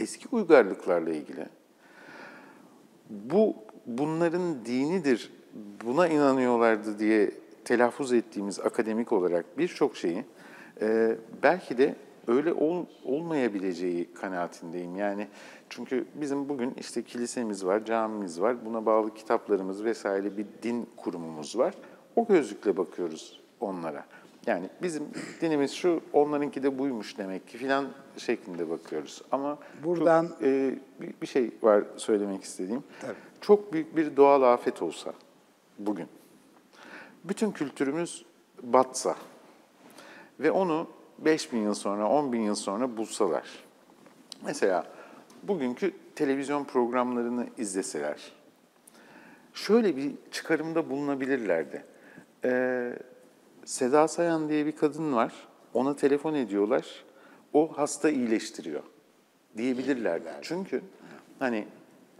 Eski 0.00 0.28
uygarlıklarla 0.32 1.10
ilgili 1.10 1.46
bu 3.10 3.54
bunların 3.86 4.64
dinidir, 4.64 5.32
buna 5.84 6.08
inanıyorlardı 6.08 6.98
diye 6.98 7.30
telaffuz 7.64 8.12
ettiğimiz 8.12 8.60
akademik 8.60 9.12
olarak 9.12 9.58
birçok 9.58 9.96
şeyi 9.96 10.24
e, 10.80 11.16
belki 11.42 11.78
de 11.78 11.94
öyle 12.26 12.52
ol, 12.52 12.84
olmayabileceği 13.04 14.14
kanaatindeyim. 14.14 14.96
Yani 14.96 15.28
çünkü 15.68 16.04
bizim 16.14 16.48
bugün 16.48 16.74
işte 16.80 17.02
kilisemiz 17.02 17.66
var, 17.66 17.84
camimiz 17.84 18.40
var, 18.40 18.66
buna 18.66 18.86
bağlı 18.86 19.14
kitaplarımız 19.14 19.84
vesaire 19.84 20.36
bir 20.36 20.46
din 20.62 20.88
kurumumuz 20.96 21.58
var. 21.58 21.74
O 22.16 22.26
gözlükle 22.26 22.76
bakıyoruz 22.76 23.40
onlara. 23.60 24.04
Yani 24.46 24.68
bizim 24.82 25.04
dinimiz 25.40 25.72
şu, 25.72 26.00
onlarınki 26.12 26.62
de 26.62 26.78
buymuş 26.78 27.18
demek 27.18 27.48
ki 27.48 27.58
filan 27.58 27.86
şeklinde 28.16 28.70
bakıyoruz. 28.70 29.22
Ama 29.32 29.58
Buradan- 29.84 30.28
çok, 30.28 30.42
e, 30.42 30.78
bir, 31.22 31.26
şey 31.26 31.50
var 31.62 31.84
söylemek 31.96 32.42
istediğim. 32.42 32.84
Tabii. 33.00 33.14
Çok 33.40 33.72
büyük 33.72 33.96
bir 33.96 34.16
doğal 34.16 34.42
afet 34.42 34.82
olsa 34.82 35.12
bugün, 35.78 36.08
bütün 37.24 37.50
kültürümüz 37.50 38.24
batsa 38.62 39.16
ve 40.40 40.50
onu 40.50 40.86
5 41.18 41.52
bin 41.52 41.62
yıl 41.62 41.74
sonra, 41.74 42.08
10 42.08 42.32
bin 42.32 42.40
yıl 42.40 42.54
sonra 42.54 42.96
bulsalar. 42.96 43.44
Mesela 44.44 44.86
bugünkü 45.42 45.92
televizyon 46.14 46.64
programlarını 46.64 47.46
izleseler, 47.58 48.32
şöyle 49.54 49.96
bir 49.96 50.12
çıkarımda 50.30 50.90
bulunabilirlerdi. 50.90 51.84
Ee, 52.44 52.92
Seda 53.64 54.08
Sayan 54.08 54.48
diye 54.48 54.66
bir 54.66 54.76
kadın 54.76 55.14
var. 55.16 55.32
Ona 55.74 55.96
telefon 55.96 56.34
ediyorlar. 56.34 57.04
O 57.52 57.72
hasta 57.78 58.10
iyileştiriyor 58.10 58.82
diyebilirlerdi. 59.56 60.28
Çünkü 60.42 60.82
hani 61.38 61.66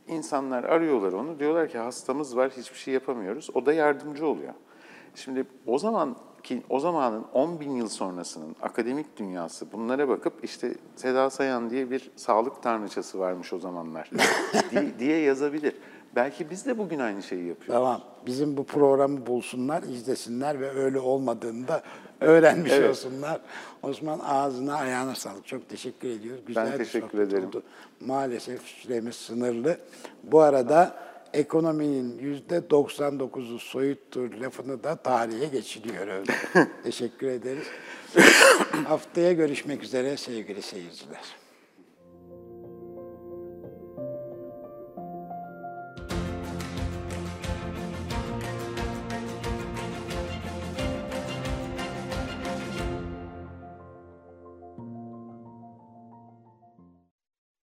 insanlar 0.09 0.65
arıyorlar 0.65 1.13
onu. 1.13 1.39
Diyorlar 1.39 1.69
ki 1.69 1.79
hastamız 1.79 2.37
var 2.37 2.51
hiçbir 2.57 2.79
şey 2.79 2.95
yapamıyoruz. 2.95 3.51
O 3.55 3.67
da 3.67 3.73
yardımcı 3.73 4.27
oluyor. 4.27 4.55
Şimdi 5.15 5.45
o 5.67 5.79
zaman 5.79 6.17
ki 6.43 6.63
o 6.69 6.81
zamanın 6.81 7.25
10 7.33 7.61
bin 7.61 7.71
yıl 7.71 7.89
sonrasının 7.89 8.57
akademik 8.63 9.17
dünyası 9.17 9.73
bunlara 9.73 10.09
bakıp 10.09 10.45
işte 10.45 10.75
Seda 10.97 11.31
Sayan 11.31 11.71
diye 11.71 11.91
bir 11.91 12.11
sağlık 12.17 12.63
tanrıçası 12.63 13.19
varmış 13.19 13.53
o 13.53 13.59
zamanlar 13.59 14.11
diye, 14.71 14.99
diye 14.99 15.19
yazabilir. 15.19 15.75
Belki 16.17 16.51
biz 16.51 16.67
de 16.67 16.79
bugün 16.79 16.99
aynı 16.99 17.23
şeyi 17.23 17.47
yapıyoruz. 17.47 17.75
Tamam. 17.85 18.01
Bizim 18.27 18.57
bu 18.57 18.65
programı 18.67 19.27
bulsunlar, 19.27 19.83
izlesinler 19.83 20.61
ve 20.61 20.71
öyle 20.71 20.99
olmadığını 20.99 21.69
da 21.69 21.83
öğrenmiş 22.21 22.73
Evet. 22.73 22.91
olsunlar. 22.91 23.41
Osman 23.83 24.19
ağzına 24.19 24.75
ayağına 24.75 25.15
sağlık. 25.15 25.47
Çok 25.47 25.69
teşekkür 25.69 26.09
ediyoruz. 26.09 26.43
Güzel 26.47 26.73
bir 26.73 26.79
teşekkür 26.79 27.19
ederim. 27.19 27.49
oldu. 27.49 27.63
Maalesef 28.01 28.63
süremiz 28.63 29.15
sınırlı. 29.15 29.79
Bu 30.23 30.41
arada 30.41 30.97
ekonominin 31.33 32.19
yüzde 32.19 32.59
99'u 32.59 33.59
soyuttur 33.59 34.35
lafını 34.35 34.85
da 34.85 34.97
tarihe 34.97 35.47
geçiliyor 35.47 36.07
öyle. 36.09 36.33
teşekkür 36.85 37.27
ederiz. 37.29 37.67
Haftaya 38.89 39.33
görüşmek 39.33 39.83
üzere 39.83 40.17
sevgili 40.17 40.63
seyirciler. 40.63 41.44